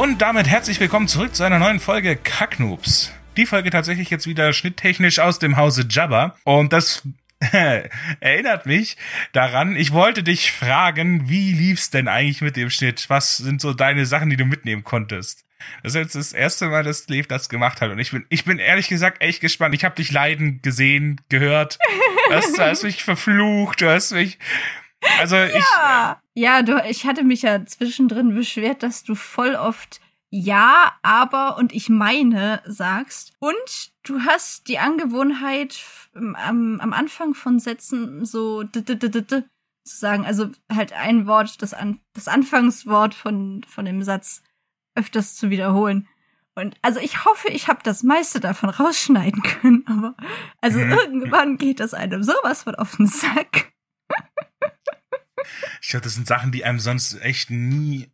Und 0.00 0.22
damit 0.22 0.48
herzlich 0.48 0.80
willkommen 0.80 1.08
zurück 1.08 1.34
zu 1.34 1.44
einer 1.44 1.58
neuen 1.58 1.78
Folge 1.78 2.16
Kacknoobs. 2.16 3.12
Die 3.36 3.44
Folge 3.44 3.68
tatsächlich 3.68 4.08
jetzt 4.08 4.26
wieder 4.26 4.54
schnitttechnisch 4.54 5.18
aus 5.18 5.38
dem 5.38 5.58
Hause 5.58 5.84
Jabba. 5.90 6.36
Und 6.44 6.72
das 6.72 7.06
erinnert 8.20 8.64
mich 8.64 8.96
daran, 9.34 9.76
ich 9.76 9.92
wollte 9.92 10.22
dich 10.22 10.52
fragen, 10.52 11.28
wie 11.28 11.52
lief's 11.52 11.90
denn 11.90 12.08
eigentlich 12.08 12.40
mit 12.40 12.56
dem 12.56 12.70
Schnitt? 12.70 13.10
Was 13.10 13.36
sind 13.36 13.60
so 13.60 13.74
deine 13.74 14.06
Sachen, 14.06 14.30
die 14.30 14.38
du 14.38 14.46
mitnehmen 14.46 14.84
konntest? 14.84 15.44
Das 15.82 15.92
ist 15.92 16.00
jetzt 16.00 16.14
das 16.14 16.32
erste 16.32 16.68
Mal, 16.68 16.82
dass 16.82 17.06
Lev 17.08 17.26
das 17.26 17.50
gemacht 17.50 17.82
hat. 17.82 17.90
Und 17.90 17.98
ich 17.98 18.10
bin, 18.10 18.24
ich 18.30 18.46
bin 18.46 18.58
ehrlich 18.58 18.88
gesagt 18.88 19.20
echt 19.20 19.42
gespannt. 19.42 19.74
Ich 19.74 19.84
habe 19.84 19.96
dich 19.96 20.10
leiden 20.10 20.62
gesehen, 20.62 21.20
gehört. 21.28 21.78
Du 22.28 22.34
hast, 22.34 22.56
du 22.56 22.62
hast 22.62 22.84
mich 22.84 23.04
verflucht, 23.04 23.82
du 23.82 23.90
hast 23.90 24.12
mich. 24.12 24.38
Also 25.18 25.36
ich. 25.36 25.54
Ja, 25.54 26.20
ja 26.34 26.62
du, 26.62 26.82
ich 26.88 27.06
hatte 27.06 27.24
mich 27.24 27.42
ja 27.42 27.64
zwischendrin 27.64 28.34
beschwert, 28.34 28.82
dass 28.82 29.02
du 29.02 29.14
voll 29.14 29.54
oft 29.54 30.00
ja, 30.32 30.92
aber 31.02 31.58
und 31.58 31.72
ich 31.72 31.88
meine 31.88 32.62
sagst. 32.64 33.32
Und 33.40 33.92
du 34.04 34.20
hast 34.20 34.68
die 34.68 34.78
Angewohnheit, 34.78 35.80
am, 36.14 36.78
am 36.80 36.92
Anfang 36.92 37.34
von 37.34 37.58
Sätzen 37.58 38.24
so 38.24 38.62
d 38.62 38.80
-d 38.80 38.94
-d 38.94 39.08
-d 39.08 39.44
zu 39.84 39.96
sagen, 39.96 40.24
also 40.24 40.50
halt 40.72 40.92
ein 40.92 41.26
Wort, 41.26 41.60
das, 41.62 41.74
An 41.74 42.00
das 42.12 42.28
Anfangswort 42.28 43.14
von, 43.14 43.64
von 43.66 43.84
dem 43.84 44.02
Satz 44.02 44.42
öfters 44.94 45.34
zu 45.34 45.50
wiederholen. 45.50 46.08
Und 46.54 46.76
also 46.82 47.00
ich 47.00 47.24
hoffe, 47.24 47.48
ich 47.48 47.68
habe 47.68 47.80
das 47.82 48.02
meiste 48.02 48.38
davon 48.38 48.70
rausschneiden 48.70 49.42
können, 49.60 49.84
aber 49.86 50.14
also 50.60 50.78
mhm. 50.78 50.92
irgendwann 50.92 51.56
geht 51.56 51.80
das 51.80 51.94
einem 51.94 52.22
sowas 52.22 52.64
von 52.64 52.76
auf 52.76 52.96
den 52.96 53.06
Sack. 53.06 53.69
Ich 55.80 55.88
glaube, 55.88 56.04
das 56.04 56.14
sind 56.14 56.26
Sachen, 56.26 56.52
die 56.52 56.64
einem 56.64 56.80
sonst 56.80 57.20
echt 57.22 57.50
nie 57.50 58.10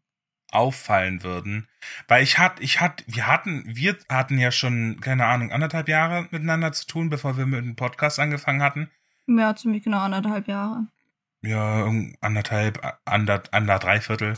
auffallen 0.51 1.23
würden. 1.23 1.69
Weil 2.09 2.23
ich 2.23 2.39
hatte, 2.39 2.63
ich 2.63 2.81
hatte, 2.81 3.05
wir 3.07 3.27
hatten, 3.27 3.65
wir 3.67 3.97
hatten 4.09 4.39
ja 4.39 4.51
schon, 4.51 5.01
keine 5.01 5.27
Ahnung, 5.27 5.53
anderthalb 5.53 5.89
Jahre 5.89 6.29
miteinander 6.31 6.73
zu 6.73 6.87
tun, 6.87 7.11
bevor 7.11 7.37
wir 7.37 7.47
mit 7.47 7.61
dem 7.61 7.77
Podcast 7.77 8.19
angefangen 8.19 8.63
hatten. 8.63 8.91
Ja, 9.27 9.55
ziemlich 9.57 9.83
genau 9.83 9.99
anderthalb 9.99 10.49
Jahre. 10.49 10.87
Ja, 11.43 11.91
anderthalb, 12.21 12.99
ander, 13.05 13.43
ander 13.51 13.79
Dreiviertel. 13.79 14.35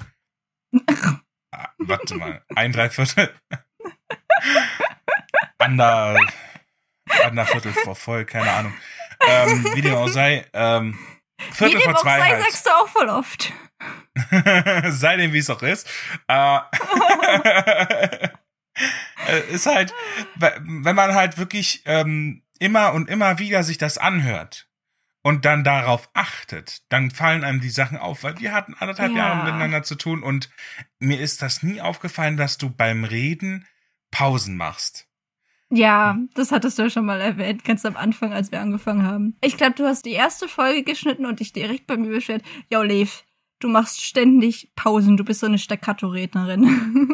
Ah, 1.51 1.69
warte 1.79 2.15
mal, 2.17 2.43
ein 2.55 2.73
Dreiviertel. 2.73 3.33
ander, 5.59 6.19
ander 7.25 7.47
Viertel 7.47 7.73
vor 7.73 7.97
voll, 7.97 8.25
keine 8.25 8.51
Ahnung. 8.51 8.75
Ähm, 9.27 9.65
wie 9.75 9.83
dem 9.83 9.95
auch 9.95 10.09
sei, 10.09 10.47
ähm, 10.53 10.99
Viertel 11.53 11.81
vor 11.81 11.97
zwei 11.97 12.21
halt. 12.21 12.43
sagst 12.43 12.67
du 12.67 12.71
auch 12.71 12.89
voll 12.89 13.09
oft. 13.09 13.53
sei 14.89 15.17
dem 15.17 15.33
wie 15.33 15.39
es 15.39 15.51
auch 15.51 15.63
ist. 15.63 15.89
Äh, 19.27 19.41
ist 19.51 19.67
halt, 19.67 19.93
wenn 20.37 20.95
man 20.95 21.13
halt 21.13 21.37
wirklich 21.37 21.83
ähm, 21.85 22.45
immer 22.61 22.93
und 22.93 23.11
immer 23.11 23.41
wieder 23.41 23.65
sich 23.65 23.77
das 23.77 23.99
anhört 23.99 24.69
und 25.23 25.45
dann 25.45 25.65
darauf 25.65 26.09
achtet, 26.15 26.83
dann 26.89 27.11
fallen 27.11 27.43
einem 27.43 27.61
die 27.61 27.71
Sachen 27.71 27.99
auf, 27.99 28.23
weil 28.23 28.39
wir 28.39 28.53
hatten 28.53 28.75
anderthalb 28.75 29.11
ja. 29.13 29.19
Jahre 29.19 29.45
miteinander 29.45 29.83
zu 29.83 29.97
tun 29.97 30.23
und 30.23 30.49
mir 31.01 31.21
ist 31.21 31.43
das 31.43 31.65
nie 31.65 31.81
aufgefallen, 31.81 32.37
dass 32.37 32.57
du 32.57 32.71
beim 32.71 33.03
Reden 33.03 33.67
Pausen 34.13 34.57
machst. 34.57 35.08
Ja, 35.71 36.17
das 36.35 36.51
hattest 36.51 36.79
du 36.79 36.85
ja 36.85 36.91
schon 36.91 37.05
mal 37.05 37.21
erwähnt, 37.21 37.65
ganz 37.65 37.85
am 37.85 37.97
Anfang, 37.97 38.33
als 38.33 38.51
wir 38.53 38.61
angefangen 38.61 39.03
haben. 39.03 39.37
Ich 39.43 39.57
glaube, 39.57 39.75
du 39.75 39.85
hast 39.85 40.07
die 40.07 40.13
erste 40.13 40.49
Folge 40.49 40.83
geschnitten 40.83 41.27
und 41.27 41.41
dich 41.41 41.53
direkt 41.53 41.87
bei 41.87 41.97
mir 41.97 42.11
beschwert. 42.11 42.43
Ja, 42.71 42.83
Lev, 42.83 43.25
du 43.59 43.69
machst 43.69 44.03
ständig 44.03 44.73
Pausen, 44.77 45.17
du 45.19 45.25
bist 45.25 45.41
so 45.41 45.47
eine 45.47 45.59
Staccato-Rednerin. 45.59 47.11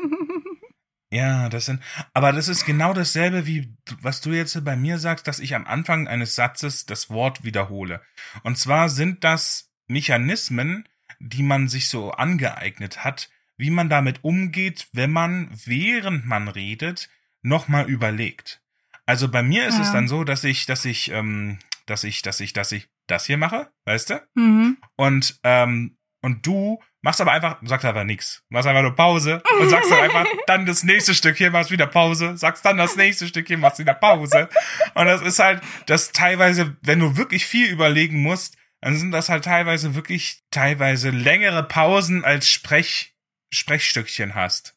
ja, 1.10 1.48
das 1.48 1.66
sind, 1.66 1.80
aber 2.12 2.32
das 2.32 2.46
ist 2.46 2.64
genau 2.64 2.92
dasselbe, 2.92 3.46
wie 3.46 3.74
was 4.00 4.20
du 4.20 4.30
jetzt 4.30 4.64
bei 4.64 4.76
mir 4.76 4.98
sagst, 4.98 5.26
dass 5.26 5.40
ich 5.40 5.56
am 5.56 5.66
Anfang 5.66 6.06
eines 6.06 6.36
Satzes 6.36 6.86
das 6.86 7.10
Wort 7.10 7.42
wiederhole. 7.42 8.02
Und 8.44 8.56
zwar 8.56 8.88
sind 8.88 9.24
das 9.24 9.72
Mechanismen, 9.88 10.88
die 11.18 11.42
man 11.42 11.66
sich 11.66 11.88
so 11.88 12.12
angeeignet 12.12 13.04
hat, 13.04 13.30
wie 13.56 13.70
man 13.70 13.88
damit 13.88 14.22
umgeht, 14.22 14.88
wenn 14.92 15.10
man, 15.10 15.50
während 15.64 16.24
man 16.26 16.48
redet, 16.48 17.08
nochmal 17.44 17.88
überlegt. 17.88 18.60
Also 19.06 19.28
bei 19.28 19.42
mir 19.42 19.66
ist 19.66 19.76
ja. 19.76 19.82
es 19.82 19.92
dann 19.92 20.08
so, 20.08 20.24
dass 20.24 20.44
ich, 20.44 20.66
dass 20.66 20.84
ich, 20.84 21.10
ähm, 21.10 21.58
dass 21.86 22.04
ich, 22.04 22.22
dass 22.22 22.40
ich, 22.40 22.52
dass 22.52 22.72
ich 22.72 22.88
das 23.06 23.26
hier 23.26 23.36
mache, 23.36 23.70
weißt 23.84 24.10
du? 24.10 24.22
Mhm. 24.34 24.78
Und 24.96 25.38
ähm, 25.44 25.96
und 26.24 26.46
du 26.46 26.82
machst 27.02 27.20
aber 27.20 27.32
einfach, 27.32 27.58
sagst 27.60 27.84
einfach 27.84 28.04
nichts. 28.04 28.42
Machst 28.48 28.66
einfach 28.66 28.80
nur 28.80 28.96
Pause 28.96 29.42
und 29.60 29.68
sagst 29.68 29.90
dann 29.90 30.00
einfach 30.00 30.24
dann 30.46 30.64
das 30.64 30.82
nächste 30.82 31.14
Stück 31.14 31.36
hier, 31.36 31.50
machst 31.50 31.70
wieder 31.70 31.86
Pause, 31.86 32.38
sagst 32.38 32.64
dann 32.64 32.78
das 32.78 32.96
nächste 32.96 33.26
Stück 33.26 33.46
hier, 33.46 33.58
machst 33.58 33.78
wieder 33.78 33.92
Pause. 33.92 34.48
Und 34.94 35.04
das 35.04 35.20
ist 35.20 35.38
halt, 35.38 35.60
das 35.84 36.12
teilweise, 36.12 36.78
wenn 36.80 36.98
du 36.98 37.18
wirklich 37.18 37.44
viel 37.44 37.68
überlegen 37.68 38.22
musst, 38.22 38.56
dann 38.80 38.96
sind 38.96 39.10
das 39.10 39.28
halt 39.28 39.44
teilweise 39.44 39.94
wirklich 39.94 40.44
teilweise 40.50 41.10
längere 41.10 41.62
Pausen 41.62 42.24
als 42.24 42.48
Sprech, 42.48 43.14
Sprechstückchen 43.52 44.34
hast. 44.34 44.74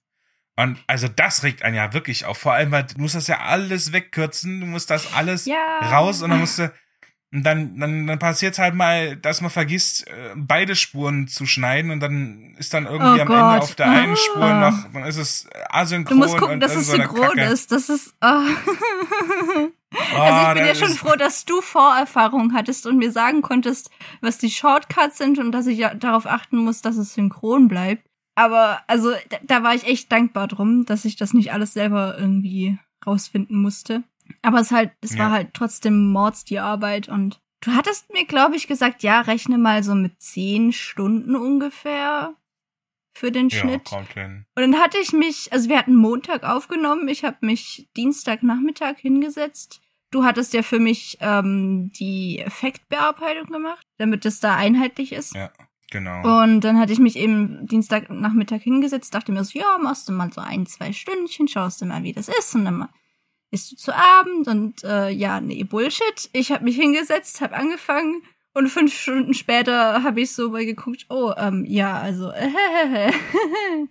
Und 0.58 0.84
also 0.88 1.08
das 1.08 1.44
regt 1.44 1.62
einen 1.64 1.76
ja 1.76 1.94
wirklich 1.94 2.26
auf. 2.26 2.40
Vor 2.40 2.54
allem, 2.54 2.72
weil 2.72 2.84
du 2.84 3.00
musst 3.00 3.16
das 3.16 3.28
ja 3.28 3.40
alles 3.42 3.94
wegkürzen, 3.94 4.60
du 4.60 4.66
musst 4.66 4.90
das 4.90 5.14
alles 5.14 5.46
ja. 5.46 5.80
raus 5.92 6.22
und 6.22 6.32
dann 6.32 6.40
musst 6.40 6.60
du 6.60 6.72
und 7.34 7.44
dann, 7.44 7.78
dann, 7.78 8.08
dann 8.08 8.20
passiert 8.20 8.58
halt 8.58 8.74
mal, 8.74 9.18
dass 9.18 9.42
man 9.42 9.52
vergisst, 9.52 10.08
äh, 10.08 10.32
beide 10.36 10.78
Spuren 10.78 11.28
zu 11.28 11.46
schneiden 11.46 11.92
und 11.92 12.00
dann 12.00 12.56
ist 12.58 12.74
dann 12.74 12.86
irgendwie 12.86 13.20
oh 13.20 13.22
am 13.22 13.28
Gott. 13.28 13.38
Ende 13.38 13.62
auf 13.64 13.76
der 13.76 13.90
einen 13.90 14.16
Spur 14.16 14.44
ah. 14.44 14.72
noch, 14.72 14.92
dann 14.94 15.04
ist 15.04 15.18
es 15.18 15.50
asynchron. 15.70 16.18
Du 16.20 16.24
musst 16.26 16.38
gucken, 16.38 16.62
dass 16.62 16.74
es 16.74 16.88
synchron 16.88 17.36
Kacke. 17.36 17.42
ist. 17.52 17.74
Das 17.74 17.90
ist. 17.90 18.14
Oh. 18.22 18.28
oh 18.28 20.18
also 20.18 20.48
ich 20.48 20.54
bin 20.54 20.66
ja 20.68 20.76
schon 20.76 20.96
froh, 20.96 21.18
dass 21.18 21.44
du 21.44 21.60
Vorerfahrung 21.62 22.54
hattest 22.54 22.88
und 22.88 22.98
mir 22.98 23.12
sagen 23.12 23.42
konntest, 23.42 23.90
was 24.22 24.38
die 24.38 24.50
Shortcuts 24.50 25.18
sind 25.18 25.38
und 25.38 25.52
dass 25.52 25.68
ich 25.68 25.80
ja 25.80 25.94
darauf 25.96 26.28
achten 26.28 26.58
muss, 26.58 26.82
dass 26.82 26.96
es 26.96 27.14
synchron 27.14 27.68
bleibt. 27.68 28.08
Aber 28.38 28.84
also 28.86 29.14
da, 29.30 29.38
da 29.42 29.64
war 29.64 29.74
ich 29.74 29.88
echt 29.88 30.12
dankbar 30.12 30.48
drum, 30.48 30.86
dass 30.86 31.06
ich 31.06 31.16
das 31.16 31.34
nicht 31.34 31.52
alles 31.52 31.74
selber 31.74 32.18
irgendwie 32.20 32.78
rausfinden 33.06 33.60
musste. 33.60 34.04
Aber 34.44 34.60
es 34.60 34.70
halt, 34.70 34.92
es 35.02 35.14
ja. 35.14 35.24
war 35.24 35.32
halt 35.32 35.56
trotzdem 35.56 36.12
Mords 36.12 36.46
die 36.46 36.60
Arbeit 36.60 37.10
und 37.10 37.42
du 37.62 37.72
hattest 37.72 38.14
mir, 38.14 38.26
glaube 38.26 38.56
ich, 38.56 38.68
gesagt, 38.68 39.02
ja, 39.02 39.22
rechne 39.22 39.58
mal 39.58 39.82
so 39.82 39.96
mit 39.96 40.22
zehn 40.22 40.72
Stunden 40.72 41.36
ungefähr 41.36 42.36
für 43.18 43.32
den 43.32 43.50
Schnitt. 43.50 43.90
Ja, 43.90 43.98
kommt 43.98 44.14
hin. 44.14 44.46
Und 44.56 44.62
dann 44.62 44.80
hatte 44.80 45.00
ich 45.00 45.14
mich, 45.14 45.52
also 45.52 45.68
wir 45.68 45.80
hatten 45.80 45.96
Montag 45.96 46.44
aufgenommen, 46.44 47.08
ich 47.08 47.24
habe 47.24 47.38
mich 47.42 47.90
Dienstagnachmittag 47.98 48.98
hingesetzt. 49.00 49.82
Du 50.12 50.24
hattest 50.24 50.54
ja 50.54 50.62
für 50.62 50.80
mich 50.80 51.18
ähm, 51.22 51.92
die 51.94 52.38
Effektbearbeitung 52.40 53.48
gemacht, 53.48 53.84
damit 53.98 54.28
es 54.28 54.40
da 54.40 54.56
einheitlich 54.56 55.12
ist. 55.12 55.34
Ja. 55.34 55.52
Genau. 55.92 56.44
Und 56.44 56.62
dann 56.62 56.78
hatte 56.78 56.92
ich 56.92 57.00
mich 57.00 57.16
eben 57.16 57.66
Dienstagnachmittag 57.66 58.62
hingesetzt, 58.62 59.14
dachte 59.14 59.32
mir 59.32 59.44
so, 59.44 59.58
ja, 59.58 59.78
machst 59.78 60.10
du 60.10 60.14
mal 60.14 60.32
so 60.34 60.42
ein, 60.42 60.66
zwei 60.66 60.92
Stündchen, 60.92 61.48
schaust 61.48 61.82
du 61.82 61.86
mal, 61.86 62.04
wie 62.04 62.14
das 62.14 62.28
ist 62.28 62.56
und 62.56 62.66
dann 62.66 62.78
mal 62.78 62.90
isst 63.52 63.72
du 63.72 63.76
zu 63.78 63.96
Abend 63.96 64.48
und 64.48 64.84
äh, 64.84 65.10
ja, 65.10 65.40
nee, 65.40 65.64
Bullshit. 65.64 66.30
Ich 66.34 66.52
habe 66.52 66.66
mich 66.66 66.76
hingesetzt, 66.76 67.40
habe 67.40 67.56
angefangen 67.56 68.22
und 68.54 68.68
fünf 68.68 68.94
Stunden 68.94 69.34
später 69.34 70.04
habe 70.04 70.22
ich 70.22 70.34
so 70.34 70.50
mal 70.50 70.66
geguckt, 70.66 71.06
oh, 71.10 71.32
ähm, 71.38 71.64
ja, 71.66 71.98
also 71.98 72.32
äh, 72.32 73.12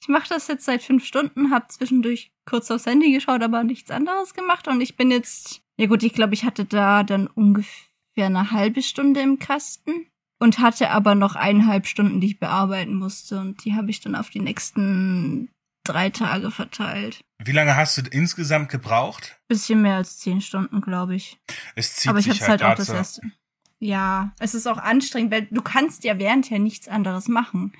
ich 0.00 0.08
mache 0.08 0.28
das 0.28 0.48
jetzt 0.48 0.64
seit 0.64 0.82
fünf 0.82 1.04
Stunden, 1.04 1.50
habe 1.50 1.68
zwischendurch 1.68 2.32
kurz 2.46 2.70
aufs 2.70 2.86
Handy 2.86 3.12
geschaut, 3.12 3.42
aber 3.42 3.62
nichts 3.62 3.90
anderes 3.92 4.34
gemacht 4.34 4.66
und 4.66 4.80
ich 4.80 4.96
bin 4.96 5.12
jetzt, 5.12 5.62
ja 5.76 5.86
gut, 5.86 6.02
ich 6.02 6.14
glaube, 6.14 6.34
ich 6.34 6.44
hatte 6.44 6.64
da 6.64 7.04
dann 7.04 7.28
ungefähr 7.28 8.26
eine 8.26 8.50
halbe 8.50 8.82
Stunde 8.82 9.20
im 9.20 9.38
Kasten 9.38 10.06
und 10.38 10.58
hatte 10.58 10.90
aber 10.90 11.14
noch 11.14 11.36
eineinhalb 11.36 11.86
Stunden, 11.86 12.20
die 12.20 12.28
ich 12.28 12.40
bearbeiten 12.40 12.94
musste 12.94 13.40
und 13.40 13.64
die 13.64 13.74
habe 13.74 13.90
ich 13.90 14.00
dann 14.00 14.14
auf 14.14 14.30
die 14.30 14.40
nächsten 14.40 15.50
drei 15.84 16.10
Tage 16.10 16.50
verteilt. 16.50 17.20
Wie 17.42 17.52
lange 17.52 17.76
hast 17.76 17.96
du 17.98 18.02
insgesamt 18.10 18.68
gebraucht? 18.68 19.38
Bisschen 19.48 19.82
mehr 19.82 19.96
als 19.96 20.18
zehn 20.18 20.40
Stunden, 20.40 20.80
glaube 20.80 21.14
ich. 21.14 21.38
Es 21.74 21.96
zieht 21.96 22.10
Aber 22.10 22.18
ich 22.18 22.28
habe 22.28 22.40
halt, 22.40 22.62
halt 22.62 22.64
auch 22.64 22.74
das 22.74 22.88
erste. 22.88 23.22
Ja, 23.80 24.32
es 24.40 24.54
ist 24.54 24.66
auch 24.66 24.78
anstrengend, 24.78 25.30
weil 25.30 25.46
du 25.46 25.62
kannst 25.62 26.04
ja 26.04 26.18
während 26.18 26.50
ja 26.50 26.58
nichts 26.58 26.88
anderes 26.88 27.28
machen. 27.28 27.72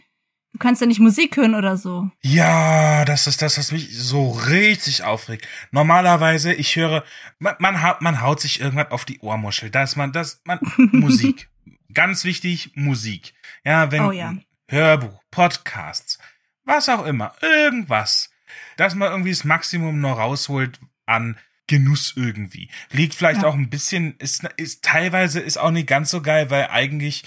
Du 0.53 0.59
kannst 0.59 0.81
ja 0.81 0.87
nicht 0.87 1.01
Musik 1.01 1.37
hören 1.37 1.55
oder 1.55 1.77
so. 1.77 2.11
Ja, 2.23 3.05
das 3.05 3.27
ist 3.27 3.43
das, 3.43 3.59
was 3.59 3.71
mich 3.71 3.97
so 3.97 4.31
richtig 4.31 5.05
aufregt. 5.05 5.47
Normalerweise, 5.73 6.55
ich 6.55 6.75
höre, 6.77 7.05
man, 7.39 7.57
man, 7.59 7.77
man 8.01 8.23
haut 8.23 8.41
sich 8.41 8.61
irgendwann 8.61 8.89
auf 8.89 9.05
die 9.05 9.21
Ohrmuschel. 9.21 9.71
Da 9.71 9.83
ist 9.83 9.97
man, 9.97 10.13
das, 10.13 10.41
man, 10.45 10.59
Musik. 10.93 11.51
Ganz 11.95 12.25
wichtig, 12.25 12.73
Musik. 12.75 13.35
Ja, 13.65 13.91
wenn, 13.91 14.03
oh, 14.03 14.13
ja. 14.13 14.35
Hörbuch, 14.69 15.23
Podcasts, 15.31 16.19
was 16.65 16.89
auch 16.89 17.07
immer, 17.07 17.35
irgendwas, 17.41 18.31
dass 18.77 18.95
man 18.95 19.11
irgendwie 19.11 19.31
das 19.31 19.45
Maximum 19.45 20.01
noch 20.01 20.19
rausholt 20.19 20.79
an 21.07 21.39
Genuss 21.67 22.15
irgendwie. 22.17 22.71
Liegt 22.91 23.15
vielleicht 23.15 23.43
ja. 23.43 23.49
auch 23.49 23.55
ein 23.55 23.71
bisschen, 23.71 24.17
ist, 24.19 24.45
ist 24.57 24.85
teilweise 24.85 25.41
ist 25.41 25.59
auch 25.59 25.71
nicht 25.71 25.87
ganz 25.87 26.11
so 26.11 26.23
geil, 26.23 26.51
weil 26.51 26.69
eigentlich 26.69 27.25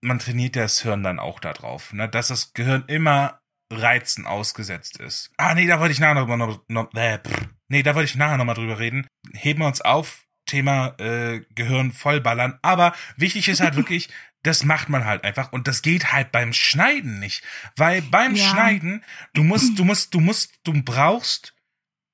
man 0.00 0.18
trainiert 0.18 0.56
das 0.56 0.82
Hirn 0.82 1.02
dann 1.02 1.18
auch 1.18 1.40
da 1.40 1.52
drauf, 1.52 1.92
ne? 1.92 2.08
dass 2.08 2.28
das 2.28 2.52
Gehirn 2.54 2.84
immer 2.86 3.40
Reizen 3.70 4.26
ausgesetzt 4.26 4.98
ist. 4.98 5.30
Ah, 5.36 5.54
nee, 5.54 5.66
da 5.66 5.80
wollte 5.80 5.92
ich 5.92 6.00
nachher 6.00 6.14
noch, 6.14 6.36
noch, 6.36 6.64
noch 6.68 6.94
äh, 6.94 7.18
pff, 7.18 7.48
nee, 7.68 7.82
da 7.82 7.94
wollte 7.94 8.10
ich 8.10 8.16
nachher 8.16 8.38
noch 8.38 8.44
mal 8.44 8.54
drüber 8.54 8.78
reden. 8.78 9.06
Heben 9.34 9.60
wir 9.60 9.66
uns 9.66 9.80
auf, 9.80 10.24
Thema 10.48 10.94
äh, 10.98 11.42
Gehirn 11.54 11.92
vollballern. 11.92 12.58
Aber 12.62 12.92
wichtig 13.16 13.46
ist 13.46 13.60
halt 13.60 13.76
wirklich, 13.76 14.08
das 14.42 14.64
macht 14.64 14.88
man 14.88 15.04
halt 15.04 15.22
einfach 15.24 15.52
und 15.52 15.68
das 15.68 15.82
geht 15.82 16.12
halt 16.12 16.32
beim 16.32 16.52
Schneiden 16.52 17.20
nicht, 17.20 17.44
weil 17.76 18.02
beim 18.02 18.34
ja. 18.34 18.44
Schneiden 18.48 19.04
du 19.34 19.44
musst, 19.44 19.78
du 19.78 19.84
musst, 19.84 20.14
du 20.14 20.20
musst, 20.20 20.58
du 20.64 20.82
brauchst 20.82 21.54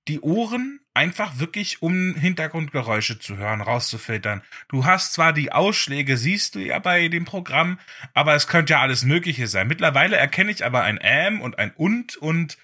die 0.08 0.20
Ohren 0.20 0.80
einfach 0.92 1.38
wirklich, 1.38 1.82
um 1.82 2.14
Hintergrundgeräusche 2.14 3.18
zu 3.18 3.36
hören, 3.36 3.60
rauszufiltern. 3.60 4.42
Du 4.68 4.84
hast 4.84 5.12
zwar 5.12 5.32
die 5.32 5.50
Ausschläge, 5.50 6.16
siehst 6.16 6.54
du 6.54 6.60
ja 6.60 6.78
bei 6.78 7.08
dem 7.08 7.24
Programm, 7.24 7.78
aber 8.12 8.34
es 8.34 8.46
könnte 8.46 8.74
ja 8.74 8.80
alles 8.80 9.04
Mögliche 9.04 9.48
sein. 9.48 9.66
Mittlerweile 9.66 10.16
erkenne 10.16 10.50
ich 10.50 10.64
aber 10.64 10.82
ein 10.82 10.98
Ähm 11.02 11.40
und 11.40 11.58
ein 11.58 11.72
Und 11.72 12.16
und 12.16 12.58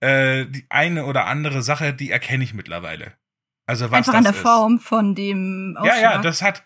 äh, 0.00 0.46
die 0.46 0.66
eine 0.70 1.04
oder 1.04 1.26
andere 1.26 1.62
Sache, 1.62 1.92
die 1.92 2.10
erkenne 2.10 2.44
ich 2.44 2.54
mittlerweile. 2.54 3.12
Also 3.66 3.90
was 3.90 3.98
Einfach 3.98 4.12
das 4.12 4.18
an 4.18 4.24
der 4.24 4.32
ist. 4.34 4.40
Form 4.40 4.78
von 4.78 5.14
dem 5.14 5.76
Ausschlag. 5.78 5.96
Ja, 5.96 6.12
ja, 6.12 6.18
das 6.18 6.42
hat, 6.42 6.62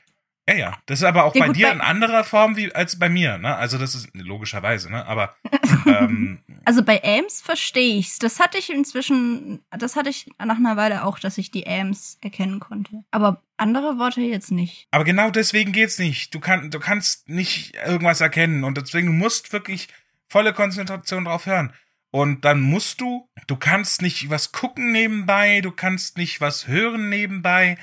ja, 0.48 0.54
ja. 0.56 0.78
Das 0.86 1.00
ist 1.00 1.04
aber 1.04 1.24
auch 1.24 1.34
ja, 1.34 1.42
bei 1.42 1.46
gut, 1.48 1.56
dir 1.56 1.68
bei 1.68 1.74
in 1.74 1.80
anderer 1.80 2.24
Form 2.24 2.56
wie 2.56 2.74
als 2.74 2.98
bei 2.98 3.08
mir, 3.08 3.38
ne? 3.38 3.54
Also 3.56 3.78
das 3.78 3.94
ist 3.94 4.08
logischerweise, 4.14 4.90
ne? 4.90 5.06
Aber 5.06 5.36
ähm, 5.86 6.40
also 6.64 6.82
bei 6.82 7.02
Ames 7.04 7.40
verstehe 7.40 7.98
ich's. 7.98 8.18
Das 8.18 8.40
hatte 8.40 8.58
ich 8.58 8.70
inzwischen, 8.70 9.62
das 9.70 9.94
hatte 9.94 10.10
ich 10.10 10.28
nach 10.38 10.56
einer 10.56 10.76
Weile 10.76 11.04
auch, 11.04 11.18
dass 11.18 11.38
ich 11.38 11.50
die 11.50 11.66
Ames 11.66 12.18
erkennen 12.20 12.60
konnte. 12.60 13.04
Aber 13.10 13.42
andere 13.56 13.98
Worte 13.98 14.20
jetzt 14.22 14.50
nicht. 14.50 14.86
Aber 14.90 15.04
genau 15.04 15.30
deswegen 15.30 15.72
geht's 15.72 15.98
nicht. 15.98 16.34
Du 16.34 16.40
kannst, 16.40 16.74
du 16.74 16.80
kannst 16.80 17.28
nicht 17.28 17.76
irgendwas 17.76 18.20
erkennen 18.20 18.64
und 18.64 18.76
deswegen 18.76 19.18
musst 19.18 19.52
wirklich 19.52 19.88
volle 20.28 20.52
Konzentration 20.52 21.24
drauf 21.24 21.46
hören. 21.46 21.72
Und 22.10 22.44
dann 22.44 22.60
musst 22.60 23.00
du, 23.00 23.28
du 23.46 23.56
kannst 23.56 24.02
nicht 24.02 24.30
was 24.30 24.52
gucken 24.52 24.92
nebenbei, 24.92 25.60
du 25.60 25.70
kannst 25.70 26.16
nicht 26.16 26.40
was 26.40 26.66
hören 26.66 27.08
nebenbei 27.08 27.76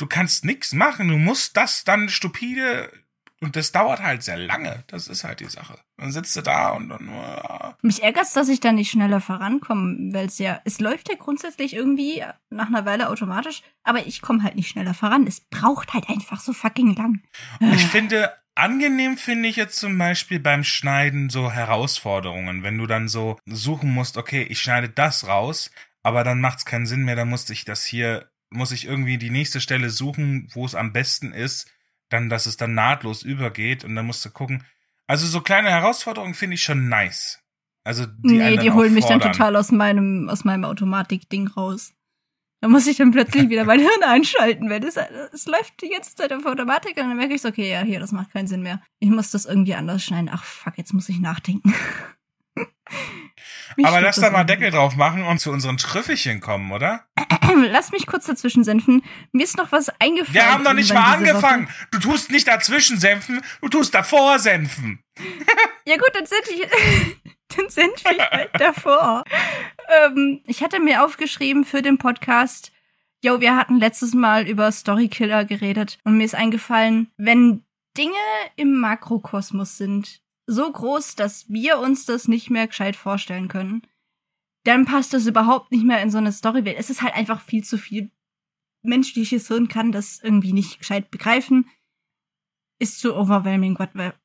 du 0.00 0.06
kannst 0.06 0.44
nichts 0.44 0.72
machen. 0.72 1.08
Du 1.08 1.18
musst 1.18 1.56
das 1.56 1.84
dann 1.84 2.08
stupide 2.08 2.90
und 3.40 3.56
das 3.56 3.72
dauert 3.72 4.02
halt 4.02 4.22
sehr 4.22 4.36
lange. 4.36 4.84
Das 4.88 5.08
ist 5.08 5.24
halt 5.24 5.40
die 5.40 5.46
Sache. 5.46 5.78
Dann 5.96 6.12
sitzt 6.12 6.36
du 6.36 6.42
da 6.42 6.70
und 6.70 6.88
dann. 6.88 7.08
Uh. 7.08 7.72
Mich 7.82 8.02
ärgert's, 8.02 8.32
dass 8.32 8.48
ich 8.48 8.60
da 8.60 8.72
nicht 8.72 8.90
schneller 8.90 9.20
vorankomme, 9.20 10.12
weil 10.12 10.26
es 10.26 10.38
ja, 10.38 10.60
es 10.64 10.80
läuft 10.80 11.08
ja 11.08 11.14
grundsätzlich 11.16 11.74
irgendwie 11.74 12.22
nach 12.50 12.68
einer 12.68 12.84
Weile 12.84 13.08
automatisch, 13.08 13.62
aber 13.82 14.06
ich 14.06 14.20
komme 14.20 14.42
halt 14.42 14.56
nicht 14.56 14.68
schneller 14.68 14.94
voran. 14.94 15.26
Es 15.26 15.40
braucht 15.40 15.94
halt 15.94 16.08
einfach 16.08 16.40
so 16.40 16.52
fucking 16.52 16.94
lang. 16.94 17.22
Ich 17.60 17.86
finde, 17.86 18.30
angenehm 18.54 19.16
finde 19.16 19.48
ich 19.48 19.56
jetzt 19.56 19.78
zum 19.78 19.96
Beispiel 19.98 20.40
beim 20.40 20.64
Schneiden 20.64 21.30
so 21.30 21.50
Herausforderungen, 21.50 22.62
wenn 22.62 22.78
du 22.78 22.86
dann 22.86 23.08
so 23.08 23.38
suchen 23.46 23.92
musst, 23.92 24.16
okay, 24.16 24.42
ich 24.42 24.60
schneide 24.60 24.88
das 24.88 25.26
raus, 25.26 25.70
aber 26.02 26.24
dann 26.24 26.40
macht's 26.40 26.64
keinen 26.64 26.86
Sinn 26.86 27.04
mehr, 27.04 27.16
dann 27.16 27.28
musste 27.28 27.52
ich 27.52 27.64
das 27.64 27.84
hier 27.84 28.30
muss 28.50 28.72
ich 28.72 28.86
irgendwie 28.86 29.16
die 29.16 29.30
nächste 29.30 29.60
Stelle 29.60 29.90
suchen, 29.90 30.48
wo 30.52 30.66
es 30.66 30.74
am 30.74 30.92
besten 30.92 31.32
ist, 31.32 31.70
dann, 32.08 32.28
dass 32.28 32.46
es 32.46 32.56
dann 32.56 32.74
nahtlos 32.74 33.22
übergeht 33.22 33.84
und 33.84 33.94
dann 33.94 34.06
musst 34.06 34.24
du 34.24 34.30
gucken. 34.30 34.64
Also 35.06 35.26
so 35.26 35.40
kleine 35.40 35.70
Herausforderungen 35.70 36.34
finde 36.34 36.54
ich 36.54 36.62
schon 36.62 36.88
nice. 36.88 37.40
Also 37.84 38.06
die 38.06 38.38
Nee, 38.38 38.56
die 38.58 38.72
holen 38.72 38.92
mich 38.92 39.06
dann 39.06 39.20
total 39.20 39.56
aus 39.56 39.70
meinem, 39.70 40.28
aus 40.28 40.44
meinem 40.44 40.64
Automatik-Ding 40.64 41.48
raus. 41.48 41.94
Da 42.62 42.68
muss 42.68 42.86
ich 42.86 42.98
dann 42.98 43.10
plötzlich 43.10 43.48
wieder 43.48 43.64
mein 43.64 43.80
Hirn 43.80 44.02
einschalten, 44.02 44.68
weil 44.68 44.84
es, 44.84 44.96
es 45.32 45.46
läuft 45.46 45.80
die 45.82 45.88
ganze 45.88 46.14
Zeit 46.14 46.30
auf 46.32 46.44
Automatik 46.44 46.98
und 46.98 47.08
dann 47.08 47.16
merke 47.16 47.34
ich 47.34 47.40
so, 47.40 47.48
okay, 47.48 47.70
ja, 47.70 47.80
hier, 47.80 48.00
das 48.00 48.12
macht 48.12 48.32
keinen 48.32 48.48
Sinn 48.48 48.62
mehr. 48.62 48.82
Ich 48.98 49.08
muss 49.08 49.30
das 49.30 49.46
irgendwie 49.46 49.74
anders 49.74 50.04
schneiden. 50.04 50.30
Ach, 50.30 50.44
fuck, 50.44 50.76
jetzt 50.76 50.92
muss 50.92 51.08
ich 51.08 51.20
nachdenken. 51.20 51.72
Aber 53.84 54.00
lass 54.00 54.16
da 54.16 54.30
mal 54.30 54.44
Deckel 54.44 54.70
drauf 54.70 54.96
machen 54.96 55.24
und 55.24 55.38
zu 55.38 55.50
unseren 55.50 55.76
Trüffelchen 55.76 56.40
kommen, 56.40 56.72
oder? 56.72 57.06
Lass 57.70 57.92
mich 57.92 58.06
kurz 58.06 58.26
dazwischen 58.26 58.64
senfen. 58.64 59.02
Mir 59.32 59.44
ist 59.44 59.56
noch 59.56 59.72
was 59.72 59.88
eingefallen. 60.00 60.34
Wir 60.34 60.52
haben 60.52 60.62
noch 60.62 60.72
nicht 60.72 60.92
mal 60.92 61.14
angefangen. 61.14 61.66
Woche. 61.66 61.74
Du 61.92 61.98
tust 61.98 62.30
nicht 62.30 62.48
dazwischen 62.48 62.98
senfen, 62.98 63.40
du 63.60 63.68
tust 63.68 63.94
davor 63.94 64.38
senfen. 64.38 65.02
ja 65.84 65.96
gut, 65.96 66.10
dann 66.14 66.26
senfe 66.26 66.50
ich, 66.52 66.68
dann 67.56 67.68
senfe 67.68 68.14
ich 68.14 68.20
halt 68.20 68.50
davor. 68.58 69.24
Ähm, 70.04 70.42
ich 70.46 70.62
hatte 70.62 70.80
mir 70.80 71.04
aufgeschrieben 71.04 71.64
für 71.64 71.82
den 71.82 71.98
Podcast, 71.98 72.72
yo, 73.22 73.40
wir 73.40 73.56
hatten 73.56 73.78
letztes 73.78 74.14
Mal 74.14 74.48
über 74.48 74.70
Storykiller 74.70 75.44
geredet 75.44 75.98
und 76.04 76.16
mir 76.16 76.24
ist 76.24 76.34
eingefallen, 76.34 77.10
wenn 77.16 77.64
Dinge 77.96 78.14
im 78.56 78.78
Makrokosmos 78.78 79.76
sind, 79.76 80.22
so 80.50 80.70
groß, 80.70 81.14
dass 81.14 81.48
wir 81.48 81.78
uns 81.78 82.06
das 82.06 82.26
nicht 82.26 82.50
mehr 82.50 82.66
gescheit 82.66 82.96
vorstellen 82.96 83.48
können, 83.48 83.82
dann 84.64 84.84
passt 84.84 85.14
das 85.14 85.26
überhaupt 85.26 85.70
nicht 85.70 85.84
mehr 85.84 86.02
in 86.02 86.10
so 86.10 86.18
eine 86.18 86.32
Storywelt. 86.32 86.76
Es 86.78 86.90
ist 86.90 87.02
halt 87.02 87.14
einfach 87.14 87.40
viel 87.40 87.64
zu 87.64 87.78
viel. 87.78 88.10
Menschliches 88.82 89.48
Hirn 89.48 89.68
kann 89.68 89.92
das 89.92 90.20
irgendwie 90.22 90.52
nicht 90.52 90.78
gescheit 90.78 91.10
begreifen. 91.10 91.68
Ist 92.78 92.98
zu 92.98 93.14
overwhelming 93.14 93.76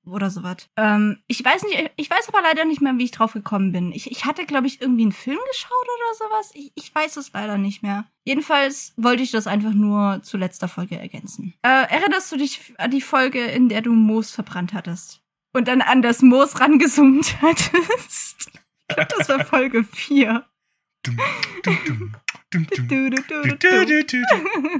oder 0.05 0.29
sowas. 0.29 0.69
Ähm, 0.77 1.21
ich 1.27 1.43
weiß 1.43 1.63
nicht, 1.63 1.91
ich 1.97 2.09
weiß 2.09 2.29
aber 2.29 2.41
leider 2.41 2.63
nicht 2.63 2.81
mehr, 2.81 2.97
wie 2.97 3.03
ich 3.03 3.11
drauf 3.11 3.33
gekommen 3.33 3.73
bin. 3.73 3.91
Ich, 3.91 4.09
ich 4.09 4.23
hatte, 4.23 4.45
glaube 4.45 4.67
ich, 4.67 4.81
irgendwie 4.81 5.03
einen 5.03 5.11
Film 5.11 5.37
geschaut 5.51 5.71
oder 5.71 6.29
sowas. 6.29 6.51
Ich, 6.53 6.71
ich 6.75 6.95
weiß 6.95 7.17
es 7.17 7.33
leider 7.33 7.57
nicht 7.57 7.83
mehr. 7.83 8.05
Jedenfalls 8.23 8.93
wollte 8.95 9.23
ich 9.23 9.31
das 9.31 9.45
einfach 9.45 9.73
nur 9.73 10.23
zu 10.23 10.37
letzter 10.37 10.69
Folge 10.69 10.97
ergänzen. 10.97 11.53
Äh, 11.63 11.67
erinnerst 11.89 12.31
du 12.31 12.37
dich 12.37 12.73
an 12.77 12.91
die 12.91 13.01
Folge, 13.01 13.43
in 13.43 13.67
der 13.67 13.81
du 13.81 13.91
Moos 13.91 14.31
verbrannt 14.31 14.73
hattest? 14.73 15.24
Und 15.55 15.67
dann 15.67 15.81
an 15.81 16.01
das 16.01 16.21
Moos 16.21 16.59
rangezoomt 16.59 17.41
hattest. 17.41 18.51
Ich 18.87 18.95
glaube, 18.95 19.15
das 19.17 19.29
war 19.29 19.45
Folge 19.45 19.83
4. 19.83 20.45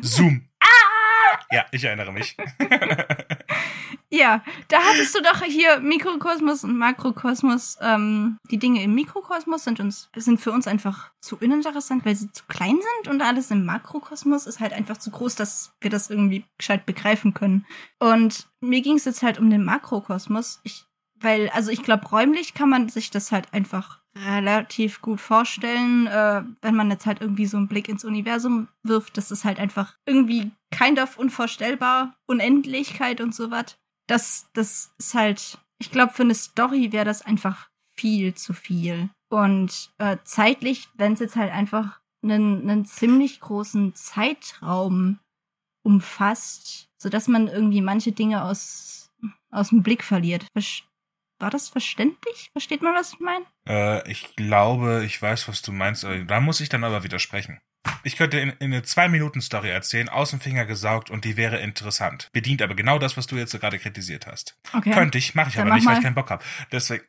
Zoom. 0.02 0.48
Ja, 1.52 1.66
ich 1.72 1.84
erinnere 1.84 2.12
mich. 2.12 2.36
ja, 4.10 4.44
da 4.68 4.78
hattest 4.84 5.16
du 5.16 5.22
doch 5.22 5.42
hier 5.42 5.80
Mikrokosmos 5.80 6.64
und 6.64 6.78
Makrokosmos. 6.78 7.78
Ähm, 7.82 8.38
die 8.52 8.58
Dinge 8.58 8.84
im 8.84 8.94
Mikrokosmos 8.94 9.64
sind 9.64 9.80
uns 9.80 10.10
sind 10.16 10.40
für 10.40 10.52
uns 10.52 10.68
einfach 10.68 11.12
zu 11.20 11.38
uninteressant, 11.38 12.06
weil 12.06 12.16
sie 12.16 12.32
zu 12.32 12.44
klein 12.48 12.78
sind 12.78 13.14
und 13.14 13.22
alles 13.22 13.52
im 13.52 13.66
Makrokosmos 13.66 14.46
ist 14.48 14.60
halt 14.60 14.74
einfach 14.74 14.98
zu 14.98 15.12
groß, 15.12 15.36
dass 15.36 15.74
wir 15.82 15.90
das 15.90 16.10
irgendwie 16.10 16.46
gescheit 16.58 16.86
begreifen 16.86 17.34
können. 17.34 17.66
Und 18.00 18.48
mir 18.62 18.82
ging 18.82 18.98
es 18.98 19.06
jetzt 19.06 19.24
halt 19.24 19.40
um 19.40 19.50
den 19.50 19.64
Makrokosmos. 19.64 20.62
Ich, 20.64 20.86
weil, 21.16 21.50
also 21.50 21.72
ich 21.72 21.84
glaube, 21.84 22.08
räumlich 22.08 22.54
kann 22.54 22.70
man 22.70 22.90
sich 22.90 23.10
das 23.12 23.32
halt 23.32 23.54
einfach 23.54 24.00
relativ 24.16 25.02
gut 25.02 25.20
vorstellen, 25.20 26.08
äh, 26.08 26.44
wenn 26.62 26.76
man 26.76 26.90
jetzt 26.90 27.06
halt 27.06 27.22
irgendwie 27.22 27.46
so 27.46 27.58
einen 27.58 27.68
Blick 27.68 27.90
ins 27.90 28.06
Universum 28.06 28.70
wirft. 28.84 29.18
Das 29.18 29.32
ist 29.32 29.44
halt 29.44 29.60
einfach 29.60 29.98
irgendwie 30.06 30.52
kind 30.72 31.00
of 31.00 31.18
unvorstellbar. 31.18 32.16
Unendlichkeit 32.26 33.20
und 33.20 33.36
sowas. 33.36 33.78
Das, 34.08 34.50
das 34.54 34.94
ist 34.98 35.14
halt, 35.14 35.58
ich 35.80 35.92
glaube, 35.92 36.14
für 36.14 36.24
eine 36.24 36.36
Story 36.36 36.92
wäre 36.92 37.06
das 37.06 37.22
einfach 37.22 37.70
viel 37.96 38.34
zu 38.36 38.54
viel. 38.54 39.10
Und 39.30 39.92
äh, 39.98 40.18
zeitlich, 40.24 40.88
wenn 40.96 41.14
es 41.14 41.20
jetzt 41.20 41.36
halt 41.36 41.52
einfach 41.52 42.00
einen, 42.24 42.70
einen 42.70 42.86
ziemlich 42.86 43.40
großen 43.40 43.96
Zeitraum 43.96 45.20
umfasst, 45.84 46.90
sodass 46.98 47.28
man 47.28 47.48
irgendwie 47.48 47.82
manche 47.82 48.12
Dinge 48.12 48.44
aus, 48.44 49.12
aus 49.52 49.70
dem 49.70 49.84
Blick 49.84 50.04
verliert. 50.04 50.48
War 51.40 51.50
das 51.50 51.70
verständlich? 51.70 52.50
Versteht 52.54 52.82
man, 52.82 52.96
was 52.96 53.14
ich 53.14 53.20
meine? 53.20 53.46
Äh, 53.68 54.10
ich 54.10 54.36
glaube, 54.36 55.04
ich 55.06 55.22
weiß, 55.22 55.48
was 55.48 55.62
du 55.62 55.72
meinst. 55.72 56.04
Da 56.04 56.40
muss 56.40 56.62
ich 56.62 56.70
dann 56.70 56.84
aber 56.84 57.04
widersprechen. 57.04 57.60
Ich 58.04 58.18
könnte 58.18 58.40
in, 58.40 58.50
in 58.60 58.74
eine 58.74 58.84
zwei-Minuten-Story 58.84 59.70
erzählen, 59.70 60.10
aus 60.10 60.32
dem 60.32 60.40
Finger 60.40 60.66
gesaugt 60.66 61.10
und 61.10 61.26
die 61.26 61.38
wäre 61.38 61.60
interessant. 61.60 62.30
Bedient 62.34 62.62
aber 62.62 62.76
genau 62.76 63.00
das, 63.00 63.18
was 63.18 63.28
du 63.28 63.36
jetzt 63.36 63.60
gerade 63.60 63.80
kritisiert 63.80 64.28
hast. 64.28 64.58
Okay. 64.74 64.92
Könnte 64.92 65.18
ich, 65.18 65.36
mache 65.36 65.50
ich 65.50 65.56
dann 65.56 65.64
aber 65.64 65.72
mach 65.72 65.76
nicht, 65.78 65.88
weil 65.88 65.98
ich 65.98 66.04
keinen 66.04 66.16
Bock 66.16 66.30
habe. 66.30 66.44
Deswegen. 66.72 67.04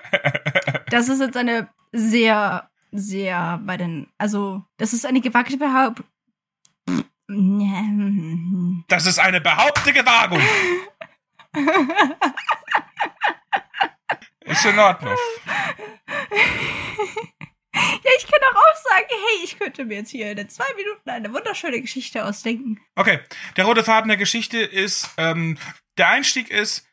das 0.90 1.08
ist 1.08 1.20
jetzt 1.20 1.36
eine 1.36 1.68
sehr, 1.92 2.70
sehr 2.92 3.60
bei 3.64 3.76
den, 3.76 4.08
also, 4.18 4.64
das 4.76 4.92
ist 4.92 5.06
eine 5.06 5.20
gewagte 5.20 5.56
Behauptung. 5.56 6.06
Das 8.88 9.04
ist 9.04 9.18
eine 9.18 9.40
behauptete 9.40 10.06
Wagung. 10.06 10.40
Ist 14.46 14.64
in 14.64 14.78
Ordnung. 14.78 15.16
Ja, 17.76 18.10
ich 18.16 18.26
kann 18.26 18.40
auch, 18.50 18.56
auch 18.56 18.76
sagen, 18.76 19.06
hey, 19.08 19.44
ich 19.44 19.58
könnte 19.58 19.84
mir 19.84 19.98
jetzt 19.98 20.10
hier 20.10 20.36
in 20.36 20.48
zwei 20.48 20.72
Minuten 20.76 21.10
eine 21.10 21.32
wunderschöne 21.32 21.80
Geschichte 21.80 22.24
ausdenken. 22.24 22.80
Okay, 22.94 23.20
der 23.56 23.64
rote 23.64 23.84
Faden 23.84 24.08
der 24.08 24.16
Geschichte 24.16 24.58
ist, 24.58 25.10
ähm, 25.18 25.58
der 25.98 26.08
Einstieg 26.08 26.50
ist, 26.50 26.88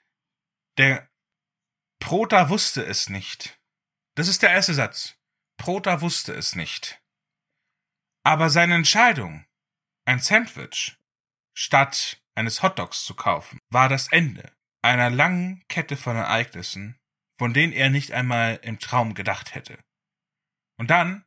der 0.78 1.08
Prota 2.00 2.50
wusste 2.50 2.84
es 2.86 3.10
nicht. 3.10 3.58
Das 4.16 4.28
ist 4.28 4.44
der 4.44 4.52
erste 4.52 4.74
Satz. 4.74 5.16
Prota 5.58 6.02
wusste 6.02 6.34
es 6.34 6.56
nicht. 6.56 7.02
Aber 8.24 8.50
seine 8.50 8.76
Entscheidung, 8.76 9.46
ein 10.06 10.20
Sandwich 10.20 10.98
statt 11.54 12.22
eines 12.36 12.64
Hotdogs 12.64 13.06
zu 13.06 13.16
kaufen, 13.16 13.60
war 13.70 13.90
das 13.90 14.12
Ende 14.12 14.52
einer 14.82 15.10
langen 15.10 15.64
Kette 15.70 15.96
von 15.96 16.18
Ereignissen, 16.18 16.98
von 17.40 17.54
denen 17.54 17.74
er 17.74 17.90
nicht 17.90 18.12
einmal 18.12 18.60
im 18.64 18.80
Traum 18.80 19.14
gedacht 19.14 19.56
hätte. 19.56 19.78
Und 20.78 20.90
dann 20.90 21.26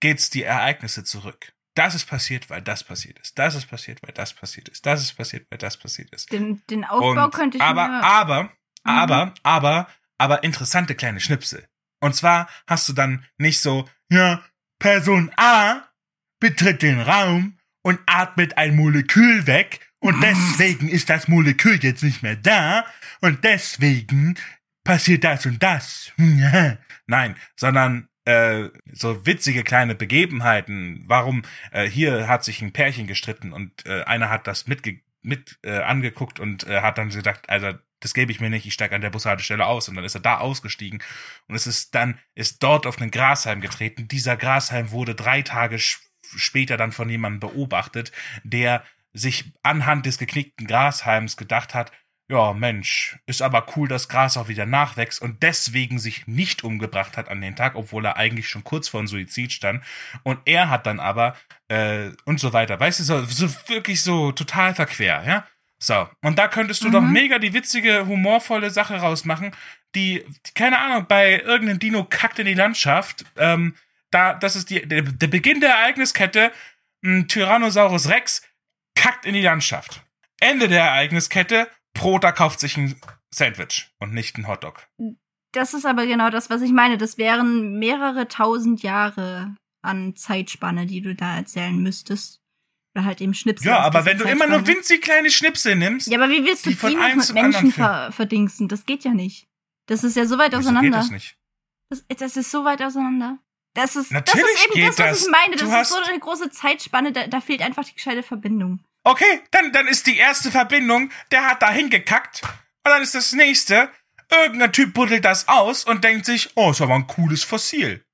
geht's 0.00 0.30
die 0.30 0.42
Ereignisse 0.42 1.04
zurück. 1.04 1.52
Das 1.74 1.94
ist 1.94 2.06
passiert, 2.06 2.50
weil 2.50 2.62
das 2.62 2.84
passiert 2.84 3.18
ist. 3.20 3.38
Das 3.38 3.54
ist 3.54 3.66
passiert, 3.66 4.02
weil 4.02 4.12
das 4.12 4.34
passiert 4.34 4.68
ist. 4.68 4.84
Das 4.86 5.00
ist 5.00 5.14
passiert, 5.14 5.46
weil 5.50 5.58
das 5.58 5.76
passiert 5.76 6.10
ist. 6.12 6.32
Den, 6.32 6.62
den 6.68 6.84
Aufbau 6.84 7.24
Und, 7.26 7.34
könnte 7.34 7.58
ich 7.58 7.62
aber, 7.62 7.88
mir... 7.88 8.02
aber, 8.02 8.50
Mhm. 8.84 8.90
aber, 8.90 9.34
aber, 9.42 9.88
aber 10.18 10.44
interessante 10.44 10.94
kleine 10.94 11.20
Schnipsel. 11.20 11.66
Und 12.00 12.14
zwar 12.14 12.48
hast 12.66 12.88
du 12.88 12.92
dann 12.92 13.26
nicht 13.38 13.60
so, 13.60 13.88
ja, 14.10 14.42
Person 14.78 15.30
A 15.36 15.82
betritt 16.40 16.82
den 16.82 17.00
Raum 17.00 17.58
und 17.82 18.00
atmet 18.06 18.56
ein 18.56 18.74
Molekül 18.76 19.46
weg 19.46 19.86
und 20.00 20.22
deswegen 20.22 20.88
ist 20.88 21.10
das 21.10 21.28
Molekül 21.28 21.78
jetzt 21.82 22.02
nicht 22.02 22.22
mehr 22.22 22.36
da 22.36 22.86
und 23.20 23.44
deswegen 23.44 24.38
passiert 24.82 25.24
das 25.24 25.44
und 25.44 25.62
das. 25.62 26.12
Nein, 27.06 27.36
sondern 27.56 28.08
äh, 28.24 28.68
so 28.92 29.26
witzige 29.26 29.64
kleine 29.64 29.94
Begebenheiten. 29.94 31.04
Warum 31.06 31.42
äh, 31.72 31.88
hier 31.88 32.28
hat 32.28 32.44
sich 32.44 32.62
ein 32.62 32.72
Pärchen 32.72 33.06
gestritten 33.06 33.52
und 33.52 33.86
äh, 33.86 34.02
einer 34.02 34.30
hat 34.30 34.46
das 34.46 34.66
mitge 34.66 35.00
mit 35.22 35.58
äh, 35.62 35.78
angeguckt 35.78 36.40
und 36.40 36.66
äh, 36.66 36.80
hat 36.80 36.98
dann 36.98 37.10
gesagt, 37.10 37.50
also 37.50 37.72
das 38.00 38.14
gebe 38.14 38.32
ich 38.32 38.40
mir 38.40 38.48
nicht, 38.48 38.66
ich 38.66 38.72
steige 38.72 38.94
an 38.94 39.02
der 39.02 39.10
Bushaltestelle 39.10 39.66
aus 39.66 39.88
und 39.88 39.94
dann 39.94 40.04
ist 40.04 40.14
er 40.14 40.22
da 40.22 40.38
ausgestiegen 40.38 41.02
und 41.48 41.54
es 41.54 41.66
ist 41.66 41.94
dann 41.94 42.18
ist 42.34 42.62
dort 42.62 42.86
auf 42.86 43.00
einen 43.00 43.10
Grashalm 43.10 43.60
getreten. 43.60 44.08
Dieser 44.08 44.36
Grashalm 44.36 44.90
wurde 44.90 45.14
drei 45.14 45.42
Tage 45.42 45.78
später 45.78 46.76
dann 46.76 46.92
von 46.92 47.10
jemandem 47.10 47.40
beobachtet, 47.40 48.12
der 48.42 48.84
sich 49.12 49.52
anhand 49.62 50.06
des 50.06 50.18
geknickten 50.18 50.66
Grashalms 50.66 51.36
gedacht 51.36 51.74
hat, 51.74 51.92
ja, 52.30 52.52
Mensch, 52.52 53.18
ist 53.26 53.42
aber 53.42 53.66
cool, 53.74 53.88
dass 53.88 54.08
Gras 54.08 54.36
auch 54.36 54.46
wieder 54.46 54.64
nachwächst 54.64 55.20
und 55.20 55.42
deswegen 55.42 55.98
sich 55.98 56.28
nicht 56.28 56.62
umgebracht 56.62 57.16
hat 57.16 57.28
an 57.28 57.40
den 57.40 57.56
Tag, 57.56 57.74
obwohl 57.74 58.06
er 58.06 58.16
eigentlich 58.16 58.48
schon 58.48 58.62
kurz 58.62 58.88
vor 58.88 59.00
dem 59.00 59.08
Suizid 59.08 59.52
stand. 59.52 59.82
Und 60.22 60.38
er 60.44 60.70
hat 60.70 60.86
dann 60.86 61.00
aber 61.00 61.34
äh, 61.66 62.10
und 62.24 62.38
so 62.38 62.52
weiter. 62.52 62.78
Weißt 62.78 63.00
du, 63.00 63.04
so, 63.04 63.24
so 63.24 63.48
wirklich 63.66 64.02
so 64.02 64.30
total 64.30 64.76
verquer, 64.76 65.24
ja? 65.26 65.46
So, 65.80 66.08
und 66.22 66.38
da 66.38 66.46
könntest 66.46 66.84
du 66.84 66.88
mhm. 66.88 66.92
doch 66.92 67.00
mega 67.00 67.40
die 67.40 67.52
witzige, 67.52 68.06
humorvolle 68.06 68.70
Sache 68.70 68.96
rausmachen, 68.96 69.50
die, 69.96 70.24
keine 70.54 70.78
Ahnung, 70.78 71.06
bei 71.08 71.40
irgendeinem 71.40 71.80
Dino 71.80 72.04
kackt 72.04 72.38
in 72.38 72.46
die 72.46 72.54
Landschaft, 72.54 73.24
ähm, 73.36 73.74
da, 74.12 74.34
das 74.34 74.54
ist 74.54 74.70
die, 74.70 74.86
der, 74.86 75.02
der 75.02 75.26
Beginn 75.26 75.60
der 75.60 75.70
Ereigniskette, 75.70 76.52
ein 77.02 77.26
Tyrannosaurus 77.26 78.08
Rex 78.08 78.42
kackt 78.94 79.26
in 79.26 79.34
die 79.34 79.42
Landschaft. 79.42 80.02
Ende 80.38 80.68
der 80.68 80.84
Ereigniskette, 80.84 81.68
Prota 81.94 82.32
kauft 82.32 82.60
sich 82.60 82.76
ein 82.76 82.98
Sandwich 83.30 83.90
und 83.98 84.12
nicht 84.12 84.36
ein 84.38 84.46
Hotdog. 84.48 84.86
Das 85.52 85.74
ist 85.74 85.84
aber 85.86 86.06
genau 86.06 86.30
das, 86.30 86.50
was 86.50 86.62
ich 86.62 86.72
meine. 86.72 86.96
Das 86.98 87.18
wären 87.18 87.78
mehrere 87.78 88.28
tausend 88.28 88.82
Jahre 88.82 89.54
an 89.82 90.14
Zeitspanne, 90.16 90.86
die 90.86 91.00
du 91.00 91.14
da 91.14 91.36
erzählen 91.36 91.76
müsstest. 91.82 92.40
Oder 92.94 93.04
halt 93.04 93.20
eben 93.20 93.34
Schnipsel. 93.34 93.68
Ja, 93.68 93.80
aber 93.80 94.04
wenn 94.04 94.18
du 94.18 94.24
immer 94.24 94.46
nur 94.48 94.66
winzig 94.66 95.00
kleine 95.02 95.30
Schnipsel 95.30 95.76
nimmst. 95.76 96.08
Ja, 96.08 96.18
aber 96.18 96.28
wie 96.30 96.44
willst 96.44 96.66
du 96.66 96.70
die 96.70 96.76
von 96.76 96.92
mit 96.92 97.32
Menschen 97.34 97.70
ver 97.72 98.10
verdingsten? 98.12 98.68
Das 98.68 98.84
geht 98.84 99.04
ja 99.04 99.12
nicht. 99.12 99.46
Das 99.86 100.02
ist 100.04 100.16
ja 100.16 100.26
so 100.26 100.38
weit 100.38 100.54
auseinander. 100.54 100.90
Geht 100.90 100.98
das 100.98 101.10
nicht? 101.10 101.36
Das, 101.88 102.04
das 102.18 102.36
ist 102.36 102.50
so 102.50 102.64
weit 102.64 102.82
auseinander. 102.82 103.38
Das 103.74 103.94
ist, 103.94 104.10
Natürlich 104.10 104.42
das 104.42 104.52
ist 104.54 104.64
eben 104.66 104.74
geht 104.74 104.88
das, 104.88 104.98
was 104.98 105.10
das. 105.10 105.22
ich 105.26 105.30
meine. 105.30 105.56
Du 105.56 105.64
Das 105.64 105.72
hast- 105.72 105.90
ist 105.90 105.96
so 106.04 106.10
eine 106.10 106.18
große 106.18 106.50
Zeitspanne, 106.50 107.12
da, 107.12 107.26
da 107.28 107.40
fehlt 107.40 107.62
einfach 107.62 107.84
die 107.84 107.94
gescheite 107.94 108.22
Verbindung. 108.24 108.80
Okay, 109.04 109.42
dann, 109.50 109.72
dann 109.72 109.88
ist 109.88 110.06
die 110.06 110.16
erste 110.16 110.50
Verbindung, 110.50 111.10
der 111.30 111.46
hat 111.46 111.62
da 111.62 111.70
hingekackt. 111.70 112.42
Und 112.42 112.90
dann 112.90 113.02
ist 113.02 113.14
das 113.14 113.32
nächste, 113.32 113.90
irgendein 114.30 114.72
Typ 114.72 114.94
buddelt 114.94 115.24
das 115.24 115.48
aus 115.48 115.84
und 115.84 116.04
denkt 116.04 116.26
sich, 116.26 116.50
oh, 116.54 116.70
ist 116.70 116.82
aber 116.82 116.94
ein 116.94 117.06
cooles 117.06 117.44
Fossil. 117.44 118.04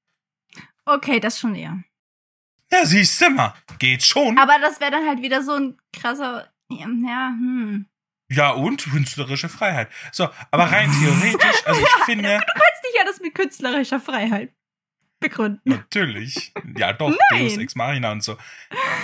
Okay, 0.85 1.19
das 1.19 1.41
schon 1.41 1.55
eher. 1.55 1.83
Ja, 2.73 2.85
siehst 2.85 3.21
du 3.21 3.31
mal, 3.31 3.55
geht 3.79 4.05
schon. 4.05 4.39
Aber 4.39 4.59
das 4.61 4.81
wäre 4.81 4.91
dann 4.91 5.07
halt 5.07 5.23
wieder 5.23 5.43
so 5.43 5.55
ein 5.55 5.79
krasser, 5.93 6.53
ja, 6.69 6.87
ja, 6.87 7.29
hm. 7.29 7.87
Ja, 8.29 8.51
und 8.51 8.83
künstlerische 8.83 9.49
Freiheit. 9.49 9.89
So, 10.11 10.29
aber 10.51 10.65
rein 10.65 10.91
theoretisch, 10.91 11.63
also 11.65 11.81
ich 11.81 12.05
finde, 12.05 12.39
Du 12.39 12.53
kannst 12.61 12.83
nicht 12.83 13.01
alles 13.01 13.21
mit 13.21 13.35
künstlerischer 13.35 14.01
Freiheit 14.01 14.53
begründen. 15.21 15.61
natürlich, 15.65 16.53
ja 16.77 16.93
doch, 16.93 17.11
Nein. 17.33 17.43
Deus 17.43 17.57
Ex 17.59 17.75
Machina 17.75 18.13
und 18.13 18.23
so. 18.23 18.37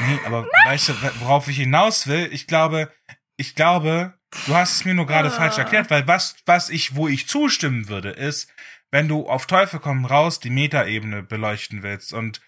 Nee, 0.08 0.18
aber 0.24 0.46
weißt 0.64 0.90
du, 0.90 0.92
worauf 1.20 1.48
ich 1.48 1.56
hinaus 1.58 2.06
will? 2.06 2.28
Ich 2.32 2.46
glaube, 2.46 2.92
ich 3.36 3.54
glaube, 3.54 4.14
du 4.46 4.54
hast 4.54 4.72
es 4.76 4.84
mir 4.84 4.94
nur 4.94 5.06
gerade 5.06 5.28
Ah. 5.28 5.32
falsch 5.32 5.58
erklärt, 5.58 5.90
weil 5.90 6.06
was, 6.06 6.36
was 6.46 6.68
ich, 6.70 6.94
wo 6.96 7.08
ich 7.08 7.28
zustimmen 7.28 7.88
würde, 7.88 8.10
ist, 8.10 8.52
wenn 8.90 9.08
du 9.08 9.26
auf 9.28 9.46
Teufel 9.46 9.80
komm 9.80 10.04
raus 10.04 10.38
die 10.40 10.50
Metaebene 10.50 11.22
beleuchten 11.22 11.82
willst 11.82 12.12
und 12.12 12.40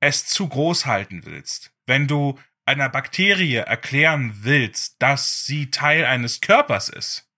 es 0.00 0.26
zu 0.26 0.48
groß 0.48 0.86
halten 0.86 1.24
willst, 1.26 1.72
wenn 1.86 2.06
du 2.06 2.38
einer 2.66 2.88
Bakterie 2.88 3.56
erklären 3.56 4.32
willst, 4.42 5.02
dass 5.02 5.44
sie 5.44 5.70
Teil 5.70 6.04
eines 6.04 6.40
Körpers 6.40 6.88
ist, 6.88 7.28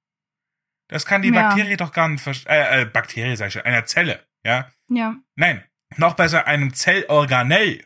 das 0.89 1.07
kann 1.07 1.23
die 1.23 1.29
Ja. 1.29 1.49
Bakterie 1.49 1.77
doch 1.77 1.93
gar 1.93 2.09
nicht 2.09 2.21
verstehen. 2.23 2.51
Äh, 2.53 2.83
äh, 2.83 2.85
Bakterie, 2.85 3.37
sag 3.37 3.47
ich 3.47 3.53
schon, 3.55 3.63
einer 3.63 3.87
Zelle, 3.87 4.27
ja? 4.45 4.71
Ja. 4.89 5.15
Nein, 5.37 5.65
noch 5.97 6.15
besser 6.15 6.47
einem 6.47 6.75
Zellorganell. 6.75 7.85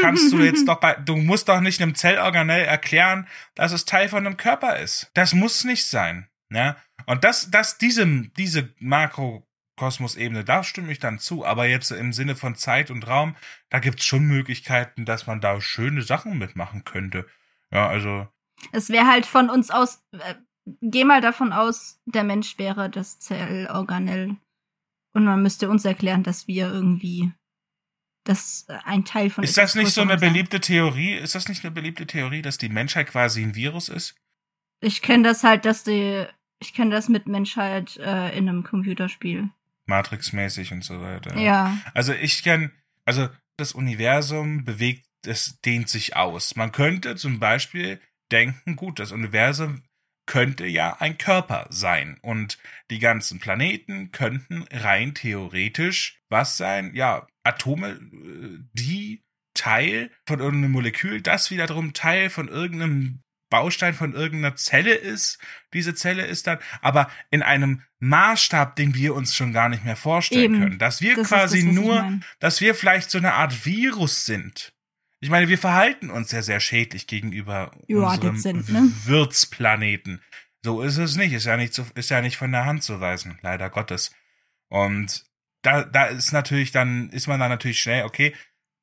Kannst 0.00 0.32
du 0.32 0.38
jetzt 0.38 0.68
doch 0.68 0.78
bei, 0.78 0.94
du 0.94 1.16
musst 1.16 1.48
doch 1.48 1.60
nicht 1.60 1.80
einem 1.80 1.94
Zellorganell 1.94 2.64
erklären, 2.64 3.26
dass 3.54 3.72
es 3.72 3.84
Teil 3.84 4.08
von 4.08 4.26
einem 4.26 4.36
Körper 4.36 4.78
ist. 4.78 5.10
Das 5.14 5.34
muss 5.34 5.64
nicht 5.64 5.86
sein, 5.86 6.28
ja? 6.50 6.76
Und 7.06 7.24
das, 7.24 7.50
das, 7.50 7.78
diese, 7.78 8.06
diese 8.36 8.72
Makrokosmos-Ebene, 8.78 10.44
da 10.44 10.62
stimme 10.62 10.92
ich 10.92 11.00
dann 11.00 11.18
zu. 11.18 11.44
Aber 11.44 11.66
jetzt 11.66 11.90
im 11.90 12.12
Sinne 12.12 12.36
von 12.36 12.54
Zeit 12.54 12.90
und 12.90 13.06
Raum, 13.06 13.36
da 13.68 13.78
gibt's 13.78 14.04
schon 14.04 14.24
Möglichkeiten, 14.24 15.04
dass 15.04 15.26
man 15.26 15.40
da 15.40 15.60
schöne 15.60 16.02
Sachen 16.02 16.38
mitmachen 16.38 16.84
könnte. 16.84 17.26
Ja, 17.70 17.88
also, 17.88 18.28
Es 18.72 18.90
wäre 18.90 19.06
halt 19.06 19.26
von 19.26 19.50
uns 19.50 19.70
aus, 19.70 20.02
äh, 20.12 20.34
geh 20.80 21.04
mal 21.04 21.20
davon 21.20 21.52
aus, 21.52 22.00
der 22.06 22.24
Mensch 22.24 22.58
wäre 22.58 22.88
das 22.88 23.18
Zellorganell. 23.18 24.36
Und 25.14 25.24
man 25.24 25.42
müsste 25.42 25.70
uns 25.70 25.84
erklären, 25.84 26.24
dass 26.24 26.48
wir 26.48 26.66
irgendwie, 26.66 27.32
dass 28.24 28.66
äh, 28.68 28.78
ein 28.84 29.04
Teil 29.04 29.30
von 29.30 29.44
ist 29.44 29.56
das 29.56 29.74
nicht 29.74 29.92
so 29.92 30.02
eine 30.02 30.16
beliebte 30.16 30.60
Theorie? 30.60 31.14
Ist 31.14 31.34
das 31.34 31.48
nicht 31.48 31.64
eine 31.64 31.70
beliebte 31.70 32.06
Theorie, 32.06 32.42
dass 32.42 32.58
die 32.58 32.68
Menschheit 32.68 33.06
quasi 33.06 33.42
ein 33.42 33.54
Virus 33.54 33.88
ist? 33.88 34.16
Ich 34.80 35.00
kenne 35.00 35.22
das 35.22 35.44
halt, 35.44 35.64
dass 35.64 35.84
die, 35.84 36.26
ich 36.58 36.74
kenne 36.74 36.90
das 36.90 37.08
mit 37.08 37.26
Menschheit 37.26 37.96
äh, 37.96 38.36
in 38.36 38.48
einem 38.48 38.64
Computerspiel. 38.64 39.48
Matrix-mäßig 39.86 40.72
und 40.72 40.84
so 40.84 41.00
weiter. 41.00 41.38
Ja. 41.38 41.78
Also 41.94 42.12
ich 42.12 42.42
kann, 42.42 42.72
also 43.04 43.28
das 43.56 43.72
Universum 43.72 44.64
bewegt, 44.64 45.06
es 45.24 45.60
dehnt 45.60 45.88
sich 45.88 46.16
aus. 46.16 46.56
Man 46.56 46.72
könnte 46.72 47.16
zum 47.16 47.38
Beispiel 47.38 48.00
denken, 48.32 48.76
gut, 48.76 48.98
das 48.98 49.12
Universum 49.12 49.82
könnte 50.26 50.66
ja 50.66 50.96
ein 51.00 51.18
Körper 51.18 51.66
sein 51.70 52.18
und 52.22 52.58
die 52.90 52.98
ganzen 52.98 53.40
Planeten 53.40 54.12
könnten 54.12 54.64
rein 54.70 55.14
theoretisch 55.14 56.20
was 56.28 56.56
sein? 56.56 56.94
Ja, 56.94 57.26
Atome, 57.42 57.90
äh, 57.90 58.58
die 58.72 59.22
Teil 59.54 60.10
von 60.26 60.40
irgendeinem 60.40 60.72
Molekül, 60.72 61.22
das 61.22 61.50
wiederum 61.50 61.92
Teil 61.92 62.30
von 62.30 62.48
irgendeinem 62.48 63.20
Baustein 63.50 63.94
von 63.94 64.14
irgendeiner 64.14 64.56
Zelle 64.56 64.94
ist. 64.94 65.38
Diese 65.72 65.94
Zelle 65.94 66.26
ist 66.26 66.48
dann, 66.48 66.58
aber 66.80 67.08
in 67.30 67.42
einem 67.42 67.82
Maßstab, 68.00 68.74
den 68.74 68.96
wir 68.96 69.14
uns 69.14 69.36
schon 69.36 69.52
gar 69.52 69.68
nicht 69.68 69.84
mehr 69.84 69.94
vorstellen 69.94 70.54
Eben. 70.54 70.58
können. 70.58 70.78
Dass 70.78 71.00
wir 71.00 71.14
Das 71.14 71.28
quasi 71.28 71.64
das, 71.64 71.74
nur, 71.74 72.20
dass 72.40 72.60
wir 72.60 72.74
vielleicht 72.74 73.10
so 73.10 73.18
eine 73.18 73.34
Art 73.34 73.64
Virus 73.64 74.26
sind. 74.26 74.73
Ich 75.24 75.30
meine, 75.30 75.48
wir 75.48 75.56
verhalten 75.56 76.10
uns 76.10 76.32
ja 76.32 76.42
sehr 76.42 76.60
schädlich 76.60 77.06
gegenüber 77.06 77.70
Ja, 77.86 77.96
unserem 77.96 78.36
sind, 78.36 78.68
ne? 78.68 78.92
Wirtsplaneten. 79.06 80.20
So 80.62 80.82
ist 80.82 80.98
es 80.98 81.16
nicht. 81.16 81.32
Ist 81.32 81.46
ja 81.46 81.56
nicht, 81.56 81.72
so, 81.72 81.86
ist 81.94 82.10
ja 82.10 82.20
nicht 82.20 82.36
von 82.36 82.52
der 82.52 82.66
Hand 82.66 82.82
zu 82.82 83.00
weisen, 83.00 83.38
leider 83.40 83.70
Gottes. 83.70 84.14
Und 84.68 85.24
da, 85.62 85.84
da 85.84 86.04
ist 86.04 86.32
natürlich 86.32 86.72
dann, 86.72 87.08
ist 87.08 87.26
man 87.26 87.40
dann 87.40 87.48
natürlich 87.48 87.80
schnell, 87.80 88.04
okay, 88.04 88.34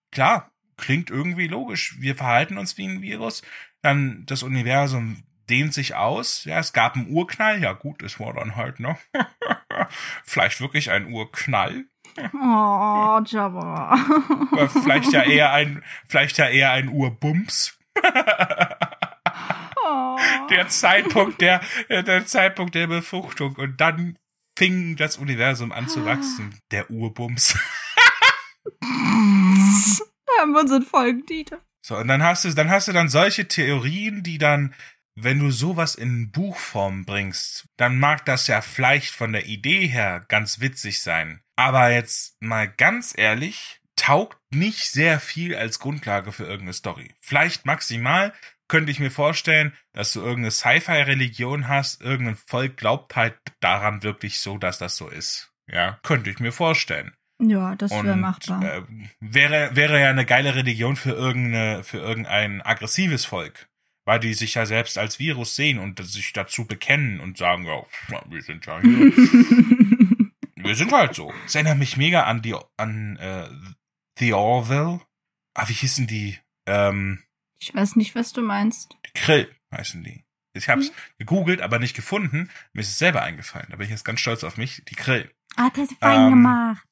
klar, 0.09 0.51
klingt 0.77 1.11
irgendwie 1.11 1.47
logisch. 1.47 1.97
Wir 1.99 2.15
verhalten 2.15 2.57
uns 2.57 2.75
wie 2.75 2.87
ein 2.87 3.03
Virus. 3.03 3.43
Dann 3.83 4.25
das 4.25 4.41
Universum 4.41 5.21
dehnt 5.47 5.75
sich 5.75 5.93
aus. 5.93 6.45
Ja, 6.45 6.57
es 6.57 6.73
gab 6.73 6.95
einen 6.95 7.11
Urknall. 7.11 7.61
Ja, 7.61 7.73
gut, 7.73 8.01
es 8.01 8.19
war 8.19 8.33
dann 8.33 8.55
halt, 8.55 8.79
ne? 8.79 8.97
Vielleicht 10.23 10.59
wirklich 10.59 10.89
ein 10.89 11.13
Urknall. 11.13 11.85
Oh, 12.33 13.19
Jabba. 13.25 13.97
Vielleicht 14.81 15.11
ja 15.13 15.23
eher 15.23 15.51
ein, 15.51 15.83
vielleicht 16.07 16.37
ja 16.37 16.47
eher 16.47 16.71
ein 16.71 16.89
Urbums. 16.89 17.77
Oh. 19.83 20.17
Der 20.49 20.67
Zeitpunkt 20.67 21.41
der, 21.41 21.61
der 21.89 22.25
Zeitpunkt 22.25 22.75
der 22.75 22.87
Befruchtung. 22.87 23.55
Und 23.55 23.81
dann 23.81 24.17
fing 24.57 24.95
das 24.95 25.17
Universum 25.17 25.71
an 25.71 25.87
zu 25.87 26.05
wachsen. 26.05 26.59
Der 26.71 26.89
Urbums. 26.91 27.57
Haben 30.39 30.53
wir 30.53 30.61
unseren 30.61 30.83
Folgentitel. 30.83 31.57
So, 31.83 31.97
und 31.97 32.07
dann 32.07 32.23
hast 32.23 32.45
du, 32.45 32.53
dann 32.53 32.69
hast 32.69 32.87
du 32.87 32.93
dann 32.93 33.09
solche 33.09 33.47
Theorien, 33.47 34.23
die 34.23 34.37
dann 34.37 34.75
wenn 35.15 35.39
du 35.39 35.51
sowas 35.51 35.95
in 35.95 36.31
Buchform 36.31 37.05
bringst, 37.05 37.67
dann 37.77 37.99
mag 37.99 38.25
das 38.25 38.47
ja 38.47 38.61
vielleicht 38.61 39.11
von 39.11 39.33
der 39.33 39.45
Idee 39.45 39.87
her 39.87 40.25
ganz 40.27 40.59
witzig 40.59 41.01
sein. 41.01 41.41
Aber 41.55 41.91
jetzt 41.91 42.41
mal 42.41 42.67
ganz 42.67 43.13
ehrlich, 43.15 43.81
taugt 43.95 44.39
nicht 44.53 44.89
sehr 44.89 45.19
viel 45.19 45.55
als 45.55 45.79
Grundlage 45.79 46.31
für 46.31 46.43
irgendeine 46.43 46.73
Story. 46.73 47.13
Vielleicht 47.21 47.65
maximal 47.65 48.33
könnte 48.67 48.91
ich 48.91 48.99
mir 48.99 49.11
vorstellen, 49.11 49.73
dass 49.93 50.13
du 50.13 50.21
irgendeine 50.21 50.51
Sci-Fi-Religion 50.51 51.67
hast, 51.67 52.01
irgendein 52.01 52.37
Volk 52.37 52.77
glaubt 52.77 53.15
halt 53.15 53.37
daran 53.59 54.01
wirklich 54.01 54.39
so, 54.39 54.57
dass 54.57 54.77
das 54.77 54.95
so 54.95 55.09
ist. 55.09 55.51
Ja, 55.67 55.99
könnte 56.03 56.29
ich 56.29 56.39
mir 56.39 56.51
vorstellen. 56.51 57.13
Ja, 57.41 57.75
das 57.75 57.91
wäre 57.91 58.15
machbar. 58.15 58.63
Äh, 58.63 58.83
wäre, 59.19 59.75
wäre 59.75 59.99
ja 59.99 60.09
eine 60.09 60.25
geile 60.25 60.55
Religion 60.55 60.95
für 60.95 61.11
irgendeine, 61.11 61.83
für 61.83 61.97
irgendein 61.97 62.61
aggressives 62.61 63.25
Volk. 63.25 63.67
Weil 64.05 64.19
die 64.19 64.33
sich 64.33 64.55
ja 64.55 64.65
selbst 64.65 64.97
als 64.97 65.19
Virus 65.19 65.55
sehen 65.55 65.77
und 65.77 66.03
sich 66.03 66.33
dazu 66.33 66.65
bekennen 66.65 67.19
und 67.19 67.37
sagen, 67.37 67.65
ja, 67.65 67.85
wir 68.27 68.41
sind 68.41 68.65
ja 68.65 68.81
hier. 68.81 69.11
wir 70.55 70.75
sind 70.75 70.91
halt 70.91 71.15
so. 71.15 71.31
Das 71.43 71.55
erinnert 71.55 71.77
mich 71.77 71.97
mega 71.97 72.23
an 72.23 72.41
die, 72.41 72.55
an, 72.77 73.17
äh, 73.17 73.47
The 74.17 74.33
Orville. 74.33 75.01
Ah, 75.53 75.67
wie 75.67 75.73
hießen 75.73 76.07
die? 76.07 76.39
Ähm, 76.65 77.23
ich 77.59 77.75
weiß 77.75 77.95
nicht, 77.95 78.15
was 78.15 78.33
du 78.33 78.41
meinst. 78.41 78.97
Krill 79.13 79.53
heißen 79.71 80.03
die. 80.03 80.23
Ich 80.53 80.67
hab's 80.67 80.87
hm? 80.87 80.93
gegoogelt, 81.19 81.61
aber 81.61 81.79
nicht 81.79 81.95
gefunden. 81.95 82.49
Mir 82.73 82.81
ist 82.81 82.89
es 82.89 82.97
selber 82.97 83.21
eingefallen. 83.21 83.67
Da 83.69 83.77
bin 83.77 83.85
ich 83.85 83.91
jetzt 83.91 84.03
ganz 84.03 84.19
stolz 84.19 84.43
auf 84.43 84.57
mich. 84.57 84.83
Die 84.89 84.95
Krill. 84.95 85.31
Ah, 85.55 85.69
das 85.73 85.91
ist 85.91 85.99
fein 85.99 86.21
ähm, 86.21 86.29
gemacht. 86.31 86.83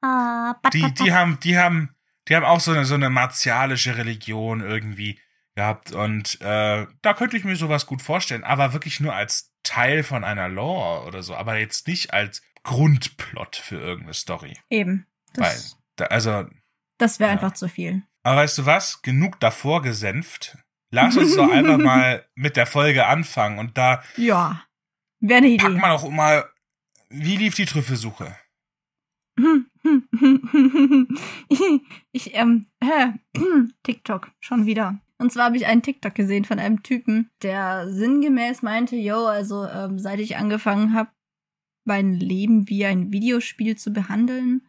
Ah, 0.00 0.54
bat, 0.62 0.74
die, 0.74 0.92
die 0.94 1.12
haben, 1.12 1.38
die 1.40 1.58
haben, 1.58 1.94
die 2.28 2.36
haben 2.36 2.44
auch 2.44 2.60
so 2.60 2.72
eine, 2.72 2.84
so 2.84 2.94
eine 2.94 3.10
martialische 3.10 3.96
Religion 3.96 4.60
irgendwie 4.60 5.18
gehabt 5.54 5.92
und 5.92 6.40
äh, 6.40 6.86
da 7.02 7.14
könnte 7.14 7.36
ich 7.36 7.44
mir 7.44 7.56
sowas 7.56 7.86
gut 7.86 8.02
vorstellen, 8.02 8.44
aber 8.44 8.72
wirklich 8.72 9.00
nur 9.00 9.14
als 9.14 9.52
Teil 9.62 10.02
von 10.02 10.24
einer 10.24 10.48
Lore 10.48 11.06
oder 11.06 11.22
so, 11.22 11.34
aber 11.34 11.58
jetzt 11.58 11.86
nicht 11.86 12.14
als 12.14 12.42
Grundplot 12.62 13.56
für 13.56 13.76
irgendeine 13.76 14.14
Story. 14.14 14.56
Eben. 14.70 15.06
Das, 15.34 15.44
Weil, 15.44 15.80
da, 15.96 16.04
also. 16.06 16.46
Das 16.98 17.20
wäre 17.20 17.30
ja. 17.30 17.34
einfach 17.34 17.52
zu 17.52 17.68
viel. 17.68 18.02
Aber 18.22 18.36
weißt 18.36 18.58
du 18.58 18.66
was? 18.66 19.02
Genug 19.02 19.40
davor 19.40 19.82
gesänft. 19.82 20.56
Lass 20.90 21.16
uns 21.16 21.34
doch 21.34 21.50
einfach 21.50 21.78
mal 21.82 22.26
mit 22.34 22.56
der 22.56 22.66
Folge 22.66 23.06
anfangen 23.06 23.58
und 23.58 23.76
da. 23.76 24.02
Ja. 24.16 24.64
Wäre 25.20 25.38
eine 25.38 25.48
Idee. 25.48 25.64
Pack 25.64 25.76
mal 25.76 25.90
auch 25.92 26.08
mal. 26.08 26.48
Wie 27.08 27.36
lief 27.36 27.54
die 27.54 27.66
Trüffelsuche? 27.66 28.36
ich, 32.12 32.34
ähm, 32.34 32.66
äh, 32.80 33.08
TikTok, 33.82 34.30
schon 34.40 34.66
wieder. 34.66 35.00
Und 35.22 35.30
zwar 35.30 35.44
habe 35.44 35.56
ich 35.56 35.66
einen 35.66 35.82
TikTok 35.82 36.16
gesehen 36.16 36.44
von 36.44 36.58
einem 36.58 36.82
Typen, 36.82 37.30
der 37.42 37.88
sinngemäß 37.88 38.62
meinte, 38.62 38.96
yo, 38.96 39.26
also 39.26 39.64
ähm, 39.66 40.00
seit 40.00 40.18
ich 40.18 40.36
angefangen 40.36 40.94
habe, 40.94 41.10
mein 41.84 42.14
Leben 42.14 42.68
wie 42.68 42.84
ein 42.84 43.12
Videospiel 43.12 43.76
zu 43.76 43.92
behandeln, 43.92 44.66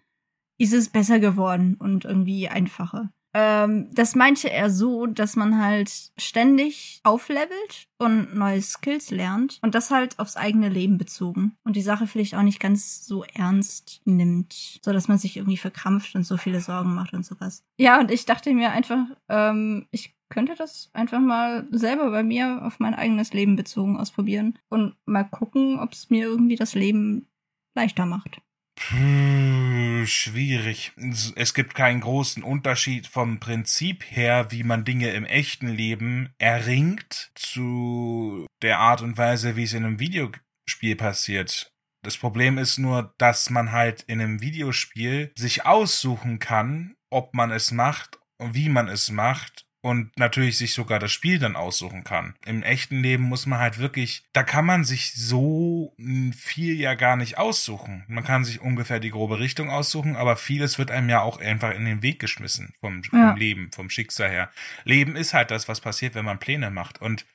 ist 0.60 0.74
es 0.74 0.89
besser 0.89 1.19
geworden 1.19 1.75
und 1.79 2.05
irgendwie 2.05 2.50
einfacher. 2.50 3.12
Ähm, 3.33 3.89
das 3.93 4.13
meinte 4.13 4.51
er 4.51 4.69
so, 4.69 5.07
dass 5.07 5.36
man 5.36 5.60
halt 5.60 6.12
ständig 6.17 7.01
auflevelt 7.03 7.88
und 7.98 8.36
neue 8.36 8.62
Skills 8.62 9.10
lernt 9.10 9.57
und 9.63 9.74
das 9.74 9.89
halt 9.89 10.19
aufs 10.19 10.37
eigene 10.37 10.70
Leben 10.70 11.00
bezogen 11.00 11.57
und 11.63 11.75
die 11.75 11.81
Sache 11.81 12.05
vielleicht 12.05 12.35
auch 12.35 12.44
nicht 12.44 12.59
ganz 12.59 13.07
so 13.07 13.24
ernst 13.24 14.01
nimmt, 14.05 14.79
so 14.83 14.94
dass 14.94 15.07
man 15.07 15.18
sich 15.18 15.37
irgendwie 15.37 15.57
verkrampft 15.57 16.13
und 16.13 16.27
so 16.27 16.37
viele 16.37 16.61
Sorgen 16.61 16.94
macht 16.94 17.13
und 17.13 17.25
sowas. 17.25 17.63
Ja, 17.77 18.00
und 18.00 18.11
ich 18.11 18.25
dachte 18.25 18.53
mir 18.53 18.72
einfach, 18.72 19.07
ähm, 19.29 19.87
ich 19.89 20.13
könnte 20.29 20.55
das 20.55 20.90
einfach 20.94 21.20
mal 21.20 21.68
selber 21.72 22.09
bei 22.12 22.24
mir 22.24 22.62
auf 22.64 22.79
mein 22.79 22.94
eigenes 22.94 23.33
Leben 23.33 23.55
bezogen 23.55 23.98
ausprobieren 23.98 24.57
und 24.70 24.96
mal 25.05 25.24
gucken, 25.24 25.79
ob 25.79 25.94
es 25.94 26.09
mir 26.09 26.25
irgendwie 26.25 26.55
das 26.55 26.74
Leben 26.74 27.27
leichter 27.75 28.05
macht. 28.05 28.42
Puh, 28.75 30.05
schwierig. 30.05 30.94
Es 31.36 31.53
gibt 31.53 31.75
keinen 31.75 32.01
großen 32.01 32.44
Unterschied 32.44 33.07
vom 33.07 33.40
Prinzip 33.40 34.03
her, 34.09 34.48
wie 34.50 34.64
man 34.64 34.83
Dinge 34.83 35.12
im 35.12 35.25
echten 35.25 35.68
Leben 35.68 36.33
erringt, 36.40 37.31
zu 37.36 38.48
der 38.62 38.79
Art 38.79 39.01
und 39.01 39.18
Weise, 39.18 39.55
wie 39.55 39.64
es 39.64 39.74
in 39.74 39.86
einem 39.86 40.00
Videospiel 40.00 40.96
passiert. 40.96 41.72
Das 42.03 42.18
Problem 42.18 42.57
ist 42.57 42.79
nur, 42.79 43.14
dass 43.18 43.50
man 43.50 43.72
halt 43.72 44.01
in 44.03 44.20
einem 44.20 44.42
Videospiel 44.42 45.31
sich 45.38 45.66
aussuchen 45.66 46.40
kann, 46.40 46.96
ob 47.09 47.33
man 47.33 47.51
es 47.51 47.72
macht 47.72 48.20
und 48.40 48.55
wie 48.55 48.70
man 48.70 48.90
es 48.90 49.12
macht 49.12 49.66
und 49.83 50.17
natürlich 50.17 50.57
sich 50.57 50.74
sogar 50.74 50.98
das 50.98 51.11
Spiel 51.11 51.39
dann 51.39 51.57
aussuchen 51.57 52.05
kann. 52.05 52.35
Im 52.46 52.63
echten 52.63 53.03
Leben 53.03 53.24
muss 53.24 53.46
man 53.46 53.59
halt 53.59 53.79
wirklich, 53.79 54.24
da 54.31 54.41
kann 54.41 54.65
man 54.65 54.85
sich 54.85 55.13
so 55.13 55.93
viel 56.33 56.79
ja 56.79 56.96
gar 56.96 57.17
nicht 57.17 57.37
aussuchen. 57.37 58.05
Man 58.07 58.24
kann 58.24 58.46
sich 58.46 58.61
ungefähr 58.61 59.01
die 59.01 59.09
grobe 59.09 59.39
Richtung 59.39 59.69
aussuchen, 59.69 60.15
aber 60.15 60.37
vieles 60.37 60.79
wird 60.79 60.89
einem 60.89 61.09
ja 61.09 61.22
auch 61.22 61.41
einfach 61.41 61.75
in 61.75 61.83
den 61.83 62.01
Weg 62.01 62.19
geschmissen 62.19 62.74
vom, 62.79 63.03
vom 63.03 63.19
ja. 63.19 63.33
Leben, 63.33 63.72
vom 63.74 63.89
Schicksal 63.89 64.29
her. 64.29 64.50
Leben 64.85 65.17
ist 65.17 65.33
halt 65.33 65.51
das, 65.51 65.67
was 65.67 65.81
passiert, 65.81 66.15
wenn 66.15 66.24
man 66.24 66.39
Pläne 66.39 66.72
macht 66.72 67.01
und 67.01 67.25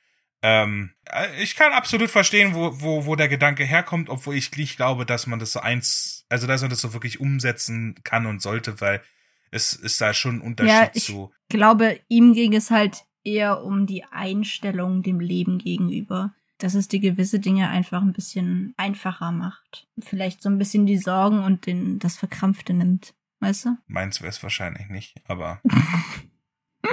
ähm, 0.41 0.91
ich 1.39 1.55
kann 1.55 1.73
absolut 1.73 2.09
verstehen, 2.09 2.55
wo, 2.55 2.81
wo, 2.81 3.05
wo 3.05 3.15
der 3.15 3.27
Gedanke 3.27 3.63
herkommt, 3.65 4.09
obwohl 4.09 4.35
ich 4.35 4.55
nicht 4.55 4.77
glaube, 4.77 5.05
dass 5.05 5.27
man 5.27 5.37
das 5.37 5.51
so 5.51 5.59
eins, 5.59 6.25
also 6.29 6.47
dass 6.47 6.61
man 6.61 6.69
das 6.69 6.79
so 6.81 6.93
wirklich 6.93 7.19
umsetzen 7.19 7.95
kann 8.03 8.25
und 8.25 8.41
sollte, 8.41 8.79
weil 8.81 9.03
es 9.51 9.73
ist 9.73 9.99
da 10.01 10.13
schon 10.13 10.37
ein 10.37 10.41
Unterschied 10.41 10.71
ja, 10.71 10.91
ich 10.93 11.03
zu. 11.03 11.31
Ich 11.47 11.55
glaube, 11.55 11.99
ihm 12.07 12.33
ging 12.33 12.53
es 12.53 12.71
halt 12.71 13.05
eher 13.23 13.63
um 13.63 13.85
die 13.85 14.03
Einstellung 14.05 15.03
dem 15.03 15.19
Leben 15.19 15.57
gegenüber. 15.57 16.33
Dass 16.57 16.73
es 16.73 16.89
die 16.89 16.99
gewisse 16.99 17.39
Dinge 17.39 17.69
einfach 17.69 18.01
ein 18.01 18.11
bisschen 18.11 18.73
einfacher 18.75 19.31
macht. 19.31 19.87
Vielleicht 19.97 20.41
so 20.41 20.49
ein 20.49 20.57
bisschen 20.57 20.85
die 20.85 20.97
Sorgen 20.97 21.41
und 21.41 21.65
den, 21.65 21.99
das 21.99 22.17
Verkrampfte 22.17 22.73
nimmt. 22.73 23.13
Weißt 23.39 23.65
du? 23.65 23.77
Meins 23.87 24.19
wäre 24.19 24.29
es 24.29 24.43
wahrscheinlich 24.43 24.89
nicht, 24.89 25.21
aber. 25.25 25.61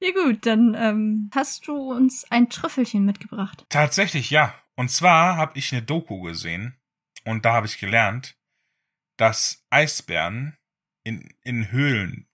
ja 0.00 0.10
gut, 0.12 0.44
dann 0.44 0.76
ähm, 0.78 1.30
hast 1.34 1.66
du 1.66 1.92
uns 1.92 2.30
ein 2.30 2.50
Trüffelchen 2.50 3.06
mitgebracht. 3.06 3.64
Tatsächlich, 3.70 4.28
ja. 4.28 4.54
Und 4.76 4.90
zwar 4.90 5.36
habe 5.36 5.58
ich 5.58 5.72
eine 5.72 5.82
Doku 5.82 6.20
gesehen 6.20 6.76
und 7.24 7.46
da 7.46 7.54
habe 7.54 7.66
ich 7.66 7.78
gelernt, 7.78 8.36
dass 9.16 9.64
Eisbären 9.70 10.58
in, 11.04 11.28
in 11.42 11.70
Höhlen 11.70 12.26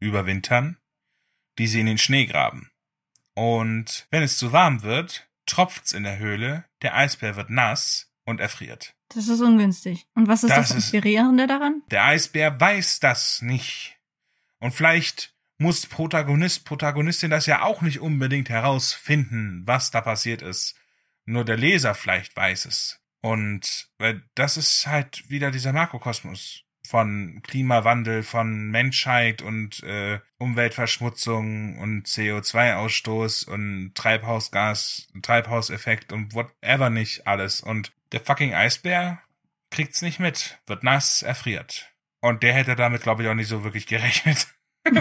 überwintern, 0.00 0.78
die 1.58 1.66
sie 1.66 1.80
in 1.80 1.86
den 1.86 1.98
Schnee 1.98 2.26
graben. 2.26 2.70
Und 3.34 4.06
wenn 4.10 4.22
es 4.22 4.38
zu 4.38 4.52
warm 4.52 4.82
wird, 4.82 5.28
tropft's 5.46 5.92
in 5.92 6.02
der 6.02 6.18
Höhle, 6.18 6.64
der 6.82 6.96
Eisbär 6.96 7.36
wird 7.36 7.50
nass 7.50 8.10
und 8.24 8.40
erfriert. 8.40 8.94
Das 9.10 9.28
ist 9.28 9.40
ungünstig. 9.40 10.06
Und 10.14 10.26
was 10.26 10.42
ist 10.42 10.50
das, 10.50 10.68
das 10.68 10.76
Inspirierende 10.76 11.44
ist, 11.44 11.50
daran? 11.50 11.82
Der 11.90 12.04
Eisbär 12.04 12.58
weiß 12.58 12.98
das 13.00 13.42
nicht. 13.42 13.98
Und 14.58 14.72
vielleicht 14.72 15.34
muss 15.58 15.86
Protagonist, 15.86 16.64
Protagonistin 16.64 17.30
das 17.30 17.46
ja 17.46 17.62
auch 17.62 17.82
nicht 17.82 18.00
unbedingt 18.00 18.48
herausfinden, 18.48 19.62
was 19.64 19.90
da 19.90 20.00
passiert 20.00 20.42
ist. 20.42 20.74
Nur 21.24 21.44
der 21.44 21.56
Leser 21.56 21.94
vielleicht 21.94 22.36
weiß 22.36 22.66
es. 22.66 23.00
Und 23.20 23.90
weil 23.98 24.22
das 24.34 24.56
ist 24.56 24.86
halt 24.86 25.28
wieder 25.30 25.50
dieser 25.50 25.72
Makrokosmos 25.72 26.65
von 26.86 27.42
Klimawandel, 27.42 28.22
von 28.22 28.70
Menschheit 28.70 29.42
und 29.42 29.82
äh, 29.82 30.20
Umweltverschmutzung 30.38 31.78
und 31.78 32.06
CO2-Ausstoß 32.06 33.48
und 33.48 33.94
Treibhausgas, 33.94 35.08
Treibhauseffekt 35.22 36.12
und 36.12 36.34
whatever 36.34 36.90
nicht 36.90 37.26
alles. 37.26 37.60
Und 37.60 37.92
der 38.12 38.20
fucking 38.20 38.54
Eisbär 38.54 39.20
kriegt's 39.70 40.02
nicht 40.02 40.20
mit, 40.20 40.58
wird 40.66 40.84
nass, 40.84 41.22
erfriert. 41.22 41.92
Und 42.20 42.42
der 42.42 42.54
hätte 42.54 42.76
damit, 42.76 43.02
glaube 43.02 43.22
ich, 43.22 43.28
auch 43.28 43.34
nicht 43.34 43.48
so 43.48 43.64
wirklich 43.64 43.86
gerechnet. 43.86 44.48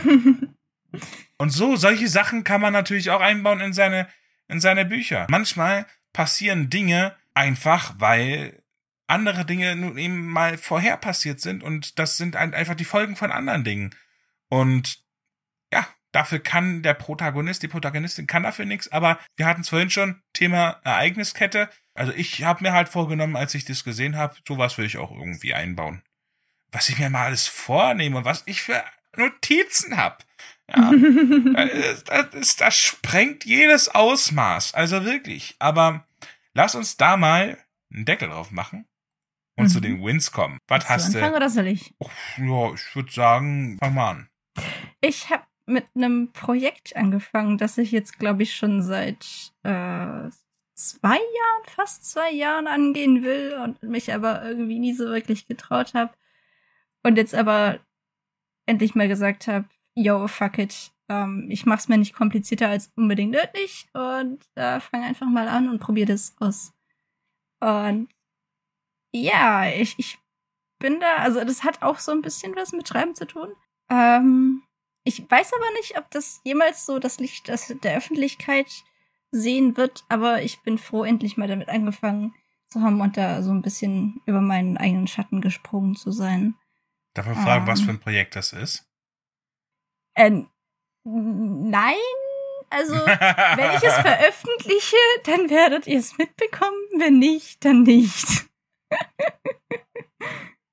und 1.38 1.50
so, 1.50 1.76
solche 1.76 2.08
Sachen 2.08 2.44
kann 2.44 2.62
man 2.62 2.74
natürlich 2.74 3.12
auch 3.12 3.22
einbauen 3.22 3.62
in 3.62 3.74
seine, 3.74 4.08
in 4.48 4.60
seine 4.60 4.86
Bücher. 4.86 5.28
Manchmal 5.30 5.86
passieren 6.14 6.70
Dinge 6.70 7.16
einfach, 7.34 7.96
weil 7.98 8.64
andere 9.08 9.46
Dinge 9.46 9.76
nun 9.76 9.98
eben 9.98 10.28
mal 10.28 10.58
vorher 10.58 10.98
passiert 10.98 11.40
sind 11.40 11.64
und 11.64 12.00
das 12.00 12.18
sind 12.18 12.36
einfach 12.36 12.76
die 12.76 12.86
Folgen 12.86 13.16
von 13.16 13.32
anderen 13.32 13.64
Dingen. 13.64 13.96
Und 14.50 15.04
ja, 15.72 15.88
dafür 16.12 16.40
kann 16.40 16.82
der 16.82 16.96
Protagonist, 16.96 17.62
die 17.64 17.68
Protagonistin 17.68 18.28
kann 18.28 18.44
dafür 18.44 18.66
nichts, 18.66 18.92
aber 18.92 19.20
wir 19.36 19.46
hatten 19.46 19.62
es 19.62 19.70
vorhin 19.70 19.90
schon, 19.90 20.22
Thema 20.34 20.80
Ereigniskette. 20.84 21.70
Also 21.94 22.14
ich 22.14 22.44
habe 22.44 22.64
mir 22.64 22.74
halt 22.74 22.90
vorgenommen, 22.90 23.36
als 23.36 23.54
ich 23.54 23.66
das 23.66 23.84
gesehen 23.84 24.18
habe, 24.18 24.36
sowas 24.48 24.78
will 24.78 24.86
ich 24.86 24.98
auch 24.98 25.12
irgendwie 25.12 25.54
einbauen. 25.54 26.02
Was 26.72 26.90
ich 26.90 26.98
mir 26.98 27.10
mal 27.10 27.26
alles 27.26 27.48
vornehme 27.48 28.18
und 28.18 28.26
was 28.26 28.44
ich 28.48 28.62
für 28.62 28.84
Notizen 29.16 29.98
hab. 29.98 30.26
Ja, 30.68 30.92
das, 31.54 32.04
das, 32.04 32.56
das 32.56 32.78
sprengt 32.78 33.46
jedes 33.46 33.88
Ausmaß, 33.88 34.74
also 34.74 35.06
wirklich. 35.06 35.56
Aber 35.60 36.08
lass 36.54 36.74
uns 36.74 36.98
da 36.98 37.18
mal 37.18 37.58
einen 37.94 38.06
Deckel 38.06 38.30
drauf 38.30 38.50
machen 38.50 38.88
und 39.58 39.66
mhm. 39.66 39.70
zu 39.70 39.80
den 39.80 40.04
Wins 40.04 40.32
kommen. 40.32 40.60
Was 40.68 40.90
hast 40.90 41.14
du? 41.14 41.18
Anfangen 41.18 41.36
oder 41.36 41.50
soll 41.50 41.68
ich? 41.68 41.94
Oh, 42.00 42.10
ja, 42.38 42.74
ich 42.74 42.96
würde 42.96 43.12
sagen, 43.12 43.78
fang 43.80 43.94
mal 43.94 44.10
an. 44.12 44.30
Ich 45.02 45.30
habe 45.30 45.44
mit 45.66 45.86
einem 45.96 46.32
Projekt 46.32 46.96
angefangen, 46.96 47.58
das 47.58 47.78
ich 47.78 47.92
jetzt, 47.92 48.20
glaube 48.20 48.44
ich, 48.44 48.56
schon 48.56 48.84
seit 48.84 49.54
äh, 49.64 50.30
zwei 50.76 51.18
Jahren, 51.18 51.66
fast 51.68 52.10
zwei 52.10 52.32
Jahren 52.32 52.68
angehen 52.68 53.24
will 53.24 53.58
und 53.64 53.82
mich 53.84 54.14
aber 54.14 54.44
irgendwie 54.44 54.80
nie 54.80 54.94
so 54.94 55.06
wirklich 55.06 55.48
getraut 55.48 55.94
habe. 55.94 56.14
Und 57.04 57.18
jetzt 57.18 57.36
aber 57.36 57.80
endlich 58.66 58.96
mal 58.96 59.08
gesagt 59.08 59.48
habe, 59.48 59.66
yo, 59.96 60.28
fuck 60.28 60.58
it. 60.58 60.92
Ähm, 61.10 61.48
ich 61.50 61.66
mach's 61.66 61.88
mir 61.88 61.98
nicht 61.98 62.14
komplizierter 62.14 62.70
als 62.70 62.92
unbedingt 62.96 63.32
nötig 63.32 63.88
und 63.94 64.44
äh, 64.56 64.80
fange 64.80 65.06
einfach 65.06 65.28
mal 65.28 65.48
an 65.48 65.70
und 65.70 65.80
probiere 65.80 66.08
das 66.08 66.36
aus. 66.40 66.74
Und 67.60 68.10
ja, 69.22 69.68
ich, 69.68 69.96
ich 69.98 70.18
bin 70.80 71.00
da, 71.00 71.18
also 71.18 71.44
das 71.44 71.64
hat 71.64 71.82
auch 71.82 72.00
so 72.00 72.12
ein 72.12 72.22
bisschen 72.22 72.56
was 72.56 72.72
mit 72.72 72.88
Schreiben 72.88 73.16
zu 73.16 73.26
tun. 73.26 73.54
Ähm, 73.90 74.64
ich 75.04 75.30
weiß 75.30 75.54
aber 75.54 75.72
nicht, 75.74 75.98
ob 75.98 76.10
das 76.12 76.42
jemals 76.44 76.86
so 76.86 77.00
das 77.00 77.20
Licht 77.20 77.48
das 77.48 77.74
der 77.84 77.98
Öffentlichkeit 77.98 78.68
sehen 79.32 79.78
wird, 79.78 80.04
aber 80.10 80.42
ich 80.42 80.62
bin 80.62 80.78
froh, 80.78 81.04
endlich 81.04 81.38
mal 81.38 81.48
damit 81.48 81.70
angefangen 81.70 82.34
zu 82.70 82.82
haben 82.82 83.00
und 83.02 83.18
da 83.18 83.44
so 83.44 83.52
ein 83.52 83.62
bisschen 83.62 84.22
über 84.26 84.42
meinen 84.42 84.78
eigenen 84.78 85.08
Schatten 85.08 85.42
gesprungen 85.42 85.96
zu 85.96 86.12
sein. 86.12 86.56
Darf 87.14 87.28
man 87.28 87.36
fragen, 87.36 87.66
ähm, 87.66 87.68
was 87.68 87.82
für 87.82 87.92
ein 87.92 88.00
Projekt 88.00 88.36
das 88.36 88.54
ist? 88.54 88.86
Äh, 90.16 90.44
nein. 91.04 91.96
Also, 92.70 92.94
wenn 92.96 93.76
ich 93.76 93.84
es 93.84 93.94
veröffentliche, 94.02 94.98
dann 95.24 95.50
werdet 95.50 95.88
ihr 95.88 96.00
es 96.00 96.18
mitbekommen. 96.18 96.78
Wenn 96.98 97.20
nicht, 97.20 97.64
dann 97.64 97.84
nicht. 97.84 98.45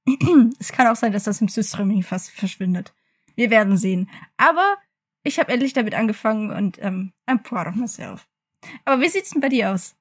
es 0.58 0.72
kann 0.72 0.86
auch 0.86 0.96
sein, 0.96 1.12
dass 1.12 1.24
das 1.24 1.40
im 1.40 1.48
Streaming 1.48 2.02
fast 2.02 2.30
verschwindet. 2.30 2.94
Wir 3.34 3.50
werden 3.50 3.76
sehen. 3.76 4.10
Aber 4.36 4.76
ich 5.22 5.38
habe 5.38 5.52
endlich 5.52 5.72
damit 5.72 5.94
angefangen 5.94 6.50
und 6.50 6.78
ähm, 6.82 7.12
I'm 7.26 7.42
proud 7.42 7.66
of 7.66 7.74
myself. 7.74 8.26
Aber 8.84 9.00
wie 9.02 9.08
sieht's 9.08 9.30
denn 9.30 9.40
bei 9.40 9.48
dir 9.48 9.70
aus? 9.70 9.96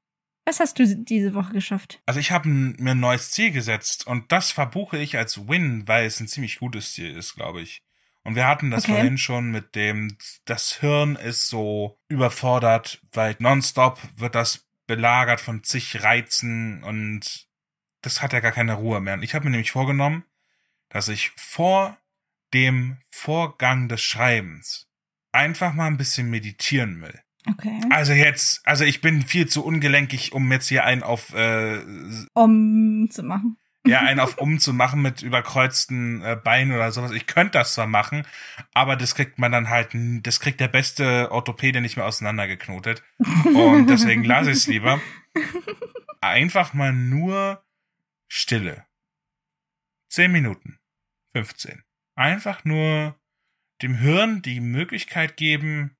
Was 0.45 0.59
hast 0.59 0.79
du 0.79 0.87
diese 0.87 1.33
Woche 1.33 1.53
geschafft? 1.53 2.01
Also 2.05 2.19
ich 2.19 2.31
habe 2.31 2.49
mir 2.49 2.91
ein 2.91 2.99
neues 2.99 3.31
Ziel 3.31 3.51
gesetzt 3.51 4.07
und 4.07 4.31
das 4.31 4.51
verbuche 4.51 4.97
ich 4.97 5.17
als 5.17 5.47
Win, 5.47 5.87
weil 5.87 6.05
es 6.05 6.19
ein 6.19 6.27
ziemlich 6.27 6.59
gutes 6.59 6.93
Ziel 6.93 7.15
ist, 7.15 7.35
glaube 7.35 7.61
ich. 7.61 7.83
Und 8.23 8.35
wir 8.35 8.47
hatten 8.47 8.71
das 8.71 8.83
okay. 8.83 8.93
vorhin 8.93 9.17
schon 9.17 9.51
mit 9.51 9.75
dem, 9.75 10.17
das 10.45 10.73
Hirn 10.79 11.15
ist 11.15 11.47
so 11.47 11.99
überfordert, 12.07 13.01
weil 13.13 13.35
nonstop 13.39 13.99
wird 14.17 14.35
das 14.35 14.67
belagert 14.87 15.41
von 15.41 15.63
zig 15.63 16.03
Reizen 16.03 16.83
und 16.83 17.47
das 18.01 18.21
hat 18.21 18.33
ja 18.33 18.39
gar 18.39 18.51
keine 18.51 18.73
Ruhe 18.73 18.99
mehr. 19.01 19.15
Und 19.15 19.23
ich 19.23 19.33
habe 19.33 19.45
mir 19.45 19.51
nämlich 19.51 19.71
vorgenommen, 19.71 20.23
dass 20.89 21.07
ich 21.07 21.31
vor 21.37 21.97
dem 22.53 22.97
Vorgang 23.09 23.87
des 23.87 24.01
Schreibens 24.01 24.87
einfach 25.31 25.73
mal 25.73 25.87
ein 25.87 25.97
bisschen 25.97 26.29
meditieren 26.29 27.01
will. 27.01 27.19
Okay. 27.49 27.79
Also 27.89 28.13
jetzt, 28.13 28.61
also 28.67 28.83
ich 28.83 29.01
bin 29.01 29.23
viel 29.23 29.47
zu 29.47 29.65
ungelenkig, 29.65 30.33
um 30.33 30.51
jetzt 30.51 30.67
hier 30.67 30.83
einen 30.83 31.01
auf 31.01 31.33
äh, 31.33 31.79
um 32.33 33.09
zu 33.09 33.23
machen. 33.23 33.57
Ja, 33.85 34.01
einen 34.01 34.19
auf 34.19 34.37
um 34.37 34.59
zu 34.59 34.73
machen 34.73 35.01
mit 35.01 35.23
überkreuzten 35.23 36.21
äh, 36.21 36.35
Beinen 36.35 36.73
oder 36.73 36.91
sowas. 36.91 37.11
Ich 37.11 37.25
könnte 37.25 37.57
das 37.57 37.73
zwar 37.73 37.87
machen, 37.87 38.27
aber 38.73 38.95
das 38.95 39.15
kriegt 39.15 39.39
man 39.39 39.51
dann 39.51 39.69
halt, 39.69 39.89
das 39.93 40.39
kriegt 40.39 40.59
der 40.59 40.67
beste 40.67 41.31
Orthopäde 41.31 41.81
nicht 41.81 41.97
mehr 41.97 42.05
auseinandergeknotet. 42.05 43.01
Und 43.45 43.87
deswegen 43.87 44.23
lasse 44.23 44.51
ich 44.51 44.57
es 44.57 44.67
lieber. 44.67 45.01
Einfach 46.21 46.73
mal 46.73 46.93
nur 46.93 47.63
Stille. 48.33 48.85
Zehn 50.09 50.31
Minuten. 50.31 50.79
15. 51.35 51.83
Einfach 52.15 52.63
nur 52.63 53.19
dem 53.81 53.95
Hirn 53.95 54.41
die 54.41 54.61
Möglichkeit 54.61 55.35
geben, 55.35 55.97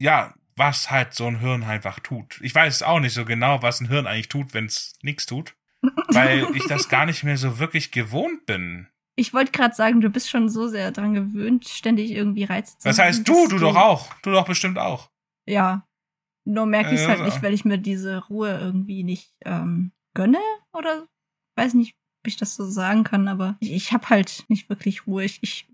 ja, 0.00 0.34
was 0.56 0.90
halt 0.90 1.14
so 1.14 1.28
ein 1.28 1.38
Hirn 1.38 1.62
einfach 1.62 2.00
tut. 2.00 2.40
Ich 2.42 2.52
weiß 2.52 2.82
auch 2.82 2.98
nicht 2.98 3.14
so 3.14 3.24
genau, 3.24 3.62
was 3.62 3.80
ein 3.80 3.86
Hirn 3.86 4.08
eigentlich 4.08 4.28
tut, 4.28 4.52
wenn 4.52 4.64
es 4.66 4.98
nichts 5.02 5.26
tut, 5.26 5.54
weil 6.08 6.44
ich 6.56 6.64
das 6.66 6.88
gar 6.88 7.06
nicht 7.06 7.22
mehr 7.22 7.36
so 7.36 7.60
wirklich 7.60 7.92
gewohnt 7.92 8.46
bin. 8.46 8.88
Ich 9.14 9.32
wollte 9.32 9.52
gerade 9.52 9.74
sagen, 9.74 10.00
du 10.00 10.10
bist 10.10 10.28
schon 10.28 10.48
so 10.48 10.66
sehr 10.66 10.90
daran 10.90 11.14
gewöhnt, 11.14 11.68
ständig 11.68 12.10
irgendwie 12.10 12.44
Reize 12.44 12.78
zu 12.78 12.88
Das 12.88 12.98
heißt, 12.98 13.28
du, 13.28 13.46
du 13.46 13.58
doch 13.58 13.76
auch. 13.76 14.12
Du 14.22 14.32
doch 14.32 14.44
bestimmt 14.44 14.78
auch. 14.80 15.08
Ja. 15.46 15.86
Nur 16.44 16.66
merke 16.66 16.94
ich 16.94 17.00
es 17.00 17.06
halt 17.06 17.22
nicht, 17.22 17.44
weil 17.44 17.54
ich 17.54 17.64
mir 17.64 17.78
diese 17.78 18.26
Ruhe 18.26 18.58
irgendwie 18.58 19.04
nicht 19.04 19.36
ähm, 19.44 19.92
gönne 20.14 20.40
oder 20.72 21.06
weiß 21.60 21.74
nicht, 21.74 21.94
ob 22.22 22.26
ich 22.26 22.36
das 22.36 22.54
so 22.54 22.68
sagen 22.68 23.04
kann, 23.04 23.28
aber 23.28 23.56
ich, 23.60 23.72
ich 23.72 23.92
habe 23.92 24.08
halt 24.08 24.44
nicht 24.48 24.68
wirklich 24.68 25.06
Ruhe. 25.06 25.24
Ich, 25.24 25.38
ich, 25.42 25.68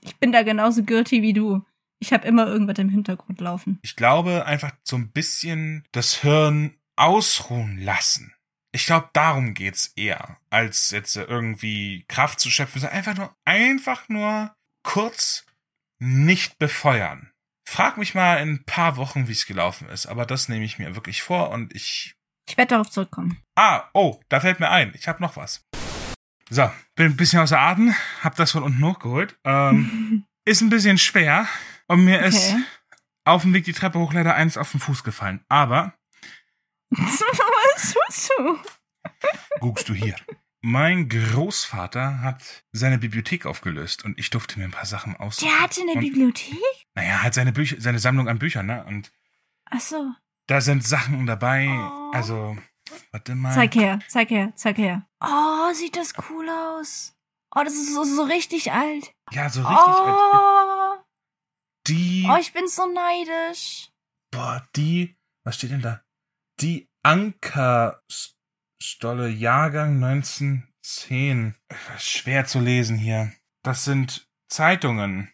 ich 0.00 0.16
bin 0.16 0.32
da 0.32 0.42
genauso 0.42 0.84
guilty 0.84 1.22
wie 1.22 1.32
du. 1.32 1.64
Ich 1.98 2.12
habe 2.12 2.26
immer 2.26 2.46
irgendwas 2.46 2.78
im 2.78 2.90
Hintergrund 2.90 3.40
laufen. 3.40 3.78
Ich 3.82 3.96
glaube, 3.96 4.46
einfach 4.46 4.72
so 4.82 4.96
ein 4.96 5.10
bisschen 5.10 5.84
das 5.92 6.20
Hirn 6.20 6.76
ausruhen 6.96 7.78
lassen. 7.78 8.34
Ich 8.72 8.86
glaube, 8.86 9.08
darum 9.14 9.54
geht's 9.54 9.92
eher, 9.96 10.38
als 10.50 10.90
jetzt 10.90 11.16
irgendwie 11.16 12.04
Kraft 12.08 12.40
zu 12.40 12.50
schöpfen. 12.50 12.84
Einfach 12.84 13.16
nur, 13.16 13.34
einfach 13.44 14.08
nur 14.08 14.54
kurz 14.82 15.46
nicht 15.98 16.58
befeuern. 16.58 17.30
Frag 17.64 17.96
mich 17.96 18.14
mal 18.14 18.36
in 18.36 18.50
ein 18.50 18.64
paar 18.64 18.96
Wochen, 18.96 19.28
wie 19.28 19.32
es 19.32 19.46
gelaufen 19.46 19.88
ist, 19.88 20.06
aber 20.06 20.26
das 20.26 20.48
nehme 20.48 20.64
ich 20.64 20.78
mir 20.78 20.94
wirklich 20.94 21.22
vor 21.22 21.50
und 21.50 21.74
ich. 21.74 22.15
Ich 22.48 22.56
werde 22.56 22.70
darauf 22.70 22.90
zurückkommen. 22.90 23.38
Ah, 23.54 23.84
oh, 23.92 24.20
da 24.28 24.40
fällt 24.40 24.60
mir 24.60 24.70
ein. 24.70 24.92
Ich 24.94 25.08
habe 25.08 25.22
noch 25.22 25.36
was. 25.36 25.64
So, 26.48 26.70
bin 26.94 27.06
ein 27.06 27.16
bisschen 27.16 27.40
außer 27.40 27.58
Atem, 27.58 27.94
hab 28.22 28.36
das 28.36 28.52
von 28.52 28.62
unten 28.62 28.84
hochgeholt. 28.84 29.36
Ähm, 29.44 30.24
ist 30.44 30.60
ein 30.60 30.70
bisschen 30.70 30.98
schwer 30.98 31.48
und 31.88 32.04
mir 32.04 32.18
okay. 32.18 32.28
ist 32.28 32.54
auf 33.24 33.42
dem 33.42 33.52
Weg 33.52 33.64
die 33.64 33.72
Treppe 33.72 33.98
hoch 33.98 34.12
leider 34.12 34.34
eins 34.34 34.56
auf 34.56 34.70
den 34.70 34.80
Fuß 34.80 35.02
gefallen. 35.02 35.44
Aber. 35.48 35.94
Was 36.90 37.94
tust 37.94 38.30
du? 38.38 38.58
Guckst 39.60 39.88
du 39.88 39.94
hier. 39.94 40.14
Mein 40.62 41.08
Großvater 41.08 42.22
hat 42.22 42.64
seine 42.72 42.98
Bibliothek 42.98 43.46
aufgelöst 43.46 44.04
und 44.04 44.18
ich 44.18 44.30
durfte 44.30 44.58
mir 44.58 44.64
ein 44.64 44.72
paar 44.72 44.86
Sachen 44.86 45.16
aus. 45.16 45.36
Der 45.36 45.60
hatte 45.60 45.80
eine 45.80 45.92
und, 45.92 46.00
Bibliothek? 46.00 46.58
Naja, 46.94 47.22
hat 47.22 47.34
seine 47.34 47.52
Bücher, 47.52 47.76
seine 47.78 47.98
Sammlung 47.98 48.28
an 48.28 48.38
Büchern, 48.38 48.66
ne? 48.66 48.84
Und. 48.84 49.12
Ach 49.66 49.80
so. 49.80 50.12
Da 50.46 50.60
sind 50.60 50.84
Sachen 50.84 51.26
dabei, 51.26 51.68
oh. 51.68 51.95
Also 52.12 52.56
Warte 53.10 53.34
mal. 53.34 53.52
Zeig 53.52 53.74
her, 53.74 53.98
zeig 54.08 54.30
her, 54.30 54.52
zeig 54.54 54.78
her. 54.78 55.06
Oh, 55.20 55.72
sieht 55.72 55.96
das 55.96 56.14
cool 56.30 56.48
aus. 56.48 57.16
Oh, 57.54 57.60
das 57.64 57.74
ist 57.74 57.92
so, 57.94 58.04
so 58.04 58.22
richtig 58.24 58.72
alt. 58.72 59.12
Ja, 59.32 59.50
so 59.50 59.62
richtig 59.62 59.76
oh. 59.76 59.80
alt. 59.80 61.04
Die. 61.86 62.26
Oh, 62.28 62.36
ich 62.38 62.52
bin 62.52 62.68
so 62.68 62.86
neidisch. 62.86 63.90
Boah, 64.30 64.68
die. 64.76 65.16
Was 65.44 65.56
steht 65.56 65.70
denn 65.70 65.80
da? 65.82 66.02
Die 66.60 66.88
Ankerstolle 67.02 69.28
Jahrgang 69.28 70.02
1910. 70.02 71.54
Schwer 71.98 72.46
zu 72.46 72.60
lesen 72.60 72.96
hier. 72.98 73.32
Das 73.62 73.84
sind 73.84 74.28
Zeitungen 74.48 75.32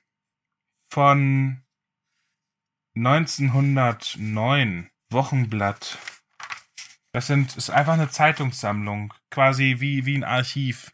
von 0.91 1.63
1909. 2.95 4.91
Wochenblatt. 5.11 5.99
Das 7.13 7.27
sind, 7.27 7.57
ist 7.57 7.71
einfach 7.71 7.93
eine 7.93 8.09
Zeitungssammlung. 8.09 9.13
Quasi 9.31 9.77
wie, 9.79 10.07
wie 10.07 10.17
ein 10.17 10.25
Archiv. 10.25 10.93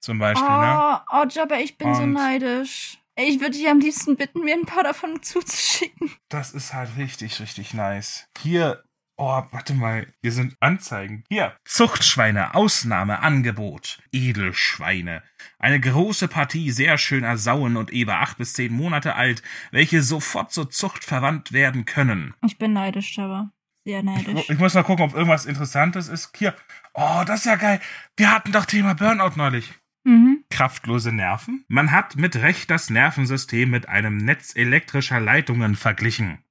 Zum 0.00 0.18
Beispiel, 0.18 0.48
oh, 0.48 0.60
ne? 0.60 1.00
Oh, 1.12 1.24
Jabba, 1.28 1.56
ich 1.56 1.76
bin 1.76 1.88
Und 1.88 1.94
so 1.94 2.06
neidisch. 2.06 2.98
Ich 3.16 3.40
würde 3.40 3.50
dich 3.50 3.68
am 3.68 3.80
liebsten 3.80 4.16
bitten, 4.16 4.44
mir 4.44 4.54
ein 4.54 4.64
paar 4.64 4.84
davon 4.84 5.22
zuzuschicken. 5.22 6.12
Das 6.28 6.52
ist 6.52 6.72
halt 6.72 6.96
richtig, 6.96 7.40
richtig 7.40 7.74
nice. 7.74 8.28
Hier, 8.40 8.84
oh, 9.16 9.42
warte 9.50 9.74
mal, 9.74 10.06
hier 10.22 10.32
sind 10.32 10.56
Anzeigen. 10.60 11.24
Hier, 11.28 11.56
Zuchtschweine, 11.64 12.54
Ausnahmeangebot. 12.54 13.98
Edelschweine. 14.12 15.22
Eine 15.58 15.80
große 15.80 16.28
Partie 16.28 16.70
sehr 16.70 16.96
schöner 16.96 17.36
Sauen 17.36 17.76
und 17.76 17.92
Eber, 17.92 18.20
acht 18.20 18.38
bis 18.38 18.52
zehn 18.52 18.72
Monate 18.72 19.16
alt, 19.16 19.42
welche 19.72 20.02
sofort 20.02 20.52
zur 20.52 20.70
Zucht 20.70 21.04
verwandt 21.04 21.52
werden 21.52 21.84
können. 21.84 22.34
Ich 22.46 22.56
bin 22.56 22.72
neidisch, 22.72 23.16
Jabba. 23.16 23.50
Sehr 23.88 24.02
neidisch. 24.02 24.34
Ich, 24.34 24.50
ich, 24.50 24.58
muss 24.58 24.74
mal 24.74 24.82
gucken, 24.82 25.06
ob 25.06 25.14
irgendwas 25.14 25.46
Interessantes 25.46 26.08
ist. 26.08 26.36
Hier. 26.36 26.54
Oh, 26.92 27.22
das 27.24 27.40
ist 27.40 27.46
ja 27.46 27.56
geil. 27.56 27.80
Wir 28.18 28.30
hatten 28.30 28.52
doch 28.52 28.66
Thema 28.66 28.92
Burnout 28.92 29.32
neulich. 29.36 29.72
Mhm. 30.04 30.44
Kraftlose 30.50 31.10
Nerven? 31.10 31.64
Man 31.68 31.90
hat 31.90 32.16
mit 32.16 32.36
Recht 32.36 32.68
das 32.70 32.90
Nervensystem 32.90 33.70
mit 33.70 33.88
einem 33.88 34.18
Netz 34.18 34.54
elektrischer 34.54 35.20
Leitungen 35.20 35.74
verglichen, 35.74 36.44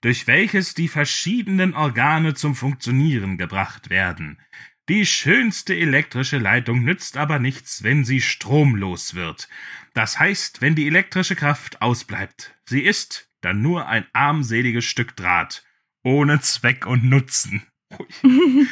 durch 0.00 0.26
welches 0.26 0.72
die 0.72 0.88
verschiedenen 0.88 1.74
Organe 1.74 2.32
zum 2.32 2.54
Funktionieren 2.54 3.36
gebracht 3.36 3.90
werden. 3.90 4.40
Die 4.88 5.04
schönste 5.04 5.76
elektrische 5.76 6.38
Leitung 6.38 6.84
nützt 6.84 7.18
aber 7.18 7.38
nichts, 7.38 7.82
wenn 7.82 8.06
sie 8.06 8.22
stromlos 8.22 9.14
wird. 9.14 9.50
Das 9.92 10.18
heißt, 10.18 10.62
wenn 10.62 10.74
die 10.74 10.86
elektrische 10.86 11.36
Kraft 11.36 11.82
ausbleibt. 11.82 12.54
Sie 12.64 12.80
ist 12.80 13.30
dann 13.42 13.60
nur 13.60 13.88
ein 13.88 14.06
armseliges 14.14 14.86
Stück 14.86 15.14
Draht 15.16 15.64
ohne 16.02 16.40
Zweck 16.40 16.86
und 16.86 17.04
Nutzen. 17.04 17.62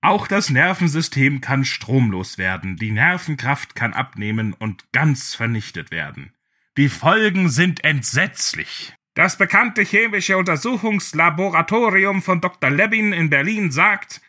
Auch 0.00 0.28
das 0.28 0.50
Nervensystem 0.50 1.40
kann 1.40 1.64
stromlos 1.64 2.38
werden, 2.38 2.76
die 2.76 2.92
Nervenkraft 2.92 3.74
kann 3.74 3.94
abnehmen 3.94 4.52
und 4.52 4.92
ganz 4.92 5.34
vernichtet 5.34 5.90
werden. 5.90 6.32
Die 6.76 6.88
Folgen 6.88 7.48
sind 7.48 7.82
entsetzlich. 7.82 8.94
Das 9.14 9.36
bekannte 9.36 9.82
chemische 9.82 10.38
Untersuchungslaboratorium 10.38 12.22
von 12.22 12.40
Dr. 12.40 12.70
Lebin 12.70 13.12
in 13.12 13.30
Berlin 13.30 13.72
sagt, 13.72 14.20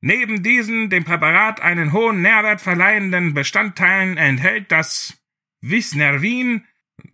neben 0.00 0.44
diesen 0.44 0.88
dem 0.88 1.02
Präparat 1.02 1.60
einen 1.60 1.92
hohen 1.92 2.22
Nährwert 2.22 2.60
verleihenden 2.60 3.34
Bestandteilen 3.34 4.18
enthält 4.18 4.70
das 4.70 5.20
Visnervin 5.60 6.64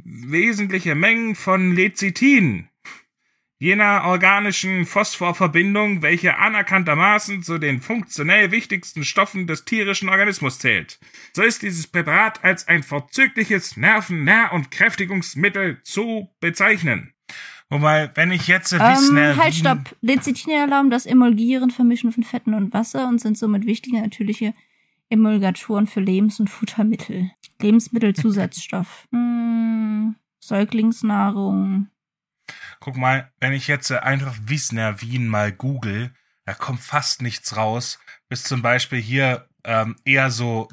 wesentliche 0.05 0.95
Mengen 0.95 1.35
von 1.35 1.73
Lecithin, 1.75 2.69
jener 3.63 4.03
organischen 4.07 4.87
Phosphorverbindung, 4.87 6.03
welche 6.03 6.37
anerkanntermaßen 6.37 7.45
zu 7.45 7.59
den 7.59 7.81
funktionell 7.81 8.51
wichtigsten 8.51 9.05
Stoffen 9.05 9.47
des 9.47 9.65
tierischen 9.65 10.09
Organismus 10.09 10.59
zählt. 10.59 10.99
So 11.33 11.43
ist 11.43 11.63
dieses 11.63 11.87
Präparat 11.87 12.43
als 12.43 12.67
ein 12.67 12.83
vorzügliches 12.83 13.77
Nerven-, 13.77 14.25
Nähr- 14.25 14.53
und 14.53 14.73
Kräftigungsmittel 14.73 15.79
zu 15.85 16.29
bezeichnen. 16.41 17.13
Wobei, 17.71 18.11
wenn 18.17 18.33
ich 18.33 18.49
jetzt 18.49 18.73
wissen, 18.73 19.17
ähm, 19.17 19.37
halt, 19.37 19.55
stopp. 19.55 19.95
Lecithin 20.01 20.55
erlauben 20.55 20.91
das 20.91 21.07
Emulgieren, 21.07 21.71
Vermischen 21.71 22.11
von 22.11 22.25
Fetten 22.25 22.55
und 22.55 22.75
Wasser 22.75 23.07
und 23.07 23.21
sind 23.21 23.39
somit 23.39 23.65
wichtige 23.65 24.03
natürliche 24.03 24.55
Emulgatoren 25.09 25.87
für 25.87 26.01
Lebens- 26.01 26.41
und 26.41 26.51
Futtermittel. 26.51 27.31
Lebensmittelzusatzstoff. 27.61 29.07
hm, 29.13 30.17
Säuglingsnahrung, 30.41 31.87
Guck 32.83 32.97
mal, 32.97 33.31
wenn 33.39 33.53
ich 33.53 33.69
jetzt 33.69 33.93
einfach 33.93 34.37
Wiesner 34.43 35.01
Wien 35.01 35.29
mal 35.29 35.53
google, 35.53 36.13
da 36.47 36.53
kommt 36.53 36.81
fast 36.81 37.23
nichts 37.23 37.57
raus. 37.57 38.01
Bis 38.29 38.43
zum 38.43 38.61
Beispiel 38.61 39.01
hier 39.01 39.49
ähm, 39.63 39.95
eher 40.05 40.33
so 40.33 40.67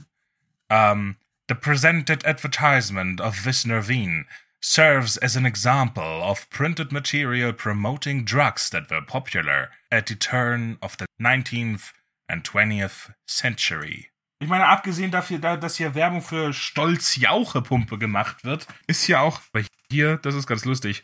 ähm, 0.71 1.17
The 1.49 1.53
presented 1.53 2.25
advertisement 2.25 3.21
of 3.21 3.45
Wisner 3.45 3.87
Wien 3.87 4.27
serves 4.59 5.19
as 5.19 5.37
an 5.37 5.45
example 5.45 6.23
of 6.23 6.49
printed 6.49 6.91
material 6.91 7.53
promoting 7.53 8.25
drugs 8.25 8.71
that 8.71 8.89
were 8.89 9.05
popular 9.05 9.69
at 9.91 10.07
the 10.07 10.15
turn 10.15 10.79
of 10.81 10.97
the 10.97 11.05
19th 11.21 11.93
and 12.27 12.43
20th 12.43 13.13
century. 13.27 14.09
Ich 14.39 14.47
meine, 14.47 14.65
abgesehen 14.65 15.11
dafür, 15.11 15.37
dass 15.37 15.77
hier 15.77 15.93
Werbung 15.93 16.23
für 16.23 16.53
Stolz-Jauche-Pumpe 16.53 17.99
gemacht 17.99 18.43
wird, 18.43 18.65
ist 18.87 19.03
hier 19.03 19.21
auch, 19.21 19.41
hier, 19.91 20.17
das 20.17 20.33
ist 20.33 20.47
ganz 20.47 20.65
lustig, 20.65 21.03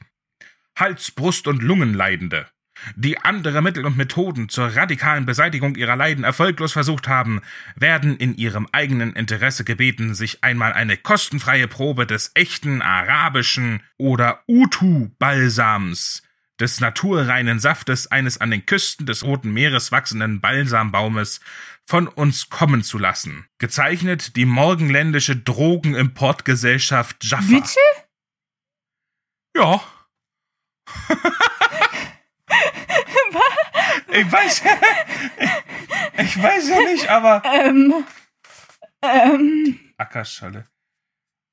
Hals-, 0.76 1.12
Brust- 1.12 1.48
und 1.48 1.62
Lungenleidende, 1.62 2.48
die 2.96 3.18
andere 3.20 3.62
Mittel 3.62 3.86
und 3.86 3.98
Methoden 3.98 4.50
zur 4.50 4.76
radikalen 4.76 5.26
Beseitigung 5.26 5.76
ihrer 5.76 5.96
Leiden 5.96 6.24
erfolglos 6.24 6.74
versucht 6.74 7.08
haben, 7.08 7.42
werden 7.76 8.18
in 8.18 8.36
ihrem 8.36 8.68
eigenen 8.72 9.14
Interesse 9.14 9.64
gebeten, 9.64 10.14
sich 10.14 10.44
einmal 10.44 10.74
eine 10.74 10.98
kostenfreie 10.98 11.68
Probe 11.68 12.06
des 12.06 12.32
echten 12.34 12.82
arabischen 12.82 13.82
oder 13.98 14.44
Utu-Balsams, 14.48 16.22
des 16.60 16.80
naturreinen 16.80 17.60
Saftes 17.60 18.08
eines 18.12 18.40
an 18.40 18.52
den 18.52 18.66
Küsten 18.66 19.06
des 19.06 19.24
Roten 19.24 19.52
Meeres 19.52 19.92
wachsenden 19.92 20.42
Balsambaumes 20.42 21.42
von 21.86 22.08
uns 22.08 22.50
kommen 22.50 22.84
zu 22.84 22.98
lassen. 22.98 23.46
Gezeichnet 23.58 24.36
die 24.36 24.46
morgenländische 24.46 25.36
Drogenimportgesellschaft 25.36 27.24
Jaffa. 27.24 27.48
Bitte? 27.48 27.80
Ja. 29.56 29.82
Ich 34.12 34.32
weiß 34.32 34.64
ja, 34.64 34.72
ich, 36.18 36.24
ich, 36.26 36.42
weiß 36.42 36.70
ja 36.70 36.80
nicht, 36.82 37.10
aber. 37.10 37.42
Ähm. 37.46 38.06
Ähm. 39.02 39.80
Ackerschalle. 39.98 40.66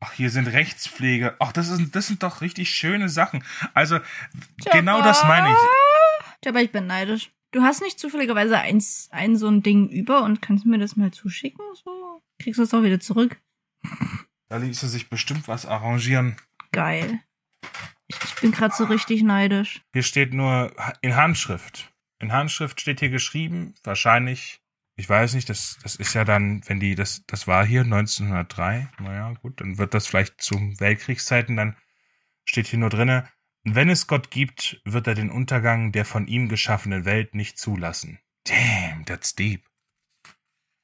Ach, 0.01 0.13
hier 0.13 0.31
sind 0.31 0.49
Rechtspflege. 0.49 1.37
Ach, 1.39 1.53
das, 1.53 1.69
ist, 1.69 1.95
das 1.95 2.09
sind 2.09 2.23
doch 2.23 2.41
richtig 2.41 2.71
schöne 2.71 3.09
Sachen. 3.09 3.45
Also, 3.73 3.97
Jabba. 3.97 4.77
genau 4.79 5.03
das 5.03 5.23
meine 5.25 5.49
ich. 5.49 6.49
Aber 6.49 6.61
ich 6.61 6.73
bin 6.73 6.89
neidisch. 6.89 7.31
Du 7.53 7.63
hast 7.63 7.83
nicht 7.83 8.01
zufälligerweise 8.01 8.59
eins, 8.59 9.09
ein 9.13 9.37
so 9.37 9.47
ein 9.47 9.63
Ding 9.63 9.89
über 9.89 10.23
und 10.25 10.43
kannst 10.43 10.67
mir 10.67 10.79
das 10.79 10.97
mal 10.97 11.13
zuschicken? 11.13 11.65
So? 11.85 12.23
Kriegst 12.39 12.59
du 12.59 12.65
es 12.65 12.75
auch 12.75 12.83
wieder 12.83 12.99
zurück? 12.99 13.37
Da 14.49 14.57
ließe 14.57 14.89
sich 14.89 15.09
bestimmt 15.09 15.49
was 15.49 15.67
arrangieren. 15.67 16.37
Geil. 16.73 17.21
Ich 18.25 18.35
bin 18.37 18.53
gerade 18.53 18.75
so 18.75 18.85
richtig 18.85 19.23
neidisch. 19.23 19.83
Hier 19.93 20.03
steht 20.03 20.35
nur 20.35 20.73
in 21.01 21.17
Handschrift. 21.17 21.93
In 22.19 22.33
Handschrift 22.33 22.81
steht 22.81 23.01
hier 23.01 23.11
geschrieben, 23.11 23.75
wahrscheinlich, 23.83 24.61
ich 24.97 25.09
weiß 25.09 25.35
nicht, 25.35 25.49
das, 25.49 25.79
das 25.83 25.97
ist 25.97 26.15
ja 26.15 26.25
dann, 26.25 26.63
wenn 26.69 26.79
die, 26.79 26.95
das, 26.95 27.25
das 27.27 27.47
war 27.47 27.65
hier 27.67 27.83
1903, 27.83 28.89
naja, 29.01 29.33
gut, 29.43 29.61
dann 29.61 29.79
wird 29.79 29.95
das 29.95 30.07
vielleicht 30.07 30.41
zu 30.41 30.55
Weltkriegszeiten, 30.79 31.57
dann 31.57 31.77
steht 32.45 32.69
hier 32.69 32.79
nur 32.79 32.91
drinne, 32.91 33.29
wenn 33.65 33.91
es 33.91 34.07
Gott 34.07 34.31
gibt, 34.31 34.81
wird 34.85 35.07
er 35.07 35.15
den 35.15 35.31
Untergang 35.31 35.93
der 35.93 36.05
von 36.05 36.27
ihm 36.27 36.49
geschaffenen 36.49 37.05
Welt 37.05 37.35
nicht 37.35 37.59
zulassen. 37.59 38.19
Damn, 38.45 39.05
that's 39.05 39.35
deep. 39.35 39.65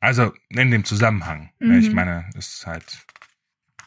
Also, 0.01 0.33
in 0.49 0.71
dem 0.71 0.85
Zusammenhang. 0.85 1.51
Mhm. 1.59 1.79
Ich 1.81 1.93
meine, 1.93 2.31
ist 2.37 2.67
halt. 2.67 3.05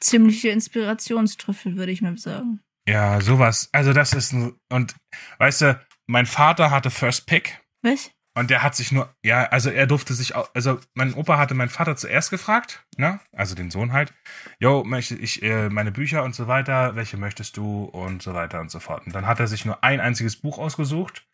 Ziemliche 0.01 0.49
Inspirationstrüffel, 0.49 1.77
würde 1.77 1.91
ich 1.91 2.01
mal 2.01 2.17
sagen. 2.17 2.59
Ja, 2.91 3.21
sowas. 3.21 3.69
Also 3.71 3.93
das 3.93 4.11
ist 4.11 4.33
ein, 4.33 4.53
und 4.69 4.95
weißt 5.37 5.61
du, 5.61 5.81
mein 6.07 6.25
Vater 6.25 6.71
hatte 6.71 6.91
First 6.91 7.25
Pick. 7.25 7.61
Was? 7.81 8.11
Und 8.33 8.49
der 8.49 8.63
hat 8.63 8.75
sich 8.75 8.91
nur, 8.91 9.13
ja, 9.23 9.45
also 9.45 9.69
er 9.69 9.87
durfte 9.87 10.13
sich 10.13 10.35
auch, 10.35 10.49
also 10.53 10.77
mein 10.93 11.13
Opa 11.13 11.37
hatte 11.37 11.53
meinen 11.53 11.69
Vater 11.69 11.95
zuerst 11.95 12.31
gefragt, 12.31 12.85
ne, 12.97 13.19
also 13.31 13.55
den 13.55 13.71
Sohn 13.71 13.93
halt, 13.93 14.13
yo, 14.59 14.83
möchte 14.83 15.15
ich 15.15 15.41
äh, 15.41 15.69
meine 15.69 15.91
Bücher 15.91 16.23
und 16.23 16.35
so 16.35 16.47
weiter, 16.47 16.95
welche 16.95 17.17
möchtest 17.17 17.55
du 17.55 17.85
und 17.85 18.21
so 18.21 18.33
weiter 18.33 18.59
und 18.59 18.71
so 18.71 18.79
fort. 18.79 19.05
Und 19.05 19.15
dann 19.15 19.25
hat 19.25 19.39
er 19.39 19.47
sich 19.47 19.65
nur 19.65 19.83
ein 19.83 19.99
einziges 19.99 20.37
Buch 20.37 20.59
ausgesucht 20.59 21.25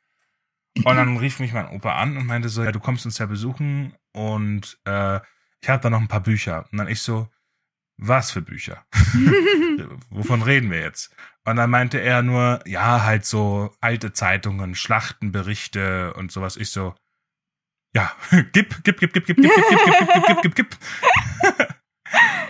und 0.76 0.96
dann 0.96 1.17
rief 1.17 1.39
mich 1.39 1.54
mein 1.54 1.70
Opa 1.70 1.98
an 1.98 2.17
und 2.17 2.26
meinte 2.28 2.50
so, 2.50 2.63
ja, 2.63 2.72
du 2.72 2.80
kommst 2.80 3.06
uns 3.06 3.17
ja 3.17 3.26
besuchen 3.26 3.96
und 4.13 4.80
äh, 4.86 5.20
ich 5.62 5.70
habe 5.70 5.82
da 5.82 5.89
noch 5.89 6.02
ein 6.02 6.08
paar 6.08 6.22
Bücher. 6.22 6.65
Und 6.72 6.78
dann 6.78 6.88
ich 6.88 7.02
so, 7.02 7.30
was 7.98 8.32
für 8.32 8.42
Bücher? 8.42 8.86
Wovon 10.10 10.42
reden 10.42 10.72
wir 10.72 10.80
jetzt? 10.80 11.16
Und 11.46 11.56
dann 11.56 11.70
meinte 11.70 12.00
er 12.00 12.24
nur, 12.24 12.60
ja, 12.66 13.04
halt 13.04 13.26
so 13.26 13.74
alte 13.82 14.14
Zeitungen, 14.14 14.76
Schlachtenberichte 14.76 16.14
und 16.14 16.32
sowas. 16.32 16.58
Ich 16.58 16.72
so, 16.72 16.94
ja, 17.94 18.12
gib, 18.52 18.84
gib, 18.84 19.00
gib, 19.00 19.14
gib, 19.14 19.26
gib, 19.26 19.26
gib, 19.26 19.38
gib, 19.38 19.46
gib, 19.46 19.68
gib, 19.68 20.14
gib, 20.14 20.26
gib, 20.28 20.42
gib, 20.42 20.56
gib. 20.56 20.78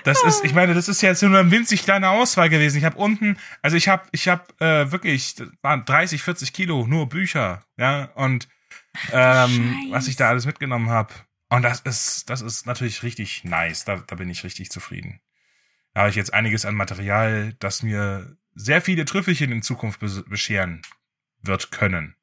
Das 0.03 0.23
ist, 0.23 0.45
ich 0.45 0.53
meine, 0.53 0.73
das 0.73 0.87
ist 0.87 1.01
ja 1.01 1.09
jetzt 1.09 1.21
nur 1.21 1.37
eine 1.37 1.51
winzig 1.51 1.83
kleine 1.83 2.09
Auswahl 2.09 2.49
gewesen. 2.49 2.77
Ich 2.77 2.85
habe 2.85 2.97
unten, 2.97 3.37
also 3.61 3.75
ich 3.75 3.89
habe, 3.89 4.07
ich 4.11 4.27
habe 4.27 4.45
äh, 4.59 4.91
wirklich, 4.91 5.35
waren 5.61 5.83
30, 5.83 6.21
40 6.21 6.53
Kilo 6.53 6.87
nur 6.87 7.09
Bücher, 7.09 7.63
ja, 7.75 8.05
und 8.15 8.47
ähm, 9.11 9.89
was 9.91 10.07
ich 10.07 10.15
da 10.15 10.29
alles 10.29 10.45
mitgenommen 10.45 10.89
habe. 10.89 11.13
Und 11.49 11.61
das 11.61 11.81
ist, 11.81 12.29
das 12.29 12.41
ist 12.41 12.65
natürlich 12.65 13.03
richtig 13.03 13.43
nice. 13.43 13.85
Da, 13.85 13.97
da 13.97 14.15
bin 14.15 14.29
ich 14.29 14.43
richtig 14.43 14.69
zufrieden. 14.69 15.19
Da 15.97 16.01
habe 16.01 16.11
ich 16.11 16.15
jetzt 16.15 16.31
einiges 16.31 16.63
an 16.63 16.75
Material, 16.75 17.55
das 17.57 17.81
mir 17.81 18.37
sehr 18.53 18.83
viele 18.83 19.03
Trüffelchen 19.03 19.51
in 19.51 19.63
Zukunft 19.63 19.99
bescheren 19.99 20.83
wird 21.41 21.71
können. 21.71 22.15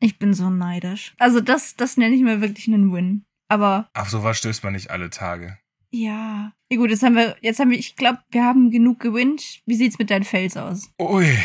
Ich 0.00 0.18
bin 0.18 0.34
so 0.34 0.50
neidisch. 0.50 1.14
Also 1.16 1.40
das, 1.40 1.76
das 1.76 1.96
nenne 1.96 2.14
ich 2.14 2.20
mir 2.20 2.42
wirklich 2.42 2.68
einen 2.68 2.92
Win. 2.92 3.24
Aber. 3.48 3.88
Auf 3.94 4.10
sowas 4.10 4.36
stößt 4.36 4.62
man 4.64 4.74
nicht 4.74 4.90
alle 4.90 5.08
Tage. 5.08 5.56
Ja. 5.90 6.52
Ja 6.70 6.76
gut, 6.76 6.90
jetzt 6.90 7.02
haben 7.02 7.16
wir, 7.16 7.38
jetzt 7.40 7.58
haben 7.58 7.70
wir, 7.70 7.78
ich 7.78 7.96
glaube, 7.96 8.18
wir 8.32 8.44
haben 8.44 8.70
genug 8.70 9.00
gewinnt. 9.00 9.62
Wie 9.64 9.76
sieht's 9.76 9.98
mit 9.98 10.10
deinen 10.10 10.24
Fels 10.24 10.58
aus? 10.58 10.90
Ui. 11.00 11.38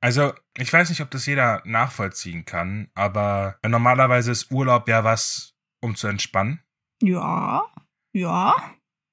Also, 0.00 0.34
ich 0.56 0.72
weiß 0.72 0.88
nicht, 0.90 1.00
ob 1.00 1.10
das 1.10 1.26
jeder 1.26 1.62
nachvollziehen 1.64 2.44
kann, 2.44 2.92
aber 2.94 3.58
normalerweise 3.66 4.30
ist 4.30 4.52
Urlaub 4.52 4.86
ja 4.86 5.02
was, 5.02 5.56
um 5.80 5.96
zu 5.96 6.06
entspannen. 6.06 6.62
Ja. 7.02 7.66
Ja. 8.12 8.54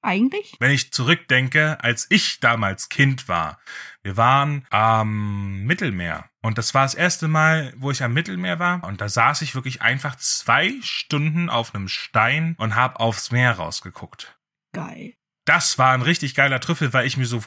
Eigentlich? 0.08 0.56
Wenn 0.58 0.70
ich 0.70 0.90
zurückdenke, 0.90 1.84
als 1.84 2.06
ich 2.08 2.40
damals 2.40 2.88
Kind 2.88 3.28
war, 3.28 3.58
wir 4.02 4.16
waren 4.16 4.66
am 4.70 5.64
Mittelmeer. 5.64 6.30
Und 6.40 6.56
das 6.56 6.72
war 6.72 6.84
das 6.84 6.94
erste 6.94 7.28
Mal, 7.28 7.74
wo 7.76 7.90
ich 7.90 8.02
am 8.02 8.14
Mittelmeer 8.14 8.58
war. 8.58 8.84
Und 8.84 9.02
da 9.02 9.10
saß 9.10 9.42
ich 9.42 9.54
wirklich 9.54 9.82
einfach 9.82 10.16
zwei 10.16 10.72
Stunden 10.80 11.50
auf 11.50 11.74
einem 11.74 11.88
Stein 11.88 12.54
und 12.56 12.74
hab 12.74 13.00
aufs 13.00 13.32
Meer 13.32 13.52
rausgeguckt. 13.52 14.38
Geil. 14.72 15.12
Das 15.44 15.76
war 15.76 15.92
ein 15.92 16.00
richtig 16.00 16.34
geiler 16.34 16.60
Trüffel, 16.60 16.94
weil 16.94 17.06
ich 17.06 17.18
mir 17.18 17.26
so, 17.26 17.42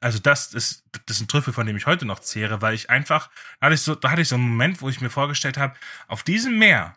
also 0.00 0.18
das 0.18 0.54
ist, 0.54 0.84
das 1.04 1.18
ist 1.18 1.24
ein 1.24 1.28
Trüffel, 1.28 1.52
von 1.52 1.66
dem 1.66 1.76
ich 1.76 1.84
heute 1.84 2.06
noch 2.06 2.20
zehre, 2.20 2.62
weil 2.62 2.72
ich 2.72 2.88
einfach, 2.88 3.28
da 3.60 3.66
hatte 3.66 3.74
ich 3.74 3.82
so, 3.82 3.94
da 3.94 4.10
hatte 4.10 4.22
ich 4.22 4.28
so 4.28 4.36
einen 4.36 4.48
Moment, 4.48 4.80
wo 4.80 4.88
ich 4.88 5.02
mir 5.02 5.10
vorgestellt 5.10 5.58
habe, 5.58 5.74
auf 6.08 6.22
diesem 6.22 6.58
Meer 6.58 6.96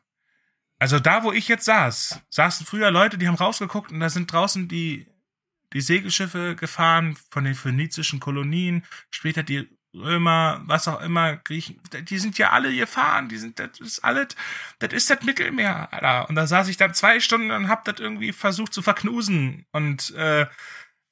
also 0.79 0.99
da, 0.99 1.23
wo 1.23 1.31
ich 1.31 1.47
jetzt 1.47 1.65
saß, 1.65 2.21
saßen 2.29 2.65
früher 2.65 2.91
Leute, 2.91 3.17
die 3.17 3.27
haben 3.27 3.35
rausgeguckt 3.35 3.91
und 3.91 3.99
da 3.99 4.09
sind 4.09 4.31
draußen 4.31 4.67
die, 4.67 5.07
die 5.73 5.81
Segelschiffe 5.81 6.55
gefahren 6.55 7.17
von 7.31 7.43
den 7.43 7.55
phönizischen 7.55 8.19
Kolonien, 8.19 8.85
später 9.09 9.43
die 9.43 9.67
Römer, 9.93 10.61
was 10.65 10.87
auch 10.87 11.01
immer, 11.01 11.37
Griechen, 11.37 11.81
die 11.91 12.19
sind 12.19 12.37
ja 12.37 12.51
alle 12.51 12.75
gefahren, 12.75 13.29
die 13.29 13.37
sind, 13.37 13.59
das 13.59 13.79
ist 13.79 13.99
alles, 13.99 14.27
das 14.79 14.93
ist 14.93 15.09
das 15.09 15.23
Mittelmeer, 15.23 15.91
Alter. 15.91 16.29
Und 16.29 16.35
da 16.35 16.45
saß 16.45 16.67
ich 16.67 16.77
dann 16.77 16.93
zwei 16.93 17.19
Stunden 17.19 17.51
und 17.51 17.67
hab 17.67 17.85
das 17.85 17.99
irgendwie 17.99 18.33
versucht 18.33 18.73
zu 18.73 18.81
verknusen. 18.81 19.65
Und 19.71 20.11
äh, 20.11 20.45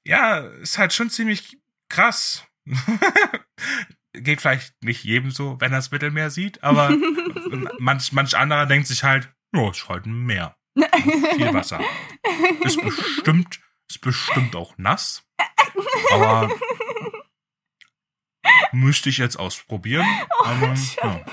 ja, 0.04 0.38
ist 0.38 0.78
halt 0.78 0.94
schon 0.94 1.10
ziemlich 1.10 1.60
krass. 1.90 2.46
Geht 4.14 4.42
vielleicht 4.42 4.76
nicht 4.84 5.04
jedem 5.04 5.32
so, 5.32 5.60
wenn 5.60 5.74
er 5.74 5.80
das 5.80 5.92
Mittelmeer 5.92 6.30
sieht, 6.30 6.64
aber 6.64 6.96
manch, 7.80 8.12
manch 8.12 8.38
anderer 8.38 8.66
denkt 8.66 8.88
sich 8.88 9.04
halt, 9.04 9.35
oh, 9.58 9.70
es 9.70 9.78
ist 9.78 9.90
halt 9.90 10.06
ein 10.06 10.26
Meer. 10.26 10.56
Viel 11.36 11.54
Wasser. 11.54 11.80
Ist 12.64 12.82
bestimmt, 12.82 13.60
ist 13.90 14.02
bestimmt 14.02 14.56
auch 14.56 14.78
nass. 14.78 15.24
Aber 16.12 16.50
müsste 18.72 19.10
ich 19.10 19.18
jetzt 19.18 19.38
ausprobieren. 19.38 20.06
Oh, 20.40 20.46
aber, 20.46 20.76
ja. 21.04 21.26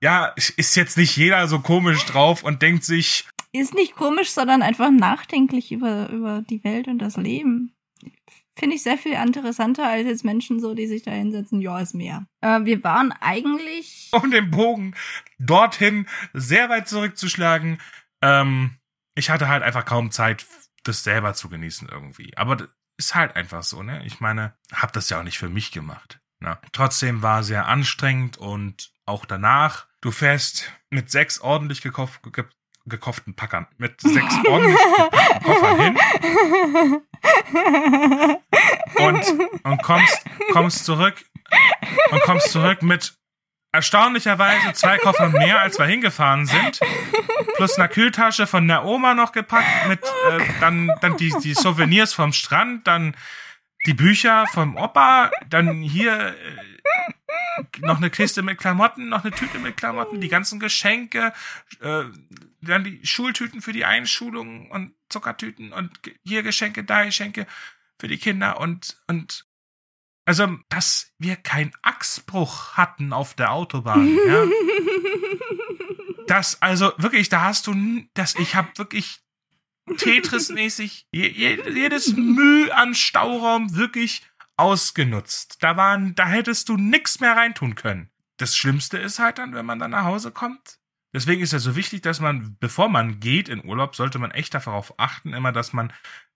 ja, 0.00 0.26
ist 0.56 0.74
jetzt 0.76 0.96
nicht 0.96 1.16
jeder 1.16 1.46
so 1.48 1.60
komisch 1.60 2.04
drauf 2.04 2.42
und 2.42 2.62
denkt 2.62 2.84
sich. 2.84 3.26
Ist 3.52 3.74
nicht 3.74 3.94
komisch, 3.94 4.30
sondern 4.30 4.62
einfach 4.62 4.90
nachdenklich 4.90 5.70
über, 5.70 6.08
über 6.10 6.42
die 6.42 6.64
Welt 6.64 6.88
und 6.88 6.98
das 6.98 7.16
Leben. 7.16 7.74
Finde 8.56 8.76
ich 8.76 8.82
sehr 8.82 8.98
viel 8.98 9.12
interessanter 9.14 9.86
als 9.86 10.06
jetzt 10.06 10.24
Menschen 10.24 10.60
so, 10.60 10.74
die 10.74 10.86
sich 10.86 11.02
da 11.02 11.10
hinsetzen, 11.10 11.60
ja, 11.60 11.80
ist 11.80 11.94
mehr. 11.94 12.26
Äh, 12.40 12.60
wir 12.64 12.84
waren 12.84 13.12
eigentlich. 13.20 14.10
Um 14.12 14.30
den 14.30 14.50
Bogen 14.50 14.94
dorthin 15.38 16.06
sehr 16.32 16.68
weit 16.68 16.88
zurückzuschlagen, 16.88 17.80
ähm, 18.22 18.76
ich 19.16 19.30
hatte 19.30 19.48
halt 19.48 19.62
einfach 19.62 19.84
kaum 19.84 20.10
Zeit, 20.10 20.46
das 20.84 21.02
selber 21.02 21.34
zu 21.34 21.48
genießen 21.48 21.88
irgendwie. 21.88 22.36
Aber 22.36 22.68
ist 22.96 23.14
halt 23.14 23.34
einfach 23.36 23.62
so, 23.62 23.82
ne? 23.82 24.04
Ich 24.06 24.20
meine, 24.20 24.54
hab 24.72 24.92
das 24.92 25.10
ja 25.10 25.18
auch 25.18 25.24
nicht 25.24 25.38
für 25.38 25.48
mich 25.48 25.72
gemacht. 25.72 26.20
Ne? 26.40 26.58
Trotzdem 26.72 27.22
war 27.22 27.42
sehr 27.42 27.66
anstrengend 27.66 28.36
und 28.36 28.92
auch 29.06 29.24
danach, 29.24 29.86
du 30.00 30.10
fährst 30.10 30.70
mit 30.90 31.10
sechs 31.10 31.40
ordentlich 31.40 31.80
gekauft, 31.82 32.20
ge 32.86 32.98
gekauften 32.98 33.34
Packern, 33.34 33.66
mit 33.78 34.00
sechs 34.00 34.34
ordentlich 34.46 34.78
Koffern 35.42 35.80
hin 35.80 35.98
und, 38.96 39.24
und 39.64 39.82
kommst, 39.82 40.24
kommst 40.52 40.84
zurück 40.84 41.14
und 42.10 42.22
kommst 42.22 42.50
zurück 42.50 42.82
mit 42.82 43.14
erstaunlicherweise 43.72 44.72
zwei 44.74 44.98
Koffer 44.98 45.30
mehr, 45.30 45.60
als 45.60 45.78
wir 45.78 45.86
hingefahren 45.86 46.46
sind. 46.46 46.80
Plus 47.56 47.76
eine 47.76 47.88
Kühltasche 47.88 48.46
von 48.46 48.68
der 48.68 48.84
Oma 48.84 49.14
noch 49.14 49.32
gepackt 49.32 49.88
mit 49.88 50.00
äh, 50.02 50.38
dann, 50.60 50.90
dann 51.00 51.16
die, 51.16 51.34
die 51.42 51.54
Souvenirs 51.54 52.12
vom 52.12 52.32
Strand, 52.32 52.86
dann 52.86 53.16
die 53.86 53.94
Bücher 53.94 54.46
vom 54.46 54.76
Opa, 54.76 55.30
dann 55.48 55.82
hier 55.82 56.28
äh, 56.28 56.34
noch 57.80 57.98
eine 57.98 58.10
Kiste 58.10 58.42
mit 58.42 58.58
Klamotten, 58.58 59.08
noch 59.08 59.24
eine 59.24 59.34
Tüte 59.34 59.58
mit 59.58 59.76
Klamotten, 59.76 60.20
die 60.20 60.28
ganzen 60.28 60.60
Geschenke, 60.60 61.32
äh, 61.80 62.04
dann 62.60 62.84
die 62.84 63.04
Schultüten 63.04 63.62
für 63.62 63.72
die 63.72 63.84
Einschulung 63.84 64.70
und 64.70 64.94
Zuckertüten 65.08 65.72
und 65.72 65.90
hier 66.24 66.42
Geschenke, 66.42 66.84
da 66.84 67.04
Geschenke 67.04 67.46
für 67.98 68.08
die 68.08 68.18
Kinder 68.18 68.60
und, 68.60 68.96
und 69.06 69.46
also, 70.26 70.58
dass 70.70 71.12
wir 71.18 71.36
keinen 71.36 71.72
Achsbruch 71.82 72.74
hatten 72.74 73.12
auf 73.12 73.34
der 73.34 73.52
Autobahn, 73.52 74.18
ja. 74.26 74.44
Das, 76.26 76.62
also 76.62 76.90
wirklich, 76.96 77.28
da 77.28 77.42
hast 77.42 77.66
du, 77.66 77.74
das, 78.14 78.34
ich 78.36 78.54
habe 78.54 78.68
wirklich 78.76 79.20
Tetris-mäßig 79.98 81.06
jedes 81.12 82.16
Müll 82.16 82.72
an 82.72 82.94
Stauraum 82.94 83.76
wirklich 83.76 84.22
ausgenutzt. 84.56 85.62
Da 85.62 85.76
waren, 85.76 86.14
da 86.14 86.26
hättest 86.26 86.68
du 86.68 86.76
nix 86.76 87.20
mehr 87.20 87.36
reintun 87.36 87.74
können. 87.74 88.10
Das 88.36 88.56
Schlimmste 88.56 88.98
ist 88.98 89.18
halt 89.18 89.38
dann, 89.38 89.54
wenn 89.54 89.66
man 89.66 89.78
dann 89.78 89.92
nach 89.92 90.04
Hause 90.04 90.30
kommt. 90.30 90.78
Deswegen 91.12 91.42
ist 91.42 91.52
ja 91.52 91.60
so 91.60 91.76
wichtig, 91.76 92.02
dass 92.02 92.18
man, 92.18 92.56
bevor 92.58 92.88
man 92.88 93.20
geht 93.20 93.48
in 93.48 93.64
Urlaub, 93.64 93.94
sollte 93.94 94.18
man 94.18 94.32
echt 94.32 94.54
darauf 94.54 94.98
achten, 94.98 95.32
immer, 95.32 95.52
dass 95.52 95.72
man 95.72 95.92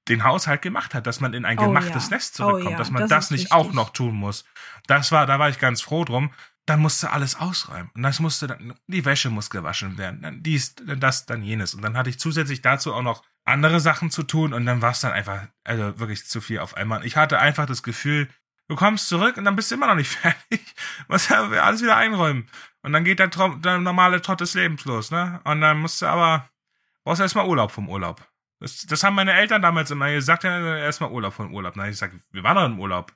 den 0.07 0.23
Haushalt 0.25 0.63
gemacht 0.63 0.95
hat, 0.95 1.07
dass 1.07 1.21
man 1.21 1.35
in 1.35 1.45
ein 1.45 1.59
oh 1.59 1.65
gemachtes 1.65 2.07
oh, 2.07 2.11
ja. 2.11 2.17
Nest 2.17 2.35
zurückkommt, 2.35 2.67
oh, 2.67 2.71
ja. 2.71 2.77
dass 2.79 2.91
man 2.91 3.03
das, 3.03 3.09
das 3.09 3.31
nicht 3.33 3.41
wichtig. 3.45 3.53
auch 3.53 3.73
noch 3.73 3.91
tun 3.91 4.15
muss. 4.15 4.45
Das 4.87 5.11
war, 5.11 5.27
da 5.27 5.39
war 5.39 5.49
ich 5.49 5.59
ganz 5.59 5.83
froh 5.83 6.05
drum. 6.05 6.33
Dann 6.69 6.81
musste 6.81 7.13
alles 7.13 7.35
ausräumen. 7.35 7.91
Und 7.95 8.03
das 8.03 8.21
musste 8.21 8.47
dann, 8.47 8.75
die 8.89 9.07
Wäsche 9.07 9.31
muss 9.31 9.49
gewaschen 9.49 9.97
werden. 9.97 10.21
Dann 10.21 10.43
dies, 10.43 10.75
dann 10.75 11.01
das, 11.01 11.25
dann 11.25 11.43
jenes. 11.43 11.73
Und 11.75 11.81
dann 11.81 11.97
hatte 11.97 12.11
ich 12.11 12.21
zusätzlich 12.21 12.61
dazu 12.61 12.93
auch 12.93 13.01
noch 13.01 13.23
andere 13.47 13.81
Sachen 13.81 14.11
zu 14.11 14.23
tun 14.23 14.53
und 14.53 14.67
dann 14.67 14.83
war 14.83 14.91
es 14.91 15.01
dann 15.01 15.13
einfach, 15.13 15.47
also 15.65 15.99
wirklich 15.99 16.27
zu 16.27 16.43
viel 16.43 16.59
auf 16.59 16.77
einmal. 16.77 17.07
Ich 17.07 17.17
hatte 17.17 17.39
einfach 17.39 17.65
das 17.65 17.83
Gefühl, 17.83 18.29
du 18.69 18.77
kommst 18.77 19.09
zurück 19.09 19.39
und 19.39 19.47
dann 19.47 19.57
bist 19.57 19.71
du 19.71 19.77
immer 19.77 19.87
noch 19.87 19.95
nicht 19.95 20.11
fertig. 20.15 20.61
Ja 21.09 21.63
alles 21.63 21.81
wieder 21.81 21.97
einräumen. 21.97 22.51
Und 22.83 22.93
dann 22.93 23.05
geht 23.05 23.19
der, 23.19 23.29
der 23.29 23.79
normale 23.79 24.21
Trott 24.21 24.43
des 24.43 24.53
Lebens 24.53 24.85
los, 24.85 25.11
ne? 25.11 25.41
Und 25.45 25.63
dann 25.63 25.81
musst 25.81 26.03
du 26.03 26.07
aber, 26.07 26.51
brauchst 27.03 27.23
erstmal 27.23 27.49
Urlaub 27.49 27.71
vom 27.71 27.89
Urlaub. 27.89 28.29
Das, 28.61 28.85
das 28.85 29.03
haben 29.03 29.15
meine 29.15 29.33
Eltern 29.33 29.63
damals 29.63 29.91
immer 29.91 30.13
gesagt, 30.13 30.45
erstmal 30.45 31.13
Urlaub 31.13 31.33
von 31.33 31.51
Urlaub. 31.51 31.77
Na, 31.77 31.89
ich 31.89 31.97
sag, 31.97 32.13
wir 32.31 32.43
waren 32.43 32.57
doch 32.57 32.67
im 32.67 32.79
Urlaub. 32.79 33.15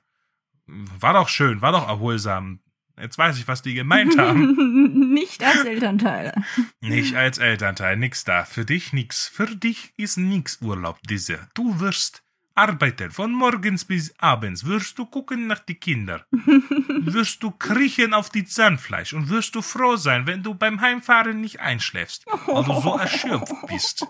War 0.65 1.13
doch 1.13 1.29
schön, 1.29 1.61
war 1.61 1.71
doch 1.71 1.87
erholsam. 1.87 2.61
Jetzt 2.99 3.17
weiß 3.17 3.37
ich, 3.39 3.47
was 3.47 3.61
die 3.61 3.73
gemeint 3.73 4.17
haben. 4.17 5.11
Nicht 5.13 5.43
als 5.43 5.63
Elternteil. 5.63 6.33
Nicht 6.79 7.15
als 7.15 7.39
Elternteil, 7.39 7.97
nix 7.97 8.23
da. 8.23 8.45
Für 8.45 8.65
dich 8.65 8.93
nix. 8.93 9.27
Für 9.27 9.47
dich 9.47 9.93
ist 9.97 10.17
nix 10.17 10.61
Urlaub, 10.61 10.99
diese. 11.07 11.47
Du 11.55 11.79
wirst 11.79 12.23
arbeiten. 12.55 13.11
Von 13.11 13.31
morgens 13.31 13.85
bis 13.85 14.13
abends 14.19 14.65
wirst 14.65 14.97
du 14.99 15.05
gucken 15.05 15.47
nach 15.47 15.59
die 15.59 15.75
Kinder. 15.75 16.25
wirst 16.31 17.41
du 17.41 17.51
kriechen 17.51 18.13
auf 18.13 18.29
die 18.29 18.45
Zahnfleisch 18.45 19.13
und 19.13 19.29
wirst 19.29 19.55
du 19.55 19.61
froh 19.61 19.95
sein, 19.95 20.27
wenn 20.27 20.43
du 20.43 20.53
beim 20.53 20.81
Heimfahren 20.81 21.41
nicht 21.41 21.59
einschläfst, 21.59 22.25
weil 22.45 22.63
du 22.63 22.81
so 22.81 22.97
erschöpft 22.97 23.55
bist. 23.67 24.05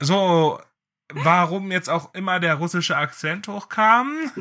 So, 0.00 0.60
warum 1.12 1.70
jetzt 1.70 1.88
auch 1.88 2.12
immer 2.14 2.40
der 2.40 2.56
russische 2.56 2.96
Akzent 2.96 3.48
hochkam. 3.48 4.32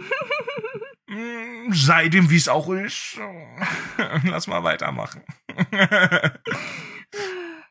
Hm, 1.16 1.74
sei 1.74 2.10
dem, 2.10 2.30
wie 2.30 2.36
es 2.36 2.50
auch 2.50 2.70
ist. 2.70 3.18
Lass 4.24 4.48
mal 4.48 4.64
weitermachen. 4.64 5.24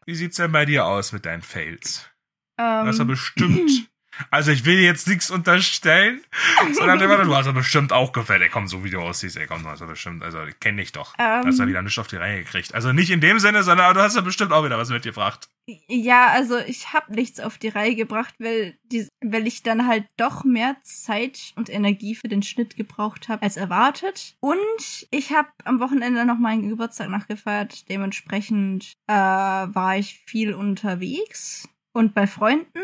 wie 0.07 0.15
sieht's 0.15 0.37
denn 0.37 0.53
bei 0.53 0.65
dir 0.65 0.87
aus 0.87 1.13
mit 1.13 1.27
deinen 1.27 1.43
Fails? 1.43 2.09
Um, 2.57 2.65
du 2.65 2.87
hast 2.87 2.99
ja 2.99 3.03
ähm. 3.03 3.09
bestimmt 3.09 3.91
also 4.31 4.51
ich 4.51 4.65
will 4.65 4.79
jetzt 4.79 5.09
nichts 5.09 5.31
unterstellen, 5.31 6.23
sondern 6.73 6.99
du 6.99 7.35
hast 7.35 7.47
ja 7.47 7.53
bestimmt 7.53 7.93
auch 7.93 8.13
gefällt. 8.13 8.43
Ey, 8.43 8.49
komm, 8.49 8.69
so 8.69 8.85
wie 8.85 8.91
du 8.91 9.01
aussiehst, 9.01 9.37
ey, 9.37 9.47
komm, 9.47 9.63
du 9.63 9.69
hast 9.69 9.81
ja 9.81 9.87
bestimmt, 9.87 10.23
also 10.23 10.43
ich 10.45 10.59
kenn 10.61 10.77
dich 10.77 10.93
doch. 10.93 11.15
Um, 11.19 11.43
du 11.43 11.49
hast 11.49 11.59
ja 11.59 11.65
ähm. 11.65 11.71
wieder 11.71 11.83
nichts 11.83 11.99
auf 11.99 12.07
die 12.07 12.17
Reihe 12.17 12.45
gekriegt. 12.45 12.75
Also 12.75 12.93
nicht 12.93 13.11
in 13.11 13.21
dem 13.21 13.39
Sinne, 13.39 13.63
sondern 13.63 13.95
du 13.95 14.01
hast 14.01 14.17
ja 14.17 14.23
bestimmt 14.23 14.53
auch 14.53 14.65
wieder 14.65 14.79
was 14.79 14.91
mitgebracht. 14.91 15.49
Ja, 15.89 16.29
also 16.29 16.59
ich 16.59 16.93
habe 16.93 17.15
nichts 17.15 17.41
auf 17.41 17.57
die 17.57 17.69
Reihe 17.69 17.95
gebracht, 17.95 18.35
weil, 18.39 18.77
die, 18.85 19.09
weil 19.25 19.47
ich 19.47 19.63
dann 19.63 19.87
halt 19.87 20.05
doch 20.19 20.45
mehr 20.45 20.77
Zeit 20.83 21.53
und 21.57 21.71
Energie 21.71 22.15
für 22.15 22.29
den 22.29 22.43
Schnitt 22.43 22.77
gebraucht 22.77 23.29
habe 23.29 23.43
als 23.43 23.57
erwartet. 23.57 24.37
Und 24.41 25.07
ich 25.11 25.33
habe 25.33 25.49
am 25.65 25.81
Wochenende 25.81 26.27
noch 26.27 26.39
meinen 26.39 26.69
Geburtstag 26.69 27.09
nachgefeiert. 27.09 27.89
Dementsprechend 27.89 28.93
äh, 29.07 29.15
war 29.15 29.97
ich 29.97 30.23
viel 30.27 30.53
unterwegs 30.53 31.69
und 31.93 32.13
bei 32.13 32.27
Freunden 32.27 32.81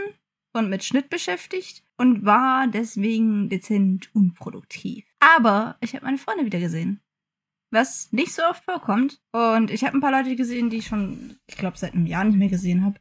und 0.53 0.69
mit 0.69 0.85
Schnitt 0.85 1.11
beschäftigt 1.11 1.85
und 1.97 2.25
war 2.25 2.67
deswegen 2.67 3.49
dezent 3.49 4.11
unproduktiv. 4.15 5.05
Aber 5.21 5.77
ich 5.81 5.95
habe 5.95 6.05
meine 6.05 6.19
Freunde 6.19 6.45
wieder 6.45 6.61
gesehen. 6.61 7.01
Was 7.73 8.11
nicht 8.13 8.33
so 8.33 8.43
oft 8.43 8.65
vorkommt. 8.65 9.21
Und 9.33 9.71
ich 9.71 9.85
habe 9.85 9.97
ein 9.97 10.01
paar 10.01 10.11
Leute 10.11 10.35
gesehen, 10.35 10.71
die 10.71 10.79
ich 10.79 10.87
schon, 10.87 11.39
ich 11.47 11.57
glaube, 11.57 11.79
seit 11.79 11.95
einem 11.95 12.07
Jahr 12.07 12.25
nicht 12.25 12.37
mehr 12.37 12.49
gesehen 12.49 12.85
habe. 12.85 12.99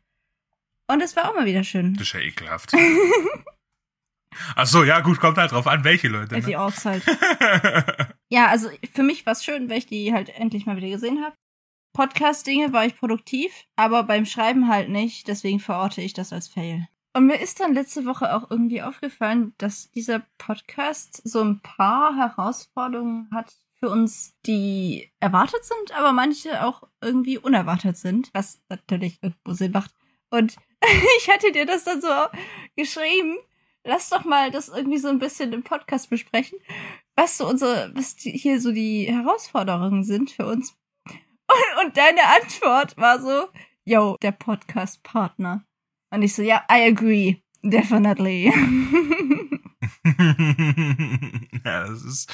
Und 0.87 1.01
es 1.01 1.15
war 1.15 1.29
auch 1.29 1.35
mal 1.35 1.45
wieder 1.45 1.63
schön. 1.63 1.93
Das 1.93 2.07
ist 2.07 2.13
ja 2.13 2.19
ekelhaft. 2.19 2.73
Ach 4.55 4.67
so, 4.67 4.83
ja, 4.83 4.99
gut, 5.01 5.19
kommt 5.19 5.37
halt 5.37 5.51
drauf 5.51 5.67
an, 5.67 5.83
welche 5.83 6.07
Leute. 6.07 6.35
Ne? 6.35 6.41
Die 6.41 6.55
Orks 6.55 6.85
halt. 6.85 7.03
ja, 8.29 8.47
also 8.47 8.69
für 8.93 9.03
mich 9.03 9.25
war 9.25 9.33
es 9.33 9.43
schön, 9.43 9.69
weil 9.69 9.79
ich 9.79 9.87
die 9.87 10.13
halt 10.13 10.29
endlich 10.29 10.65
mal 10.65 10.77
wieder 10.77 10.89
gesehen 10.89 11.23
habe. 11.23 11.35
Podcast-Dinge 11.93 12.71
war 12.71 12.85
ich 12.85 12.95
produktiv, 12.95 13.51
aber 13.75 14.03
beim 14.03 14.25
Schreiben 14.25 14.69
halt 14.69 14.89
nicht, 14.89 15.27
deswegen 15.27 15.59
verorte 15.59 16.01
ich 16.01 16.13
das 16.13 16.31
als 16.31 16.47
Fail. 16.47 16.87
Und 17.13 17.25
mir 17.25 17.41
ist 17.41 17.59
dann 17.59 17.73
letzte 17.73 18.05
Woche 18.05 18.35
auch 18.35 18.51
irgendwie 18.51 18.81
aufgefallen, 18.81 19.53
dass 19.57 19.89
dieser 19.91 20.23
Podcast 20.37 21.21
so 21.27 21.41
ein 21.41 21.59
paar 21.61 22.15
Herausforderungen 22.15 23.29
hat 23.33 23.51
für 23.79 23.89
uns, 23.89 24.35
die 24.45 25.11
erwartet 25.19 25.63
sind, 25.63 25.97
aber 25.97 26.11
manche 26.11 26.63
auch 26.63 26.83
irgendwie 27.01 27.37
unerwartet 27.37 27.97
sind, 27.97 28.29
was 28.33 28.61
natürlich 28.69 29.19
irgendwo 29.21 29.53
Sinn 29.53 29.71
macht. 29.71 29.91
Und 30.29 30.57
ich 31.17 31.29
hatte 31.29 31.51
dir 31.51 31.65
das 31.65 31.85
dann 31.85 32.01
so 32.01 32.09
geschrieben. 32.75 33.37
Lass 33.85 34.09
doch 34.09 34.25
mal 34.25 34.51
das 34.51 34.67
irgendwie 34.67 34.97
so 34.97 35.07
ein 35.07 35.19
bisschen 35.19 35.53
im 35.53 35.63
Podcast 35.63 36.09
besprechen, 36.09 36.59
was 37.15 37.37
so 37.37 37.47
unsere, 37.47 37.91
was 37.95 38.17
die, 38.17 38.31
hier 38.31 38.59
so 38.59 38.71
die 38.71 39.05
Herausforderungen 39.05 40.03
sind 40.03 40.31
für 40.31 40.45
uns. 40.45 40.75
Und, 41.05 41.15
und 41.85 41.97
deine 41.97 42.23
Antwort 42.41 42.97
war 42.97 43.19
so, 43.19 43.47
yo, 43.85 44.17
der 44.21 44.33
Podcast-Partner. 44.33 45.65
Und 46.11 46.21
ich 46.21 46.33
so, 46.33 46.41
ja, 46.41 46.63
I 46.71 46.87
agree. 46.89 47.37
Definitely. 47.61 48.45
ja, 51.65 51.87
das 51.87 52.03
ist, 52.03 52.33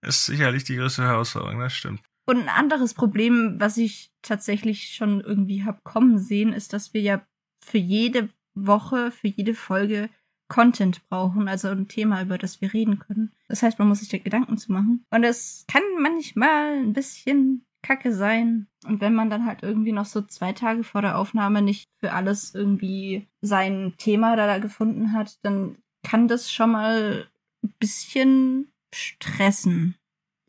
ist 0.00 0.26
sicherlich 0.26 0.64
die 0.64 0.76
größte 0.76 1.02
Herausforderung, 1.02 1.60
das 1.60 1.74
stimmt. 1.74 2.00
Und 2.24 2.38
ein 2.38 2.48
anderes 2.48 2.94
Problem, 2.94 3.56
was 3.58 3.76
ich 3.76 4.12
tatsächlich 4.22 4.94
schon 4.94 5.20
irgendwie 5.20 5.64
hab 5.64 5.84
kommen 5.84 6.18
sehen, 6.18 6.52
ist, 6.52 6.72
dass 6.72 6.94
wir 6.94 7.00
ja 7.02 7.26
für 7.64 7.78
jede 7.78 8.28
Woche, 8.54 9.10
für 9.10 9.28
jede 9.28 9.54
Folge 9.54 10.08
Content 10.48 11.06
brauchen, 11.08 11.48
also 11.48 11.68
ein 11.68 11.88
Thema, 11.88 12.22
über 12.22 12.38
das 12.38 12.60
wir 12.60 12.72
reden 12.72 12.98
können. 12.98 13.32
Das 13.48 13.62
heißt, 13.62 13.78
man 13.78 13.88
muss 13.88 14.00
sich 14.00 14.08
da 14.08 14.18
Gedanken 14.18 14.58
zu 14.58 14.70
machen. 14.72 15.04
Und 15.10 15.24
es 15.24 15.64
kann 15.66 15.82
manchmal 15.98 16.78
ein 16.78 16.92
bisschen 16.92 17.64
kacke 17.82 18.14
sein. 18.14 18.68
Und 18.84 19.00
wenn 19.00 19.14
man 19.14 19.30
dann 19.30 19.46
halt 19.46 19.62
irgendwie 19.62 19.92
noch 19.92 20.06
so 20.06 20.22
zwei 20.22 20.52
Tage 20.52 20.84
vor 20.84 21.02
der 21.02 21.18
Aufnahme 21.18 21.62
nicht 21.62 21.88
für 22.00 22.12
alles 22.12 22.54
irgendwie 22.54 23.28
sein 23.40 23.94
Thema 23.98 24.36
da, 24.36 24.46
da 24.46 24.58
gefunden 24.58 25.12
hat, 25.12 25.38
dann 25.42 25.78
kann 26.02 26.28
das 26.28 26.52
schon 26.52 26.72
mal 26.72 27.28
ein 27.62 27.74
bisschen 27.78 28.72
stressen, 28.94 29.96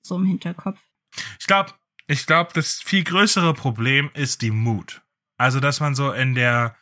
so 0.02 0.16
im 0.16 0.26
Hinterkopf. 0.26 0.82
Ich 1.40 1.48
glaube, 1.48 1.74
ich 2.08 2.26
glaube, 2.26 2.52
das 2.54 2.82
viel 2.82 3.04
größere 3.04 3.54
Problem 3.54 4.10
ist 4.14 4.42
die 4.42 4.52
Mut. 4.52 5.02
Also, 5.38 5.60
dass 5.60 5.80
man 5.80 5.96
so 5.96 6.12
in 6.12 6.36
der 6.36 6.76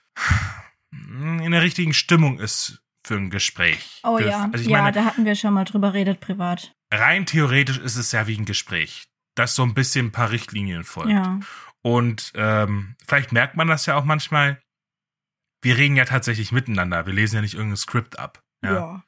in 0.91 1.51
der 1.51 1.61
richtigen 1.61 1.93
Stimmung 1.93 2.39
ist 2.39 2.81
für 3.03 3.15
ein 3.15 3.29
Gespräch. 3.29 4.01
Oh 4.03 4.19
ja, 4.19 4.49
also 4.51 4.69
ja, 4.69 4.81
meine, 4.81 4.91
da 4.91 5.05
hatten 5.05 5.25
wir 5.25 5.35
schon 5.35 5.53
mal 5.53 5.63
drüber 5.63 5.93
redet 5.93 6.19
privat. 6.19 6.73
Rein 6.93 7.25
theoretisch 7.25 7.77
ist 7.77 7.95
es 7.95 8.11
ja 8.11 8.27
wie 8.27 8.37
ein 8.37 8.45
Gespräch, 8.45 9.07
das 9.36 9.55
so 9.55 9.63
ein 9.63 9.73
bisschen 9.73 10.07
ein 10.07 10.11
paar 10.11 10.32
Richtlinien 10.32 10.84
folgt. 10.84 11.11
Ja. 11.11 11.39
Und 11.82 12.32
ähm, 12.36 12.95
vielleicht 13.07 13.32
merkt 13.32 13.55
man 13.55 13.67
das 13.67 13.86
ja 13.86 13.95
auch 13.95 14.03
manchmal. 14.03 14.61
Wir 15.61 15.77
reden 15.77 15.95
ja 15.95 16.05
tatsächlich 16.05 16.51
miteinander. 16.51 17.05
Wir 17.05 17.13
lesen 17.13 17.36
ja 17.36 17.41
nicht 17.41 17.53
irgendein 17.53 17.77
Skript 17.77 18.19
ab. 18.19 18.43
Ja. 18.63 18.73
ja. 18.73 19.03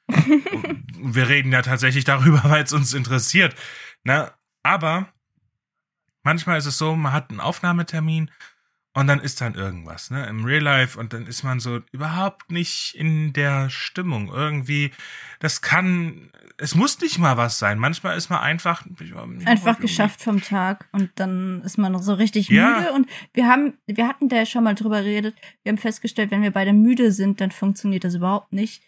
wir 0.97 1.27
reden 1.29 1.51
ja 1.51 1.61
tatsächlich 1.61 2.03
darüber, 2.03 2.43
weil 2.49 2.63
es 2.63 2.73
uns 2.73 2.93
interessiert. 2.93 3.55
Ne? 4.03 4.31
Aber 4.63 5.11
manchmal 6.23 6.57
ist 6.57 6.65
es 6.65 6.77
so, 6.77 6.95
man 6.95 7.11
hat 7.11 7.29
einen 7.29 7.39
Aufnahmetermin 7.39 8.31
und 8.95 9.07
dann 9.07 9.19
ist 9.19 9.41
dann 9.41 9.55
irgendwas, 9.55 10.11
ne, 10.11 10.27
im 10.27 10.45
Real 10.45 10.61
Life 10.61 10.99
und 10.99 11.13
dann 11.13 11.25
ist 11.25 11.43
man 11.43 11.59
so 11.59 11.81
überhaupt 11.91 12.51
nicht 12.51 12.93
in 12.95 13.33
der 13.33 13.71
Stimmung. 13.71 14.31
Irgendwie, 14.31 14.91
das 15.39 15.61
kann, 15.63 16.29
es 16.57 16.75
muss 16.75 17.01
nicht 17.01 17.17
mal 17.17 17.35
was 17.35 17.57
sein. 17.57 17.79
Manchmal 17.79 18.15
ist 18.17 18.29
man 18.29 18.39
einfach 18.39 18.85
einfach 19.45 19.79
geschafft 19.79 20.21
vom 20.21 20.41
Tag 20.41 20.87
und 20.91 21.09
dann 21.15 21.61
ist 21.63 21.79
man 21.79 21.99
so 22.03 22.13
richtig 22.13 22.49
ja. 22.49 22.77
müde 22.77 22.93
und 22.93 23.09
wir 23.33 23.47
haben, 23.47 23.73
wir 23.87 24.07
hatten 24.07 24.29
da 24.29 24.35
ja 24.37 24.45
schon 24.45 24.63
mal 24.63 24.75
drüber 24.75 25.01
geredet. 25.01 25.35
Wir 25.63 25.71
haben 25.71 25.79
festgestellt, 25.79 26.29
wenn 26.29 26.43
wir 26.43 26.51
beide 26.51 26.73
müde 26.73 27.11
sind, 27.11 27.41
dann 27.41 27.49
funktioniert 27.49 28.03
das 28.03 28.13
überhaupt 28.13 28.53
nicht. 28.53 28.83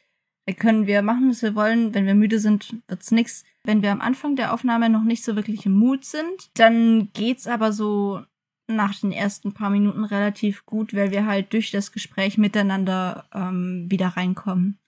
Da 0.45 0.53
können 0.53 0.85
wir 0.85 1.01
machen, 1.01 1.31
was 1.31 1.41
wir 1.41 1.55
wollen. 1.55 1.95
Wenn 1.95 2.05
wir 2.05 2.13
müde 2.13 2.39
sind, 2.39 2.75
wird's 2.87 3.09
nix. 3.09 3.43
Wenn 3.63 3.81
wir 3.81 3.91
am 3.91 4.01
Anfang 4.01 4.35
der 4.35 4.53
Aufnahme 4.53 4.91
noch 4.91 5.03
nicht 5.03 5.23
so 5.23 5.35
wirklich 5.35 5.65
im 5.65 5.73
Mut 5.73 6.05
sind, 6.05 6.51
dann 6.53 7.09
geht's 7.13 7.47
aber 7.47 7.73
so 7.73 8.23
nach 8.68 8.99
den 8.99 9.11
ersten 9.11 9.53
paar 9.53 9.70
Minuten 9.70 10.03
relativ 10.03 10.66
gut, 10.66 10.93
weil 10.93 11.11
wir 11.11 11.26
halt 11.26 11.53
durch 11.53 11.72
das 11.72 11.91
Gespräch 11.91 12.38
miteinander 12.38 13.26
ähm, 13.34 13.86
wieder 13.89 14.09
reinkommen. 14.09 14.80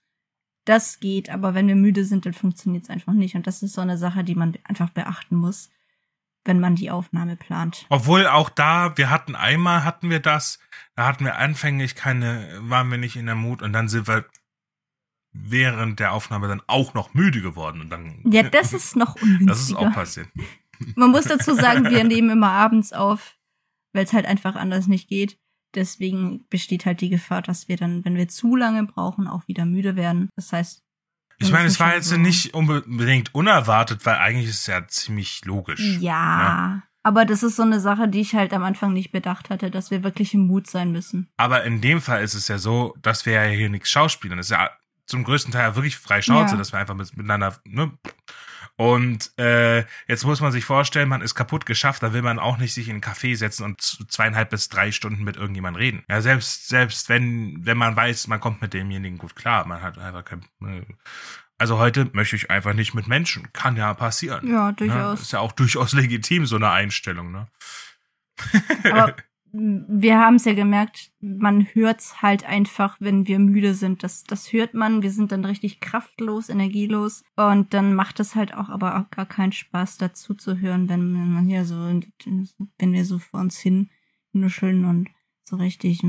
Das 0.64 1.00
geht, 1.00 1.30
aber 1.30 1.54
wenn 1.54 1.68
wir 1.68 1.76
müde 1.76 2.04
sind, 2.04 2.26
dann 2.26 2.34
funktioniert 2.34 2.84
es 2.84 2.90
einfach 2.90 3.14
nicht. 3.14 3.34
Und 3.34 3.46
das 3.46 3.62
ist 3.62 3.72
so 3.72 3.80
eine 3.80 3.96
Sache, 3.96 4.24
die 4.24 4.34
man 4.34 4.54
einfach 4.64 4.90
beachten 4.90 5.36
muss, 5.36 5.70
wenn 6.44 6.60
man 6.60 6.74
die 6.74 6.90
Aufnahme 6.90 7.36
plant. 7.36 7.86
Obwohl 7.88 8.26
auch 8.26 8.50
da, 8.50 8.96
wir 8.96 9.08
hatten 9.08 9.34
einmal 9.34 9.84
hatten 9.84 10.10
wir 10.10 10.20
das, 10.20 10.58
da 10.94 11.06
hatten 11.06 11.24
wir 11.24 11.38
anfänglich 11.38 11.94
keine, 11.94 12.58
waren 12.60 12.90
wir 12.90 12.98
nicht 12.98 13.16
in 13.16 13.26
der 13.26 13.34
Mut 13.34 13.62
und 13.62 13.72
dann 13.72 13.88
sind 13.88 14.08
wir 14.08 14.26
während 15.32 16.00
der 16.00 16.12
Aufnahme 16.12 16.48
dann 16.48 16.62
auch 16.66 16.94
noch 16.94 17.14
müde 17.14 17.40
geworden 17.40 17.80
und 17.80 17.90
dann. 17.90 18.20
Ja, 18.24 18.42
das 18.42 18.72
ist 18.72 18.96
noch 18.96 19.14
ungünstiger. 19.16 19.46
Das 19.48 19.60
ist 19.60 19.74
auch 19.74 19.92
passiert. 19.92 20.28
Man 20.96 21.10
muss 21.10 21.24
dazu 21.24 21.54
sagen, 21.54 21.88
wir 21.90 22.04
nehmen 22.04 22.30
immer 22.30 22.50
abends 22.50 22.92
auf 22.92 23.37
weil 23.92 24.04
es 24.04 24.12
halt 24.12 24.26
einfach 24.26 24.54
anders 24.54 24.86
nicht 24.86 25.08
geht. 25.08 25.38
Deswegen 25.74 26.46
besteht 26.48 26.86
halt 26.86 27.00
die 27.00 27.10
Gefahr, 27.10 27.42
dass 27.42 27.68
wir 27.68 27.76
dann, 27.76 28.04
wenn 28.04 28.16
wir 28.16 28.28
zu 28.28 28.56
lange 28.56 28.84
brauchen, 28.84 29.26
auch 29.28 29.46
wieder 29.48 29.66
müde 29.66 29.96
werden. 29.96 30.30
Das 30.34 30.52
heißt. 30.52 30.82
Ich 31.40 31.52
meine, 31.52 31.68
es 31.68 31.78
war 31.78 31.94
jetzt 31.94 32.08
so 32.08 32.16
nicht 32.16 32.54
unbedingt 32.54 33.34
unerwartet, 33.34 34.04
weil 34.04 34.16
eigentlich 34.16 34.48
ist 34.48 34.60
es 34.60 34.66
ja 34.66 34.88
ziemlich 34.88 35.44
logisch. 35.44 35.98
Ja, 36.00 36.40
ja. 36.40 36.68
Ne? 36.68 36.82
Aber 37.04 37.24
das 37.24 37.42
ist 37.42 37.56
so 37.56 37.62
eine 37.62 37.80
Sache, 37.80 38.08
die 38.08 38.20
ich 38.20 38.34
halt 38.34 38.52
am 38.52 38.64
Anfang 38.64 38.92
nicht 38.92 39.12
bedacht 39.12 39.50
hatte, 39.50 39.70
dass 39.70 39.90
wir 39.90 40.02
wirklich 40.02 40.34
im 40.34 40.46
Mut 40.46 40.66
sein 40.66 40.90
müssen. 40.90 41.30
Aber 41.36 41.64
in 41.64 41.80
dem 41.80 42.00
Fall 42.00 42.22
ist 42.22 42.34
es 42.34 42.48
ja 42.48 42.58
so, 42.58 42.94
dass 43.00 43.24
wir 43.24 43.34
ja 43.34 43.44
hier 43.44 43.70
nichts 43.70 43.88
schauspielen. 43.88 44.36
Das 44.36 44.46
ist 44.46 44.50
ja 44.50 44.70
zum 45.06 45.24
größten 45.24 45.52
Teil 45.52 45.74
wirklich 45.74 45.96
frei 45.96 46.20
Schnauze, 46.20 46.52
ja. 46.52 46.58
dass 46.58 46.72
wir 46.72 46.80
einfach 46.80 46.94
miteinander 46.94 47.56
ne, 47.64 47.92
und 48.78 49.32
äh, 49.40 49.84
jetzt 50.06 50.24
muss 50.24 50.40
man 50.40 50.52
sich 50.52 50.64
vorstellen, 50.64 51.08
man 51.08 51.20
ist 51.20 51.34
kaputt 51.34 51.66
geschafft, 51.66 52.04
da 52.04 52.12
will 52.12 52.22
man 52.22 52.38
auch 52.38 52.58
nicht 52.58 52.72
sich 52.72 52.86
in 52.86 52.94
einen 52.94 53.00
Café 53.02 53.36
setzen 53.36 53.64
und 53.64 53.82
zweieinhalb 53.82 54.50
bis 54.50 54.68
drei 54.68 54.92
Stunden 54.92 55.24
mit 55.24 55.36
irgendjemandem 55.36 55.82
reden. 55.82 56.04
Ja, 56.08 56.20
selbst, 56.20 56.68
selbst 56.68 57.08
wenn, 57.08 57.66
wenn 57.66 57.76
man 57.76 57.96
weiß, 57.96 58.28
man 58.28 58.38
kommt 58.38 58.62
mit 58.62 58.74
demjenigen 58.74 59.18
gut 59.18 59.34
klar, 59.34 59.66
man 59.66 59.82
hat 59.82 59.98
einfach 59.98 60.24
kein. 60.24 60.44
Äh, 60.62 60.84
also 61.58 61.78
heute 61.78 62.08
möchte 62.12 62.36
ich 62.36 62.52
einfach 62.52 62.72
nicht 62.72 62.94
mit 62.94 63.08
Menschen. 63.08 63.52
Kann 63.52 63.74
ja 63.74 63.92
passieren. 63.94 64.48
Ja, 64.48 64.70
durchaus. 64.70 65.18
Ne? 65.18 65.22
Ist 65.22 65.32
ja 65.32 65.40
auch 65.40 65.50
durchaus 65.50 65.92
legitim, 65.92 66.46
so 66.46 66.54
eine 66.54 66.70
Einstellung, 66.70 67.32
ne? 67.32 67.48
Aber 68.84 69.16
wir 69.60 70.18
haben 70.18 70.36
es 70.36 70.44
ja 70.44 70.54
gemerkt, 70.54 71.10
man 71.20 71.66
hört's 71.72 72.22
halt 72.22 72.44
einfach, 72.44 72.96
wenn 73.00 73.26
wir 73.26 73.38
müde 73.38 73.74
sind. 73.74 74.02
Das, 74.02 74.24
das 74.24 74.52
hört 74.52 74.74
man. 74.74 75.02
Wir 75.02 75.10
sind 75.10 75.32
dann 75.32 75.44
richtig 75.44 75.80
kraftlos, 75.80 76.48
energielos. 76.48 77.24
Und 77.36 77.74
dann 77.74 77.94
macht 77.94 78.20
es 78.20 78.34
halt 78.34 78.54
auch 78.54 78.68
aber 78.68 78.98
auch 78.98 79.10
gar 79.10 79.26
keinen 79.26 79.52
Spaß, 79.52 79.98
dazu 79.98 80.34
zu 80.34 80.58
hören, 80.58 80.88
wenn 80.88 81.12
man 81.32 81.46
hier 81.46 81.64
so, 81.64 81.76
wenn 81.76 82.92
wir 82.92 83.04
so 83.04 83.18
vor 83.18 83.40
uns 83.40 83.58
hin 83.58 83.90
nuscheln 84.32 84.84
und 84.84 85.08
so 85.44 85.56
richtig. 85.56 86.02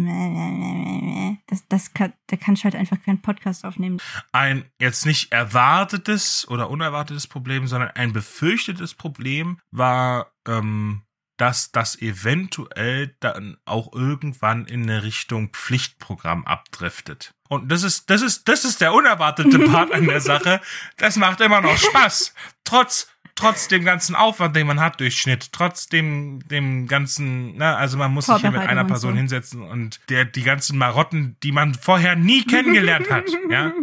Das, 1.47 1.67
das 1.67 1.93
kann, 1.93 2.13
da 2.27 2.35
kannst 2.37 2.61
du 2.61 2.65
halt 2.65 2.75
einfach 2.75 3.01
keinen 3.01 3.21
Podcast 3.21 3.65
aufnehmen. 3.65 3.99
Ein 4.31 4.65
jetzt 4.79 5.05
nicht 5.05 5.31
erwartetes 5.31 6.47
oder 6.49 6.69
unerwartetes 6.69 7.27
Problem, 7.27 7.67
sondern 7.67 7.91
ein 7.91 8.13
befürchtetes 8.13 8.93
Problem 8.93 9.59
war 9.71 10.31
ähm, 10.47 11.03
dass 11.39 11.71
das 11.71 11.99
eventuell 12.01 13.15
dann 13.21 13.57
auch 13.63 13.93
irgendwann 13.93 14.65
in 14.65 14.83
eine 14.83 15.03
Richtung 15.03 15.49
Pflichtprogramm 15.49 16.45
abdriftet. 16.45 17.33
Und 17.47 17.71
das 17.71 17.83
ist, 17.83 18.09
das 18.09 18.21
ist, 18.21 18.47
das 18.49 18.65
ist 18.65 18.81
der 18.81 18.93
unerwartete 18.93 19.57
Part 19.71 19.93
an 19.93 20.05
der 20.05 20.19
Sache. 20.19 20.59
Das 20.97 21.15
macht 21.15 21.39
immer 21.39 21.61
noch 21.61 21.77
Spaß. 21.77 22.33
Trotz, 22.65 23.07
trotz 23.35 23.69
dem 23.69 23.85
ganzen 23.85 24.15
Aufwand, 24.15 24.53
den 24.55 24.67
man 24.67 24.81
hat 24.81 24.99
durch 24.99 25.17
Schnitt, 25.17 25.53
trotz 25.53 25.87
dem, 25.87 26.45
dem 26.49 26.87
ganzen, 26.87 27.55
ne, 27.55 27.75
also 27.77 27.97
man 27.97 28.13
muss 28.13 28.25
sich 28.25 28.35
hier 28.37 28.51
mit 28.51 28.61
einer 28.61 28.83
Person 28.83 29.13
so. 29.13 29.17
hinsetzen 29.17 29.61
und 29.61 30.01
der, 30.09 30.25
die 30.25 30.43
ganzen 30.43 30.77
Marotten, 30.77 31.37
die 31.41 31.53
man 31.53 31.73
vorher 31.73 32.17
nie 32.17 32.43
kennengelernt 32.43 33.09
hat, 33.09 33.25
ja. 33.49 33.71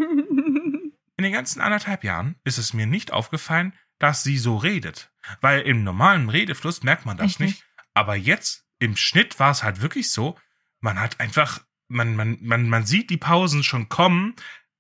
In 1.19 1.25
den 1.25 1.33
ganzen 1.33 1.63
anderthalb 1.63 2.05
Jahren 2.05 2.37
ist 2.45 2.59
es 2.59 2.75
mir 2.75 2.87
nicht 2.87 3.11
aufgefallen, 3.11 3.73
dass 3.99 4.23
sie 4.23 4.39
so 4.39 4.57
redet. 4.57 5.11
Weil 5.41 5.63
im 5.63 5.85
normalen 5.85 6.29
Redefluss 6.29 6.83
merkt 6.83 7.07
man 7.07 7.17
das 7.17 7.33
Echt 7.33 7.41
nicht. 7.41 7.65
Aber 7.95 8.15
jetzt 8.17 8.67
im 8.79 8.97
Schnitt 8.97 9.39
war 9.41 9.51
es 9.51 9.63
halt 9.63 9.81
wirklich 9.81 10.11
so, 10.11 10.39
man 10.81 11.01
hat 11.01 11.19
einfach, 11.21 11.61
man, 11.89 12.15
man, 12.15 12.39
man, 12.41 12.69
man 12.69 12.85
sieht 12.85 13.11
die 13.11 13.17
Pausen 13.17 13.65
schon 13.65 13.89
kommen, 13.89 14.35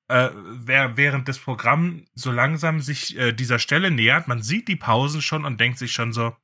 äh, 0.09 0.31
während 0.35 1.29
das 1.29 1.39
Programm 1.39 2.05
so 2.14 2.31
langsam 2.31 2.81
sich 2.81 3.17
äh, 3.17 3.33
dieser 3.33 3.59
Stelle 3.59 3.91
nähert. 3.91 4.29
Man 4.29 4.43
sieht 4.43 4.69
die 4.69 4.77
Pausen 4.77 5.23
schon 5.23 5.45
und 5.45 5.59
denkt 5.61 5.79
sich 5.79 5.93
schon 5.93 6.12
so, 6.12 6.37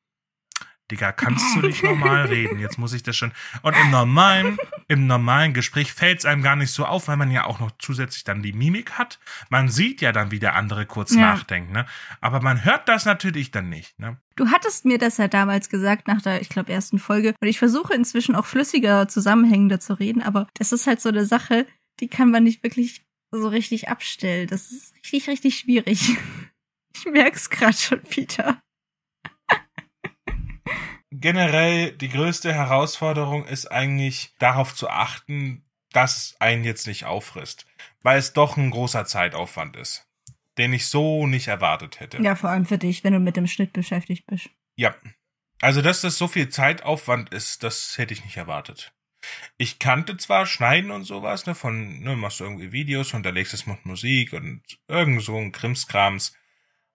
Digga, 0.92 1.10
kannst 1.10 1.56
du 1.56 1.60
nicht 1.60 1.82
normal 1.82 2.26
reden? 2.26 2.58
Jetzt 2.58 2.78
muss 2.78 2.92
ich 2.92 3.02
das 3.02 3.16
schon. 3.16 3.32
Und 3.62 3.74
im 3.74 3.90
normalen, 3.90 4.58
im 4.88 5.06
normalen 5.06 5.54
Gespräch 5.54 5.90
fällt 5.90 6.18
es 6.18 6.26
einem 6.26 6.42
gar 6.42 6.54
nicht 6.54 6.70
so 6.70 6.84
auf, 6.84 7.08
weil 7.08 7.16
man 7.16 7.30
ja 7.30 7.46
auch 7.46 7.60
noch 7.60 7.70
zusätzlich 7.78 8.24
dann 8.24 8.42
die 8.42 8.52
Mimik 8.52 8.92
hat. 8.92 9.18
Man 9.48 9.70
sieht 9.70 10.02
ja 10.02 10.12
dann, 10.12 10.30
wie 10.30 10.38
der 10.38 10.54
andere 10.54 10.84
kurz 10.84 11.14
ja. 11.14 11.22
nachdenkt, 11.22 11.72
ne? 11.72 11.86
Aber 12.20 12.42
man 12.42 12.62
hört 12.62 12.88
das 12.90 13.06
natürlich 13.06 13.50
dann 13.50 13.70
nicht, 13.70 13.98
ne? 13.98 14.18
Du 14.36 14.50
hattest 14.50 14.84
mir 14.84 14.98
das 14.98 15.16
ja 15.16 15.28
damals 15.28 15.70
gesagt 15.70 16.08
nach 16.08 16.20
der, 16.20 16.42
ich 16.42 16.50
glaube, 16.50 16.70
ersten 16.70 16.98
Folge. 16.98 17.34
Und 17.40 17.48
ich 17.48 17.58
versuche 17.58 17.94
inzwischen 17.94 18.34
auch 18.34 18.46
flüssiger, 18.46 19.08
zusammenhängender 19.08 19.80
zu 19.80 19.94
reden, 19.98 20.22
aber 20.22 20.46
das 20.54 20.72
ist 20.72 20.86
halt 20.86 21.00
so 21.00 21.08
eine 21.08 21.24
Sache, 21.24 21.66
die 22.00 22.08
kann 22.08 22.30
man 22.30 22.44
nicht 22.44 22.62
wirklich 22.62 23.06
so 23.30 23.48
richtig 23.48 23.88
abstellen. 23.88 24.46
Das 24.46 24.70
ist 24.70 24.94
richtig, 24.96 25.26
richtig 25.26 25.58
schwierig. 25.58 26.18
Ich 26.94 27.06
merk's 27.10 27.48
gerade 27.48 27.76
schon, 27.76 28.02
Peter 28.02 28.62
generell 31.12 31.92
die 31.92 32.08
größte 32.08 32.52
Herausforderung 32.52 33.44
ist 33.44 33.66
eigentlich 33.66 34.34
darauf 34.38 34.74
zu 34.74 34.88
achten, 34.88 35.64
dass 35.92 36.16
es 36.16 36.40
einen 36.40 36.64
jetzt 36.64 36.86
nicht 36.86 37.04
auffrisst, 37.04 37.66
weil 38.02 38.18
es 38.18 38.32
doch 38.32 38.56
ein 38.56 38.70
großer 38.70 39.04
Zeitaufwand 39.04 39.76
ist, 39.76 40.08
den 40.58 40.72
ich 40.72 40.86
so 40.86 41.26
nicht 41.26 41.48
erwartet 41.48 42.00
hätte. 42.00 42.22
Ja, 42.22 42.34
vor 42.34 42.50
allem 42.50 42.64
für 42.64 42.78
dich, 42.78 43.04
wenn 43.04 43.12
du 43.12 43.20
mit 43.20 43.36
dem 43.36 43.46
Schnitt 43.46 43.72
beschäftigt 43.72 44.26
bist. 44.26 44.48
Ja. 44.76 44.94
Also, 45.60 45.82
dass 45.82 46.00
das 46.00 46.18
so 46.18 46.26
viel 46.26 46.48
Zeitaufwand 46.48 47.32
ist, 47.32 47.62
das 47.62 47.96
hätte 47.98 48.14
ich 48.14 48.24
nicht 48.24 48.36
erwartet. 48.36 48.92
Ich 49.56 49.78
kannte 49.78 50.16
zwar 50.16 50.46
Schneiden 50.46 50.90
und 50.90 51.04
sowas, 51.04 51.46
ne, 51.46 51.54
von, 51.54 52.00
ne, 52.00 52.16
machst 52.16 52.40
du 52.40 52.44
irgendwie 52.44 52.72
Videos, 52.72 53.14
unterlegst 53.14 53.54
es 53.54 53.66
mit 53.66 53.86
Musik 53.86 54.32
und 54.32 54.62
irgend 54.88 55.22
so 55.22 55.36
ein 55.36 55.52
Krimskrams, 55.52 56.34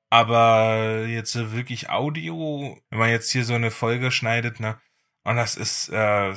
aber 0.09 1.05
jetzt 1.07 1.35
wirklich 1.51 1.89
Audio, 1.89 2.77
wenn 2.89 2.99
man 2.99 3.09
jetzt 3.09 3.31
hier 3.31 3.43
so 3.43 3.53
eine 3.53 3.71
Folge 3.71 4.11
schneidet, 4.11 4.59
ne? 4.59 4.79
Und 5.23 5.35
das 5.35 5.55
ist, 5.55 5.89
äh, 5.89 6.33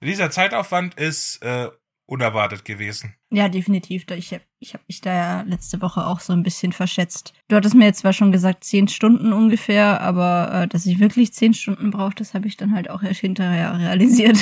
dieser 0.00 0.30
Zeitaufwand 0.30 0.94
ist 0.94 1.40
äh, 1.42 1.68
unerwartet 2.06 2.64
gewesen. 2.64 3.14
Ja, 3.30 3.48
definitiv. 3.48 4.10
Ich 4.10 4.32
habe 4.32 4.42
ich 4.58 4.74
hab 4.74 4.80
mich 4.88 5.00
da 5.00 5.12
ja 5.12 5.42
letzte 5.42 5.80
Woche 5.82 6.06
auch 6.06 6.20
so 6.20 6.32
ein 6.32 6.42
bisschen 6.42 6.72
verschätzt. 6.72 7.34
Du 7.48 7.56
hattest 7.56 7.74
mir 7.74 7.84
jetzt 7.84 8.00
zwar 8.00 8.14
schon 8.14 8.32
gesagt, 8.32 8.64
zehn 8.64 8.88
Stunden 8.88 9.32
ungefähr, 9.32 10.00
aber 10.00 10.62
äh, 10.62 10.68
dass 10.68 10.86
ich 10.86 10.98
wirklich 10.98 11.32
zehn 11.34 11.54
Stunden 11.54 11.90
brauche, 11.90 12.14
das 12.14 12.34
habe 12.34 12.48
ich 12.48 12.56
dann 12.56 12.74
halt 12.74 12.90
auch 12.90 13.02
erst 13.02 13.20
hinterher 13.20 13.78
realisiert. 13.78 14.38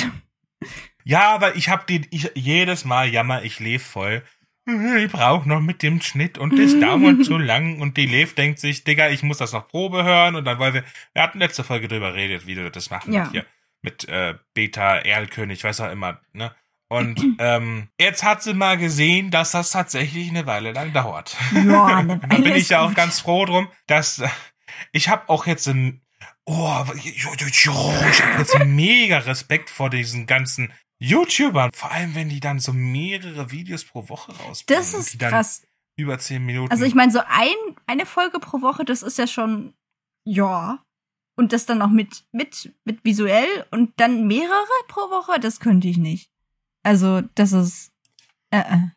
Ja, 1.03 1.33
aber 1.33 1.55
ich 1.55 1.69
habe 1.69 1.85
die, 1.87 2.07
ich, 2.09 2.31
jedes 2.35 2.83
Mal 2.83 3.07
jammer 3.07 3.43
ich 3.43 3.59
Lev 3.59 3.83
voll. 3.83 4.23
Ich 4.67 5.11
brauche 5.11 5.47
noch 5.47 5.61
mit 5.61 5.81
dem 5.81 6.01
Schnitt 6.01 6.37
und 6.37 6.57
das 6.59 6.77
dauert 6.79 7.23
zu 7.23 7.37
lang 7.37 7.79
und 7.79 7.95
die 7.97 8.05
Lev 8.05 8.35
denkt 8.35 8.59
sich, 8.59 8.83
Digga, 8.83 9.09
ich 9.09 9.23
muss 9.23 9.37
das 9.37 9.53
noch 9.53 9.67
Probe 9.67 10.03
hören 10.03 10.35
und 10.35 10.45
dann 10.45 10.59
wollen 10.59 10.73
wir, 10.73 10.83
wir 11.13 11.21
hatten 11.23 11.39
letzte 11.39 11.63
Folge 11.63 11.87
drüber 11.87 12.13
redet, 12.13 12.47
wie 12.47 12.55
du 12.55 12.69
das 12.69 12.89
machen 12.89 13.13
Ja. 13.13 13.23
mit 13.23 13.31
hier, 13.31 13.45
mit 13.81 14.09
äh, 14.09 14.35
Beta, 14.53 14.97
Erlkönig, 14.97 15.63
weiß 15.63 15.81
auch 15.81 15.91
immer, 15.91 16.19
ne? 16.33 16.53
Und 16.89 17.21
ähm, 17.39 17.87
jetzt 17.99 18.23
hat 18.23 18.43
sie 18.43 18.53
mal 18.53 18.77
gesehen, 18.77 19.31
dass 19.31 19.51
das 19.51 19.71
tatsächlich 19.71 20.29
eine 20.29 20.45
Weile 20.45 20.71
lang 20.71 20.93
dauert. 20.93 21.35
Ja, 21.53 22.01
Da 22.29 22.37
bin 22.37 22.55
ich 22.55 22.69
ja 22.69 22.81
auch 22.81 22.93
ganz 22.93 23.19
froh 23.19 23.45
drum, 23.45 23.69
dass 23.87 24.21
ich 24.91 25.09
habe 25.09 25.29
auch 25.29 25.45
jetzt 25.47 25.67
ein 25.67 26.01
oh, 26.45 26.85
ich 26.95 27.25
habe 27.25 28.39
jetzt 28.39 28.57
mega 28.65 29.17
Respekt 29.19 29.69
vor 29.69 29.89
diesen 29.89 30.25
ganzen 30.27 30.71
YouTubern, 30.99 31.71
vor 31.73 31.91
allem 31.91 32.15
wenn 32.15 32.29
die 32.29 32.39
dann 32.39 32.59
so 32.59 32.73
mehrere 32.73 33.51
Videos 33.51 33.85
pro 33.85 34.09
Woche 34.09 34.31
rausbringen. 34.31 34.81
Das 34.81 34.93
ist 34.93 35.19
krass. 35.19 35.63
Über 35.95 36.19
zehn 36.19 36.45
Minuten. 36.45 36.71
Also 36.71 36.85
ich 36.85 36.95
meine, 36.95 37.11
so 37.11 37.19
ein, 37.27 37.55
eine 37.87 38.05
Folge 38.05 38.39
pro 38.39 38.61
Woche, 38.61 38.85
das 38.85 39.01
ist 39.01 39.17
ja 39.17 39.27
schon, 39.27 39.73
ja. 40.25 40.83
Und 41.35 41.53
das 41.53 41.65
dann 41.65 41.81
auch 41.81 41.89
mit, 41.89 42.25
mit, 42.31 42.73
mit 42.83 43.03
visuell 43.03 43.65
und 43.71 43.93
dann 43.97 44.27
mehrere 44.27 44.65
pro 44.87 45.01
Woche, 45.11 45.39
das 45.39 45.59
könnte 45.59 45.87
ich 45.87 45.97
nicht. 45.97 46.31
Also, 46.83 47.21
das 47.35 47.51
ist, 47.51 47.91
äh, 48.51 48.59
äh, 48.59 48.87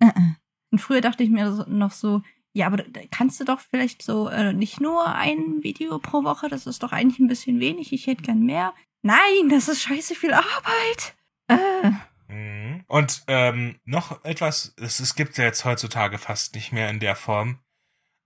äh, 0.00 0.08
äh. 0.08 0.34
Und 0.70 0.78
früher 0.80 1.00
dachte 1.00 1.22
ich 1.22 1.30
mir 1.30 1.66
noch 1.68 1.92
so, 1.92 2.22
ja, 2.52 2.66
aber 2.66 2.84
kannst 3.10 3.38
du 3.38 3.44
doch 3.44 3.60
vielleicht 3.60 4.02
so, 4.02 4.28
äh, 4.28 4.52
nicht 4.52 4.80
nur 4.80 5.06
ein 5.14 5.62
Video 5.62 5.98
pro 5.98 6.24
Woche, 6.24 6.48
das 6.48 6.66
ist 6.66 6.82
doch 6.82 6.92
eigentlich 6.92 7.20
ein 7.20 7.28
bisschen 7.28 7.60
wenig, 7.60 7.92
ich 7.92 8.06
hätte 8.06 8.22
gern 8.22 8.44
mehr. 8.44 8.74
Nein, 9.02 9.48
das 9.48 9.68
ist 9.68 9.82
scheiße 9.82 10.14
viel 10.14 10.32
Arbeit. 10.32 11.14
Mhm. 11.48 12.84
Und 12.88 13.24
ähm, 13.26 13.80
noch 13.84 14.24
etwas, 14.24 14.74
es, 14.80 15.00
es 15.00 15.14
gibt 15.14 15.38
ja 15.38 15.44
jetzt 15.44 15.64
heutzutage 15.64 16.18
fast 16.18 16.54
nicht 16.54 16.72
mehr 16.72 16.90
in 16.90 17.00
der 17.00 17.16
Form. 17.16 17.60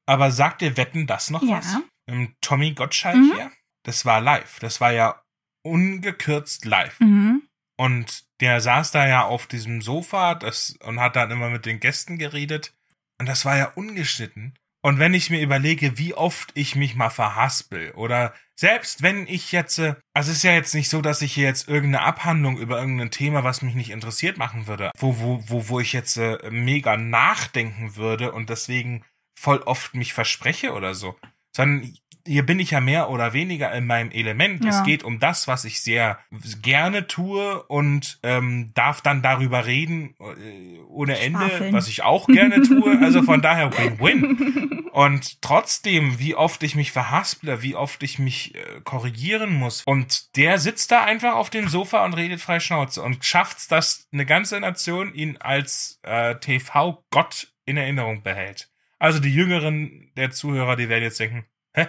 Aber 0.06 0.30
sagt 0.32 0.62
ihr 0.62 0.76
Wetten 0.76 1.06
das 1.06 1.30
noch 1.30 1.42
Ja. 1.42 1.58
was? 1.58 1.76
Ähm, 2.08 2.34
Tommy 2.40 2.72
Gottschalk 2.74 3.16
Mhm. 3.16 3.32
hier? 3.34 3.52
Das 3.84 4.04
war 4.04 4.20
live. 4.20 4.58
Das 4.60 4.80
war 4.80 4.92
ja 4.92 5.22
ungekürzt 5.64 6.64
live. 6.64 6.98
mhm. 7.00 7.42
Und 7.78 8.24
der 8.40 8.60
saß 8.60 8.90
da 8.92 9.06
ja 9.08 9.24
auf 9.24 9.46
diesem 9.46 9.80
Sofa 9.80 10.34
das, 10.34 10.76
und 10.84 11.00
hat 11.00 11.16
dann 11.16 11.30
immer 11.30 11.48
mit 11.50 11.64
den 11.66 11.80
Gästen 11.80 12.18
geredet. 12.18 12.74
Und 13.18 13.28
das 13.28 13.44
war 13.44 13.56
ja 13.56 13.66
ungeschnitten. 13.74 14.54
Und 14.84 14.98
wenn 14.98 15.14
ich 15.14 15.30
mir 15.30 15.40
überlege, 15.40 15.96
wie 15.96 16.12
oft 16.12 16.50
ich 16.54 16.74
mich 16.74 16.96
mal 16.96 17.10
verhaspel 17.10 17.92
oder 17.92 18.34
selbst 18.56 19.00
wenn 19.02 19.28
ich 19.28 19.52
jetzt, 19.52 19.78
äh, 19.78 19.94
also 20.12 20.30
es 20.30 20.38
ist 20.38 20.42
ja 20.42 20.52
jetzt 20.52 20.74
nicht 20.74 20.88
so, 20.88 21.00
dass 21.00 21.22
ich 21.22 21.32
hier 21.32 21.46
jetzt 21.46 21.68
irgendeine 21.68 22.04
Abhandlung 22.04 22.58
über 22.58 22.80
irgendein 22.80 23.12
Thema, 23.12 23.44
was 23.44 23.62
mich 23.62 23.76
nicht 23.76 23.90
interessiert, 23.90 24.38
machen 24.38 24.66
würde, 24.66 24.90
wo, 24.98 25.18
wo, 25.20 25.42
wo, 25.46 25.68
wo 25.68 25.80
ich 25.80 25.92
jetzt 25.92 26.16
äh, 26.16 26.50
mega 26.50 26.96
nachdenken 26.96 27.94
würde 27.94 28.32
und 28.32 28.50
deswegen 28.50 29.04
voll 29.38 29.58
oft 29.58 29.94
mich 29.94 30.12
verspreche 30.14 30.72
oder 30.72 30.94
so. 30.94 31.16
Sondern 31.52 31.94
hier 32.26 32.46
bin 32.46 32.60
ich 32.60 32.70
ja 32.70 32.80
mehr 32.80 33.10
oder 33.10 33.32
weniger 33.32 33.72
in 33.72 33.86
meinem 33.86 34.10
Element. 34.10 34.64
Ja. 34.64 34.70
Es 34.70 34.84
geht 34.84 35.02
um 35.02 35.18
das, 35.18 35.48
was 35.48 35.64
ich 35.64 35.80
sehr 35.80 36.18
gerne 36.62 37.06
tue 37.06 37.62
und 37.64 38.20
ähm, 38.22 38.70
darf 38.74 39.00
dann 39.00 39.22
darüber 39.22 39.66
reden 39.66 40.14
äh, 40.20 40.78
ohne 40.88 41.18
Ende, 41.18 41.40
Schwafeln. 41.40 41.72
was 41.72 41.88
ich 41.88 42.02
auch 42.02 42.26
gerne 42.26 42.62
tue. 42.62 42.98
Also 43.00 43.22
von 43.22 43.42
daher 43.42 43.76
Win-Win. 43.76 44.90
Und 44.92 45.40
trotzdem, 45.40 46.18
wie 46.18 46.34
oft 46.34 46.62
ich 46.62 46.74
mich 46.74 46.92
verhasple, 46.92 47.62
wie 47.62 47.74
oft 47.74 48.02
ich 48.02 48.18
mich 48.18 48.54
äh, 48.54 48.80
korrigieren 48.84 49.52
muss. 49.52 49.82
Und 49.86 50.36
der 50.36 50.58
sitzt 50.58 50.92
da 50.92 51.02
einfach 51.04 51.34
auf 51.34 51.50
dem 51.50 51.68
Sofa 51.68 52.04
und 52.04 52.14
redet 52.14 52.40
frei 52.40 52.60
Schnauze 52.60 53.02
und 53.02 53.24
schafft's, 53.24 53.68
dass 53.68 54.06
eine 54.12 54.26
ganze 54.26 54.60
Nation 54.60 55.14
ihn 55.14 55.38
als 55.38 55.98
äh, 56.02 56.36
TV-Gott 56.36 57.52
in 57.64 57.78
Erinnerung 57.78 58.22
behält. 58.22 58.68
Also 59.02 59.18
die 59.18 59.34
Jüngeren 59.34 60.12
der 60.16 60.30
Zuhörer, 60.30 60.76
die 60.76 60.88
werden 60.88 61.02
jetzt 61.02 61.18
denken, 61.18 61.44
hä? 61.74 61.88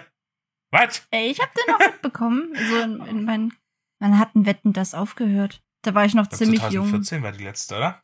Was? 0.72 1.06
Ey, 1.12 1.30
ich 1.30 1.38
hab 1.38 1.54
den 1.54 1.72
noch 1.72 1.78
mitbekommen. 1.78 2.52
So 2.56 2.80
in, 2.80 3.06
in 3.06 3.24
meinen, 3.24 3.52
wann 4.00 4.18
hatten 4.18 4.46
Wetten 4.46 4.72
das 4.72 4.94
aufgehört? 4.94 5.62
Da 5.82 5.94
war 5.94 6.04
ich 6.04 6.14
noch 6.14 6.24
Ich 6.24 6.30
glaub, 6.30 6.38
ziemlich 6.38 6.62
jung. 6.70 6.88
2014 6.88 7.22
war 7.22 7.30
die 7.30 7.44
letzte, 7.44 7.76
oder? 7.76 8.02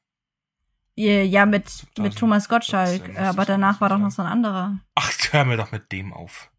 Ja, 0.95 1.23
ja, 1.23 1.45
mit, 1.45 1.69
2014 1.69 2.05
mit 2.05 2.19
Thomas 2.19 2.49
Gottschalk. 2.49 3.19
Aber 3.19 3.45
danach 3.45 3.81
war 3.81 3.89
doch 3.89 3.99
noch 3.99 4.13
so 4.13 4.23
ein 4.23 4.29
anderer. 4.29 4.79
Ach, 4.95 5.13
hör 5.33 5.45
mir 5.45 5.57
doch 5.57 5.73
mit 5.73 5.91
dem 5.91 6.13
auf. 6.13 6.50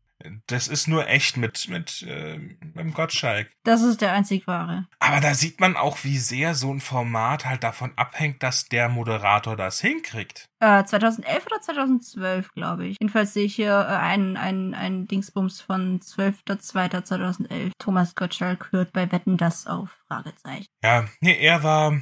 Das 0.47 0.67
ist 0.67 0.87
nur 0.87 1.07
echt 1.07 1.37
mit, 1.37 1.67
mit, 1.69 2.03
äh, 2.03 2.37
mit 2.37 2.93
Gottschalk. 2.93 3.49
Das 3.63 3.81
ist 3.81 4.01
der 4.01 4.13
einzig 4.13 4.47
wahre. 4.47 4.87
Aber 4.99 5.19
da 5.19 5.33
sieht 5.33 5.59
man 5.59 5.75
auch, 5.75 6.03
wie 6.03 6.17
sehr 6.17 6.55
so 6.55 6.73
ein 6.73 6.79
Format 6.79 7.45
halt 7.45 7.63
davon 7.63 7.91
abhängt, 7.95 8.43
dass 8.43 8.65
der 8.65 8.89
Moderator 8.89 9.55
das 9.55 9.81
hinkriegt. 9.81 10.47
Äh, 10.59 10.83
2011 10.83 11.45
oder 11.45 11.61
2012, 11.61 12.51
glaube 12.53 12.87
ich. 12.87 12.97
Jedenfalls 12.99 13.33
sehe 13.33 13.45
ich 13.45 13.55
hier 13.55 13.71
äh, 13.71 13.95
einen, 13.95 14.37
einen, 14.37 14.73
einen 14.73 15.07
Dingsbums 15.07 15.61
von 15.61 15.99
12.02.2011. 15.99 17.71
Thomas 17.79 18.15
Gottschalk 18.15 18.71
hört 18.71 18.93
bei 18.93 19.11
Wetten 19.11 19.37
das 19.37 19.67
auf? 19.67 19.97
Fragezeichen. 20.07 20.67
Ja, 20.83 21.05
nee, 21.21 21.37
er 21.39 21.63
war, 21.63 22.01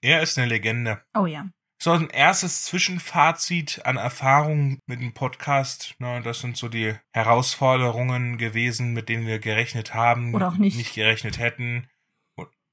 er 0.00 0.22
ist 0.22 0.38
eine 0.38 0.48
Legende. 0.48 1.02
Oh 1.14 1.26
ja. 1.26 1.50
So 1.82 1.92
ein 1.92 2.10
erstes 2.10 2.64
Zwischenfazit 2.66 3.86
an 3.86 3.96
Erfahrungen 3.96 4.80
mit 4.86 5.00
dem 5.00 5.14
Podcast. 5.14 5.94
Ne, 5.98 6.20
das 6.22 6.40
sind 6.40 6.58
so 6.58 6.68
die 6.68 6.94
Herausforderungen 7.14 8.36
gewesen, 8.36 8.92
mit 8.92 9.08
denen 9.08 9.26
wir 9.26 9.38
gerechnet 9.38 9.94
haben. 9.94 10.34
Oder 10.34 10.48
auch 10.48 10.58
nicht. 10.58 10.76
Nicht 10.76 10.94
gerechnet 10.94 11.38
hätten. 11.38 11.88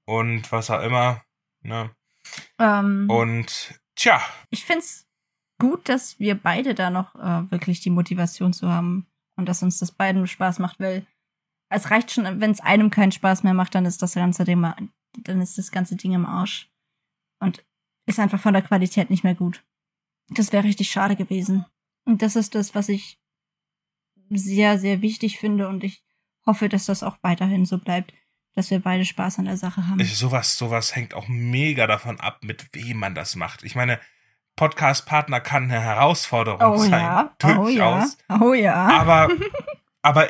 Und, 0.05 0.51
was 0.51 0.69
auch 0.69 0.81
immer. 0.81 1.23
Ne? 1.61 1.89
Ähm, 2.59 3.09
Und 3.09 3.79
tja, 3.95 4.21
ich 4.49 4.65
find's 4.65 5.07
gut, 5.57 5.87
dass 5.87 6.19
wir 6.19 6.35
beide 6.35 6.75
da 6.75 6.89
noch 6.89 7.15
äh, 7.15 7.49
wirklich 7.49 7.79
die 7.79 7.89
Motivation 7.89 8.51
zu 8.51 8.69
haben 8.69 9.07
und 9.37 9.47
dass 9.47 9.63
uns 9.63 9.79
das 9.79 9.93
beiden 9.93 10.27
Spaß 10.27 10.59
macht, 10.59 10.81
weil 10.81 11.05
es 11.69 11.91
reicht 11.91 12.11
schon, 12.11 12.41
wenn 12.41 12.51
es 12.51 12.59
einem 12.59 12.89
keinen 12.89 13.11
Spaß 13.13 13.43
mehr 13.43 13.53
macht, 13.53 13.73
dann 13.73 13.85
ist 13.85 14.01
das 14.01 14.15
ganze 14.15 14.43
Ding, 14.43 14.59
mal- 14.59 14.75
dann 15.17 15.41
ist 15.41 15.57
das 15.57 15.71
ganze 15.71 15.95
Ding 15.95 16.13
im 16.13 16.25
Arsch 16.25 16.69
und 17.39 17.63
ist 18.07 18.19
einfach 18.19 18.39
von 18.39 18.53
der 18.53 18.63
Qualität 18.63 19.09
nicht 19.09 19.23
mehr 19.23 19.35
gut. 19.35 19.63
Das 20.29 20.51
wäre 20.51 20.63
richtig 20.63 20.89
schade 20.89 21.15
gewesen. 21.15 21.65
Und 22.05 22.21
das 22.21 22.35
ist 22.35 22.55
das, 22.55 22.73
was 22.73 22.89
ich 22.89 23.19
sehr, 24.29 24.79
sehr 24.79 25.01
wichtig 25.01 25.37
finde 25.39 25.67
und 25.67 25.83
ich 25.83 26.03
hoffe, 26.45 26.69
dass 26.69 26.85
das 26.85 27.03
auch 27.03 27.17
weiterhin 27.21 27.65
so 27.65 27.77
bleibt, 27.77 28.13
dass 28.55 28.71
wir 28.71 28.79
beide 28.79 29.05
Spaß 29.05 29.39
an 29.39 29.45
der 29.45 29.57
Sache 29.57 29.87
haben. 29.87 30.03
Sowas, 30.03 30.57
sowas 30.57 30.95
hängt 30.95 31.13
auch 31.13 31.27
mega 31.27 31.85
davon 31.85 32.19
ab, 32.19 32.43
mit 32.43 32.73
wem 32.73 32.97
man 32.97 33.13
das 33.13 33.35
macht. 33.35 33.63
Ich 33.63 33.75
meine, 33.75 33.99
Podcast-Partner 34.55 35.39
kann 35.41 35.65
eine 35.65 35.79
Herausforderung 35.79 36.61
oh 36.61 36.77
sein. 36.77 36.91
ja, 36.91 37.35
oh 37.43 37.67
ja, 37.67 38.07
oh 38.41 38.53
ja. 38.53 38.73
Aber, 38.99 39.29
aber 40.01 40.27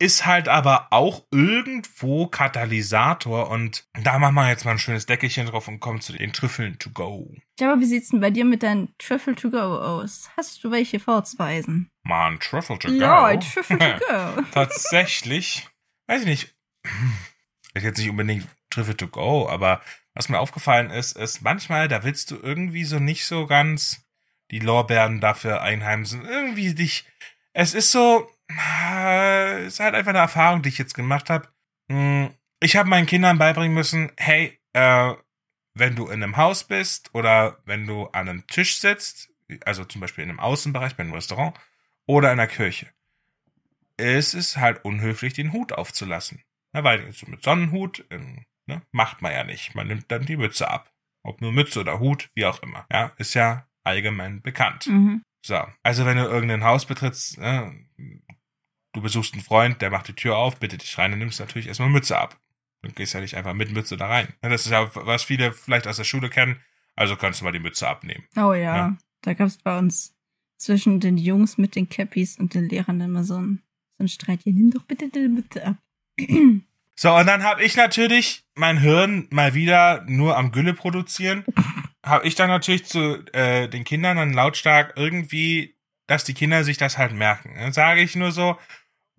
ist 0.00 0.24
halt 0.24 0.48
aber 0.48 0.88
auch 0.90 1.26
irgendwo 1.30 2.26
Katalysator 2.26 3.50
und 3.50 3.84
da 4.02 4.18
machen 4.18 4.34
wir 4.34 4.48
jetzt 4.48 4.64
mal 4.64 4.72
ein 4.72 4.78
schönes 4.78 5.04
Deckelchen 5.04 5.46
drauf 5.46 5.68
und 5.68 5.78
kommen 5.78 6.00
zu 6.00 6.14
den 6.14 6.32
Trüffeln 6.32 6.78
to 6.78 6.88
go. 6.90 7.30
Ja, 7.60 7.70
aber 7.70 7.80
wie 7.82 7.86
sieht's 7.86 8.08
denn 8.08 8.20
bei 8.20 8.30
dir 8.30 8.46
mit 8.46 8.62
deinen 8.62 8.94
Trüffel 8.96 9.34
to 9.34 9.50
go 9.50 9.58
aus? 9.58 10.30
Hast 10.38 10.64
du 10.64 10.70
welche 10.70 11.00
vorzuweisen? 11.00 11.90
Man, 12.02 12.40
Trüffel 12.40 12.78
to 12.78 12.88
go. 12.88 12.94
Ja, 12.94 13.36
Trüffel 13.36 13.78
to 13.78 13.98
go. 13.98 14.42
Tatsächlich, 14.52 15.68
weiß 16.06 16.22
ich 16.22 16.26
nicht, 16.26 16.54
ist 17.74 17.84
jetzt 17.84 17.98
nicht 17.98 18.08
unbedingt 18.08 18.46
Trüffel 18.70 18.94
to 18.94 19.06
go, 19.06 19.50
aber 19.50 19.82
was 20.14 20.30
mir 20.30 20.38
aufgefallen 20.38 20.90
ist, 20.90 21.14
ist 21.18 21.42
manchmal, 21.42 21.88
da 21.88 22.04
willst 22.04 22.30
du 22.30 22.36
irgendwie 22.36 22.84
so 22.84 22.98
nicht 22.98 23.26
so 23.26 23.46
ganz 23.46 24.02
die 24.50 24.60
Lorbeeren 24.60 25.20
dafür 25.20 25.60
einheimsen. 25.60 26.24
Irgendwie 26.24 26.74
dich, 26.74 27.04
es 27.52 27.74
ist 27.74 27.92
so, 27.92 28.30
ist 29.66 29.80
halt 29.80 29.94
einfach 29.94 30.10
eine 30.10 30.18
Erfahrung, 30.18 30.62
die 30.62 30.68
ich 30.68 30.78
jetzt 30.78 30.94
gemacht 30.94 31.30
habe. 31.30 31.48
Ich 32.60 32.76
habe 32.76 32.88
meinen 32.88 33.06
Kindern 33.06 33.38
beibringen 33.38 33.74
müssen, 33.74 34.12
hey, 34.16 34.60
äh, 34.72 35.14
wenn 35.74 35.96
du 35.96 36.06
in 36.06 36.22
einem 36.22 36.36
Haus 36.36 36.64
bist 36.64 37.10
oder 37.14 37.58
wenn 37.64 37.86
du 37.86 38.06
an 38.08 38.28
einem 38.28 38.46
Tisch 38.46 38.78
sitzt, 38.78 39.30
also 39.64 39.84
zum 39.84 40.00
Beispiel 40.00 40.24
in 40.24 40.30
einem 40.30 40.40
Außenbereich, 40.40 40.96
bei 40.96 41.02
einem 41.02 41.14
Restaurant 41.14 41.58
oder 42.06 42.32
in 42.32 42.38
einer 42.38 42.48
Kirche, 42.48 42.88
es 43.96 44.34
ist 44.34 44.56
halt 44.56 44.84
unhöflich, 44.84 45.34
den 45.34 45.52
Hut 45.52 45.72
aufzulassen. 45.72 46.42
Na, 46.72 46.84
weil 46.84 47.12
so 47.12 47.26
mit 47.26 47.42
Sonnenhut 47.42 48.04
ähm, 48.10 48.44
ne, 48.66 48.82
macht 48.92 49.22
man 49.22 49.32
ja 49.32 49.44
nicht. 49.44 49.74
Man 49.74 49.88
nimmt 49.88 50.10
dann 50.10 50.26
die 50.26 50.36
Mütze 50.36 50.70
ab. 50.70 50.92
Ob 51.22 51.40
nur 51.40 51.52
Mütze 51.52 51.80
oder 51.80 52.00
Hut, 52.00 52.30
wie 52.34 52.46
auch 52.46 52.62
immer. 52.62 52.86
Ja, 52.90 53.12
ist 53.18 53.34
ja 53.34 53.66
allgemein 53.84 54.40
bekannt. 54.40 54.86
Mhm. 54.86 55.22
So, 55.44 55.60
also 55.82 56.06
wenn 56.06 56.16
du 56.16 56.24
irgendein 56.24 56.64
Haus 56.64 56.86
betrittst, 56.86 57.38
ne, 57.38 57.74
du 58.92 59.00
besuchst 59.00 59.34
einen 59.34 59.42
Freund, 59.42 59.80
der 59.82 59.90
macht 59.90 60.08
die 60.08 60.14
Tür 60.14 60.36
auf, 60.36 60.58
bittet 60.58 60.82
dich 60.82 60.98
rein, 60.98 61.10
dann 61.10 61.20
nimmst 61.20 61.38
du 61.38 61.44
natürlich 61.44 61.68
erstmal 61.68 61.88
Mütze 61.88 62.18
ab. 62.18 62.38
Dann 62.82 62.94
gehst 62.94 63.12
du 63.12 63.18
ja 63.18 63.22
nicht 63.22 63.36
einfach 63.36 63.54
mit 63.54 63.72
Mütze 63.72 63.96
da 63.96 64.06
rein. 64.06 64.28
Das 64.40 64.64
ist 64.64 64.72
ja, 64.72 64.90
was 64.94 65.22
viele 65.22 65.52
vielleicht 65.52 65.86
aus 65.86 65.98
der 65.98 66.04
Schule 66.04 66.30
kennen. 66.30 66.60
Also 66.96 67.16
kannst 67.16 67.40
du 67.40 67.44
mal 67.44 67.52
die 67.52 67.58
Mütze 67.58 67.88
abnehmen. 67.88 68.24
Oh 68.36 68.52
ja, 68.52 68.76
ja. 68.76 68.96
da 69.22 69.34
gab 69.34 69.46
es 69.46 69.58
bei 69.58 69.78
uns 69.78 70.14
zwischen 70.56 71.00
den 71.00 71.18
Jungs 71.18 71.58
mit 71.58 71.76
den 71.76 71.88
Cappies 71.88 72.38
und 72.38 72.54
den 72.54 72.68
Lehrern 72.68 73.00
immer 73.00 73.24
so 73.24 73.36
ein, 73.36 73.62
so 73.98 74.04
ein 74.04 74.08
Streit. 74.08 74.40
Hier, 74.44 74.52
nimm 74.52 74.70
doch 74.70 74.84
bitte 74.84 75.08
die 75.08 75.28
Mütze 75.28 75.66
ab. 75.66 75.76
So, 76.96 77.14
und 77.14 77.26
dann 77.26 77.44
habe 77.44 77.64
ich 77.64 77.76
natürlich 77.78 78.44
mein 78.54 78.76
Hirn 78.76 79.26
mal 79.30 79.54
wieder 79.54 80.04
nur 80.06 80.36
am 80.36 80.52
Gülle 80.52 80.74
produzieren. 80.74 81.46
habe 82.04 82.26
ich 82.26 82.34
dann 82.34 82.50
natürlich 82.50 82.84
zu 82.84 83.24
äh, 83.32 83.68
den 83.68 83.84
Kindern 83.84 84.18
dann 84.18 84.34
lautstark 84.34 84.92
irgendwie, 84.96 85.76
dass 86.06 86.24
die 86.24 86.34
Kinder 86.34 86.62
sich 86.62 86.76
das 86.76 86.98
halt 86.98 87.14
merken. 87.14 87.54
Dann 87.56 87.72
sage 87.72 88.02
ich 88.02 88.16
nur 88.16 88.32
so, 88.32 88.58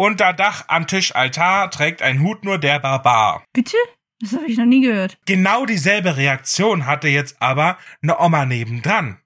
unter 0.01 0.33
Dach 0.33 0.65
am 0.67 0.87
Tisch 0.87 1.13
Altar 1.13 1.69
trägt 1.69 2.01
ein 2.01 2.21
Hut 2.21 2.43
nur 2.43 2.57
der 2.57 2.79
Barbar. 2.79 3.45
Bitte? 3.53 3.77
Das 4.19 4.33
habe 4.33 4.47
ich 4.47 4.57
noch 4.57 4.65
nie 4.65 4.81
gehört. 4.81 5.19
Genau 5.25 5.67
dieselbe 5.67 6.17
Reaktion 6.17 6.87
hatte 6.87 7.07
jetzt 7.07 7.39
aber 7.39 7.77
eine 8.01 8.19
Oma 8.19 8.45
nebendran. 8.47 9.19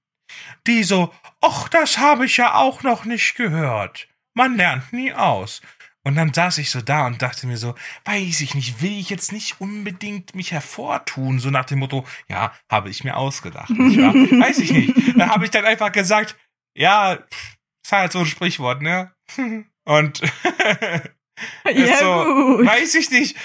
Die 0.68 0.84
so, 0.84 1.14
ach, 1.40 1.70
das 1.70 1.98
habe 1.98 2.26
ich 2.26 2.36
ja 2.36 2.56
auch 2.56 2.84
noch 2.84 3.06
nicht 3.06 3.36
gehört. 3.36 4.10
Man 4.34 4.58
lernt 4.58 4.92
nie 4.92 5.14
aus. 5.14 5.62
Und 6.04 6.16
dann 6.18 6.34
saß 6.34 6.58
ich 6.58 6.70
so 6.70 6.82
da 6.82 7.08
und 7.08 7.22
dachte 7.22 7.48
mir 7.48 7.58
so, 7.58 7.74
weiß 8.04 8.42
ich 8.42 8.54
nicht, 8.54 8.82
will 8.82 9.00
ich 9.00 9.10
jetzt 9.10 9.32
nicht 9.32 9.62
unbedingt 9.62 10.36
mich 10.36 10.52
hervortun, 10.52 11.40
so 11.40 11.52
nach 11.52 11.66
dem 11.66 11.80
Motto, 11.80 12.06
ja, 12.28 12.54
habe 12.70 12.90
ich 12.90 13.06
mir 13.06 13.16
ausgedacht. 13.16 13.70
Nicht 13.70 13.98
wahr? 14.00 14.14
weiß 14.48 14.60
ich 14.60 14.72
nicht. 14.74 14.94
Da 15.18 15.30
habe 15.30 15.46
ich 15.46 15.52
dann 15.52 15.64
einfach 15.64 15.94
gesagt, 15.94 16.38
ja, 16.76 17.14
ist 17.14 17.92
halt 17.94 18.12
so 18.12 18.20
ein 18.20 18.26
Sprichwort, 18.26 18.82
ne? 18.82 19.14
Und 19.86 20.22
ja, 21.74 21.98
so, 21.98 22.24
gut. 22.24 22.66
weiß 22.66 22.96
ich 22.96 23.12
nicht. 23.12 23.38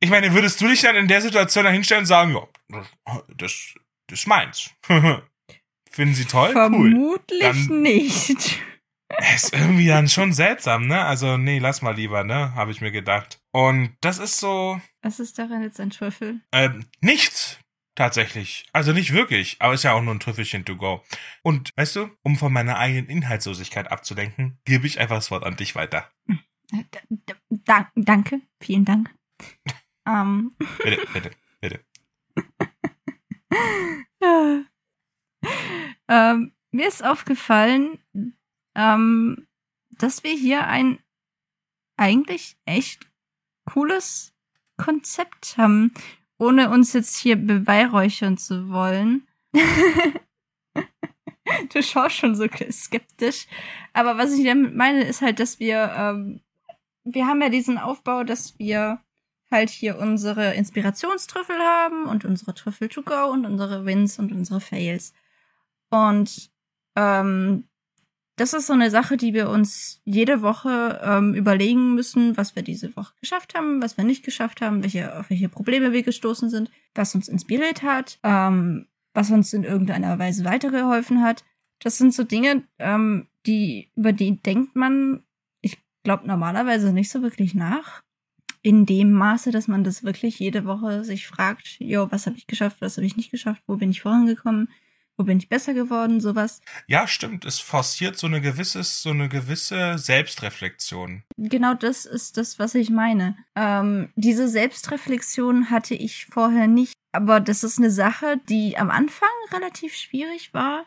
Ich 0.00 0.10
meine, 0.10 0.34
würdest 0.34 0.60
du 0.60 0.68
dich 0.68 0.82
dann 0.82 0.96
in 0.96 1.08
der 1.08 1.22
Situation 1.22 1.64
da 1.64 1.70
hinstellen 1.70 2.02
und 2.02 2.06
sagen, 2.06 2.36
ja, 2.70 3.22
das, 3.36 3.74
das 4.08 4.20
ist 4.20 4.26
meins. 4.26 4.70
Finden 5.90 6.14
Sie 6.14 6.26
toll? 6.26 6.52
Vermutlich 6.52 7.42
cool. 7.42 7.66
Dann, 7.68 7.82
nicht. 7.82 8.60
Ist 9.34 9.54
irgendwie 9.54 9.86
dann 9.86 10.08
schon 10.08 10.32
seltsam, 10.32 10.88
ne? 10.88 11.04
Also, 11.04 11.36
nee, 11.36 11.60
lass 11.60 11.80
mal 11.80 11.94
lieber, 11.94 12.24
ne? 12.24 12.54
Habe 12.54 12.72
ich 12.72 12.80
mir 12.80 12.90
gedacht. 12.90 13.40
Und 13.52 13.96
das 14.00 14.18
ist 14.18 14.38
so. 14.38 14.80
Was 15.00 15.20
ist 15.20 15.38
daran 15.38 15.62
jetzt 15.62 15.80
ein 15.80 15.90
Trüffel? 15.90 16.40
Ähm, 16.52 16.84
nichts. 17.00 17.58
Tatsächlich. 17.96 18.66
Also 18.74 18.92
nicht 18.92 19.14
wirklich, 19.14 19.56
aber 19.58 19.72
ist 19.72 19.82
ja 19.82 19.94
auch 19.94 20.02
nur 20.02 20.14
ein 20.14 20.20
Trüffelchen 20.20 20.66
to 20.66 20.76
go. 20.76 21.02
Und 21.42 21.70
weißt 21.76 21.96
du, 21.96 22.10
um 22.22 22.36
von 22.36 22.52
meiner 22.52 22.78
eigenen 22.78 23.08
Inhaltslosigkeit 23.08 23.90
abzulenken, 23.90 24.58
gebe 24.66 24.86
ich 24.86 25.00
einfach 25.00 25.16
das 25.16 25.30
Wort 25.30 25.44
an 25.44 25.56
dich 25.56 25.74
weiter. 25.74 26.10
Da, 27.48 27.90
danke, 27.94 28.42
vielen 28.60 28.84
Dank. 28.84 29.14
ähm. 30.06 30.54
Bitte, 30.84 31.06
bitte, 31.12 31.30
bitte. 31.60 31.80
ähm, 36.08 36.52
mir 36.70 36.88
ist 36.88 37.02
aufgefallen, 37.02 37.98
ähm, 38.74 39.46
dass 39.90 40.22
wir 40.22 40.34
hier 40.34 40.66
ein 40.66 40.98
eigentlich 41.96 42.58
echt 42.66 43.10
cooles 43.64 44.34
Konzept 44.76 45.56
haben, 45.56 45.94
ohne 46.38 46.70
uns 46.70 46.92
jetzt 46.92 47.16
hier 47.16 47.36
beweihräuchern 47.36 48.36
zu 48.36 48.68
wollen. 48.68 49.26
du 51.72 51.82
schaust 51.82 52.16
schon 52.16 52.34
so 52.34 52.46
skeptisch. 52.70 53.46
Aber 53.92 54.18
was 54.18 54.32
ich 54.32 54.44
damit 54.44 54.74
meine, 54.74 55.04
ist 55.04 55.22
halt, 55.22 55.40
dass 55.40 55.58
wir, 55.60 55.92
ähm, 55.96 56.40
wir 57.04 57.26
haben 57.26 57.40
ja 57.40 57.48
diesen 57.48 57.78
Aufbau, 57.78 58.24
dass 58.24 58.58
wir 58.58 59.00
halt 59.50 59.70
hier 59.70 59.98
unsere 59.98 60.54
Inspirationstrüffel 60.54 61.58
haben 61.58 62.06
und 62.06 62.24
unsere 62.24 62.54
Trüffel 62.54 62.88
to 62.88 63.02
go 63.02 63.30
und 63.30 63.46
unsere 63.46 63.86
Wins 63.86 64.18
und 64.18 64.32
unsere 64.32 64.60
Fails. 64.60 65.14
Und 65.90 66.50
ähm, 66.96 67.68
das 68.36 68.52
ist 68.52 68.66
so 68.66 68.74
eine 68.74 68.90
Sache, 68.90 69.16
die 69.16 69.32
wir 69.32 69.48
uns 69.48 70.02
jede 70.04 70.42
Woche 70.42 71.00
ähm, 71.02 71.34
überlegen 71.34 71.94
müssen, 71.94 72.36
was 72.36 72.54
wir 72.54 72.62
diese 72.62 72.94
Woche 72.94 73.14
geschafft 73.20 73.54
haben, 73.54 73.82
was 73.82 73.96
wir 73.96 74.04
nicht 74.04 74.24
geschafft 74.24 74.60
haben, 74.60 74.82
welche, 74.82 75.18
auf 75.18 75.30
welche 75.30 75.48
Probleme 75.48 75.92
wir 75.92 76.02
gestoßen 76.02 76.50
sind, 76.50 76.70
was 76.94 77.14
uns 77.14 77.28
inspiriert 77.28 77.82
hat, 77.82 78.18
ähm, 78.22 78.86
was 79.14 79.30
uns 79.30 79.54
in 79.54 79.64
irgendeiner 79.64 80.18
Weise 80.18 80.44
weitergeholfen 80.44 81.22
hat. 81.22 81.44
Das 81.78 81.96
sind 81.96 82.12
so 82.12 82.24
Dinge, 82.24 82.64
ähm, 82.78 83.26
die, 83.46 83.90
über 83.96 84.12
die 84.12 84.36
denkt 84.36 84.76
man, 84.76 85.22
ich 85.62 85.78
glaube, 86.04 86.26
normalerweise 86.26 86.92
nicht 86.92 87.10
so 87.10 87.22
wirklich 87.22 87.54
nach. 87.54 88.02
In 88.60 88.84
dem 88.84 89.12
Maße, 89.12 89.50
dass 89.50 89.66
man 89.66 89.82
das 89.82 90.04
wirklich 90.04 90.38
jede 90.38 90.66
Woche 90.66 91.04
sich 91.04 91.26
fragt, 91.26 91.76
jo, 91.78 92.08
was 92.10 92.26
habe 92.26 92.36
ich 92.36 92.46
geschafft, 92.46 92.78
was 92.80 92.98
habe 92.98 93.06
ich 93.06 93.16
nicht 93.16 93.30
geschafft, 93.30 93.62
wo 93.66 93.76
bin 93.76 93.90
ich 93.90 94.02
vorangekommen, 94.02 94.68
wo 95.16 95.24
bin 95.24 95.38
ich 95.38 95.48
besser 95.48 95.74
geworden, 95.74 96.20
sowas. 96.20 96.60
Ja, 96.86 97.06
stimmt. 97.06 97.44
Es 97.44 97.58
forciert 97.58 98.18
so 98.18 98.26
eine 98.26 98.40
gewisse, 98.40 98.82
so 98.82 99.10
eine 99.10 99.28
gewisse 99.28 99.98
Selbstreflexion. 99.98 101.22
Genau 101.36 101.74
das 101.74 102.04
ist 102.04 102.36
das, 102.36 102.58
was 102.58 102.74
ich 102.74 102.90
meine. 102.90 103.36
Ähm, 103.54 104.10
diese 104.16 104.48
Selbstreflexion 104.48 105.70
hatte 105.70 105.94
ich 105.94 106.26
vorher 106.26 106.66
nicht, 106.66 106.92
aber 107.12 107.40
das 107.40 107.64
ist 107.64 107.78
eine 107.78 107.90
Sache, 107.90 108.40
die 108.48 108.76
am 108.76 108.90
Anfang 108.90 109.28
relativ 109.52 109.94
schwierig 109.94 110.52
war. 110.52 110.84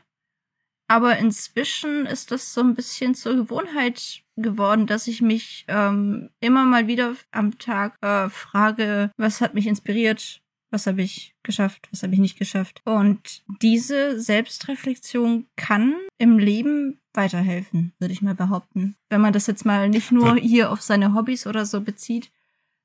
Aber 0.88 1.18
inzwischen 1.18 2.08
ist 2.08 2.32
das 2.32 2.52
so 2.52 2.62
ein 2.62 2.74
bisschen 2.74 3.14
zur 3.14 3.36
Gewohnheit 3.36 4.24
geworden, 4.36 4.88
dass 4.88 5.08
ich 5.08 5.22
mich 5.22 5.66
ähm, 5.68 6.32
immer 6.40 6.66
mal 6.66 6.88
wieder 6.88 7.16
am 7.32 7.60
Tag 7.60 7.96
äh, 8.02 8.28
frage, 8.30 9.12
was 9.16 9.40
hat 9.40 9.54
mich 9.54 9.68
inspiriert, 9.68 10.42
was 10.72 10.88
habe 10.88 11.02
ich 11.02 11.36
geschafft, 11.44 11.88
was 11.92 12.04
habe 12.04 12.14
ich 12.14 12.20
nicht 12.20 12.38
geschafft. 12.38 12.82
Und 12.86 13.44
diese 13.62 14.20
Selbstreflexion 14.20 15.48
kann 15.56 15.96
im 16.18 16.38
Leben 16.38 17.00
weiterhelfen, 17.14 17.94
würde 18.00 18.14
ich 18.14 18.22
mal 18.22 18.36
behaupten. 18.36 18.96
Wenn 19.10 19.22
man 19.22 19.34
das 19.34 19.48
jetzt 19.48 19.66
mal 19.66 19.90
nicht 19.90 20.12
nur 20.12 20.36
hier 20.36 20.72
auf 20.72 20.82
seine 20.82 21.14
Hobbys 21.14 21.48
oder 21.48 21.66
so 21.66 21.82
bezieht, 21.82 22.32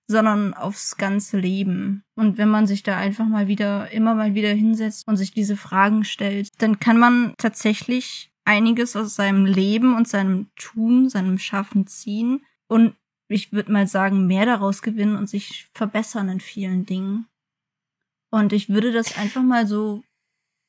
sondern 0.07 0.53
aufs 0.55 0.97
ganze 0.97 1.39
Leben. 1.39 2.05
Und 2.15 2.37
wenn 2.37 2.49
man 2.49 2.67
sich 2.67 2.83
da 2.83 2.97
einfach 2.97 3.27
mal 3.27 3.49
wieder, 3.49 3.91
immer 3.91 4.15
mal 4.15 4.35
wieder 4.35 4.53
hinsetzt 4.53 5.07
und 5.09 5.17
sich 5.17 5.33
diese 5.33 5.57
Fragen 5.57 6.05
stellt, 6.05 6.51
dann 6.61 6.79
kann 6.79 6.99
man 6.99 7.35
tatsächlich 7.39 8.31
einiges 8.45 8.97
aus 8.97 9.15
seinem 9.15 9.47
Leben 9.47 9.97
und 9.97 10.07
seinem 10.07 10.49
Tun, 10.57 11.09
seinem 11.09 11.39
Schaffen 11.39 11.87
ziehen 11.87 12.45
und 12.69 12.95
ich 13.29 13.53
würde 13.53 13.73
mal 13.73 13.87
sagen, 13.87 14.27
mehr 14.27 14.45
daraus 14.45 14.83
gewinnen 14.83 15.17
und 15.17 15.29
sich 15.29 15.67
verbessern 15.73 16.29
in 16.29 16.41
vielen 16.41 16.85
Dingen. 16.85 17.27
Und 18.35 18.53
ich 18.53 18.69
würde 18.69 18.91
das 18.91 19.17
einfach 19.17 19.45
mal 19.45 19.65
so 19.65 20.03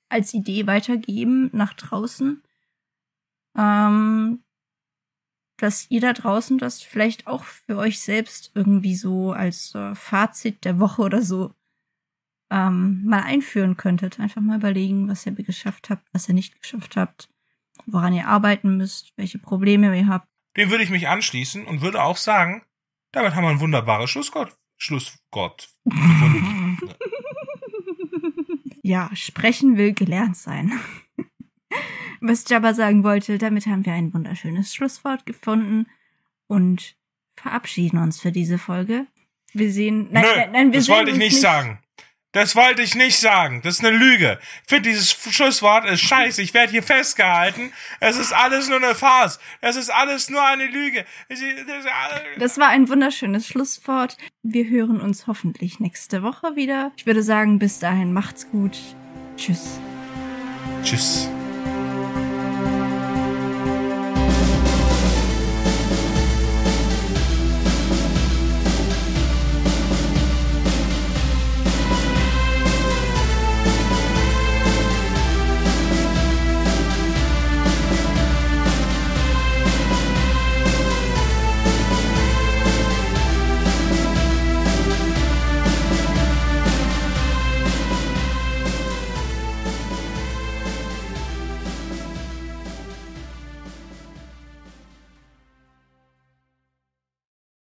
als 0.07 0.35
Idee 0.35 0.67
weitergeben 0.67 1.49
nach 1.51 1.73
draußen, 1.73 2.43
ähm, 3.57 4.43
dass 5.57 5.89
ihr 5.89 5.99
da 5.99 6.13
draußen 6.13 6.59
das 6.59 6.83
vielleicht 6.83 7.25
auch 7.25 7.43
für 7.43 7.77
euch 7.77 8.01
selbst 8.01 8.51
irgendwie 8.53 8.93
so 8.93 9.31
als 9.31 9.73
äh, 9.73 9.95
Fazit 9.95 10.63
der 10.63 10.79
Woche 10.79 11.01
oder 11.01 11.23
so 11.23 11.55
ähm, 12.51 13.03
mal 13.03 13.23
einführen 13.23 13.77
könntet. 13.77 14.19
Einfach 14.19 14.41
mal 14.41 14.59
überlegen, 14.59 15.09
was 15.09 15.25
ihr 15.25 15.31
geschafft 15.31 15.89
habt, 15.89 16.07
was 16.13 16.29
ihr 16.29 16.35
nicht 16.35 16.61
geschafft 16.61 16.95
habt, 16.95 17.29
woran 17.87 18.13
ihr 18.13 18.27
arbeiten 18.27 18.77
müsst, 18.77 19.11
welche 19.15 19.39
Probleme 19.39 19.97
ihr 19.97 20.05
habt. 20.05 20.27
Dem 20.55 20.69
würde 20.69 20.83
ich 20.83 20.91
mich 20.91 21.07
anschließen 21.07 21.65
und 21.65 21.81
würde 21.81 22.03
auch 22.03 22.17
sagen, 22.17 22.63
damit 23.11 23.33
haben 23.33 23.43
wir 23.43 23.49
ein 23.49 23.59
wunderbares 23.59 24.11
Schlussgott. 24.11 24.55
Schlussgott. 24.77 25.69
ja, 28.85 29.09
sprechen 29.15 29.77
will 29.77 29.93
gelernt 29.93 30.37
sein. 30.37 30.71
Was 32.21 32.47
Jabba 32.47 32.75
sagen 32.75 33.03
wollte, 33.03 33.39
damit 33.39 33.65
haben 33.65 33.83
wir 33.83 33.93
ein 33.93 34.13
wunderschönes 34.13 34.75
Schlusswort 34.75 35.25
gefunden 35.25 35.87
und 36.45 36.95
verabschieden 37.35 37.97
uns 37.97 38.21
für 38.21 38.31
diese 38.31 38.59
Folge. 38.59 39.07
Wir 39.53 39.71
sehen, 39.71 40.09
nein, 40.11 40.23
Nö, 40.23 40.35
nein, 40.35 40.51
nein 40.51 40.71
wir 40.71 40.79
das 40.79 40.89
wollte 40.89 41.09
ich 41.09 41.17
nicht, 41.17 41.31
nicht 41.31 41.41
sagen. 41.41 41.79
Das 42.35 42.53
wollte 42.53 42.81
ich 42.81 42.95
nicht 42.95 43.17
sagen. 43.17 43.61
Das 43.63 43.75
ist 43.75 43.85
eine 43.85 43.95
Lüge. 43.95 44.39
Ich 44.63 44.69
finde 44.69 44.89
dieses 44.89 45.09
Schlusswort 45.13 45.85
ist 45.85 46.01
scheiße. 46.01 46.41
Ich 46.41 46.53
werde 46.53 46.69
hier 46.69 46.83
festgehalten. 46.83 47.71
Es 48.01 48.17
ist 48.17 48.33
alles 48.33 48.67
nur 48.67 48.83
eine 48.83 48.93
Farce. 48.93 49.39
Es 49.61 49.77
ist 49.77 49.89
alles 49.89 50.29
nur 50.29 50.43
eine 50.43 50.67
Lüge. 50.67 51.05
Das 52.37 52.57
war 52.57 52.67
ein 52.67 52.89
wunderschönes 52.89 53.47
Schlusswort. 53.47 54.17
Wir 54.43 54.67
hören 54.67 54.99
uns 54.99 55.27
hoffentlich 55.27 55.79
nächste 55.79 56.23
Woche 56.23 56.57
wieder. 56.57 56.91
Ich 56.97 57.05
würde 57.05 57.23
sagen, 57.23 57.57
bis 57.57 57.79
dahin 57.79 58.11
macht's 58.11 58.51
gut. 58.51 58.77
Tschüss. 59.37 59.79
Tschüss. 60.83 61.29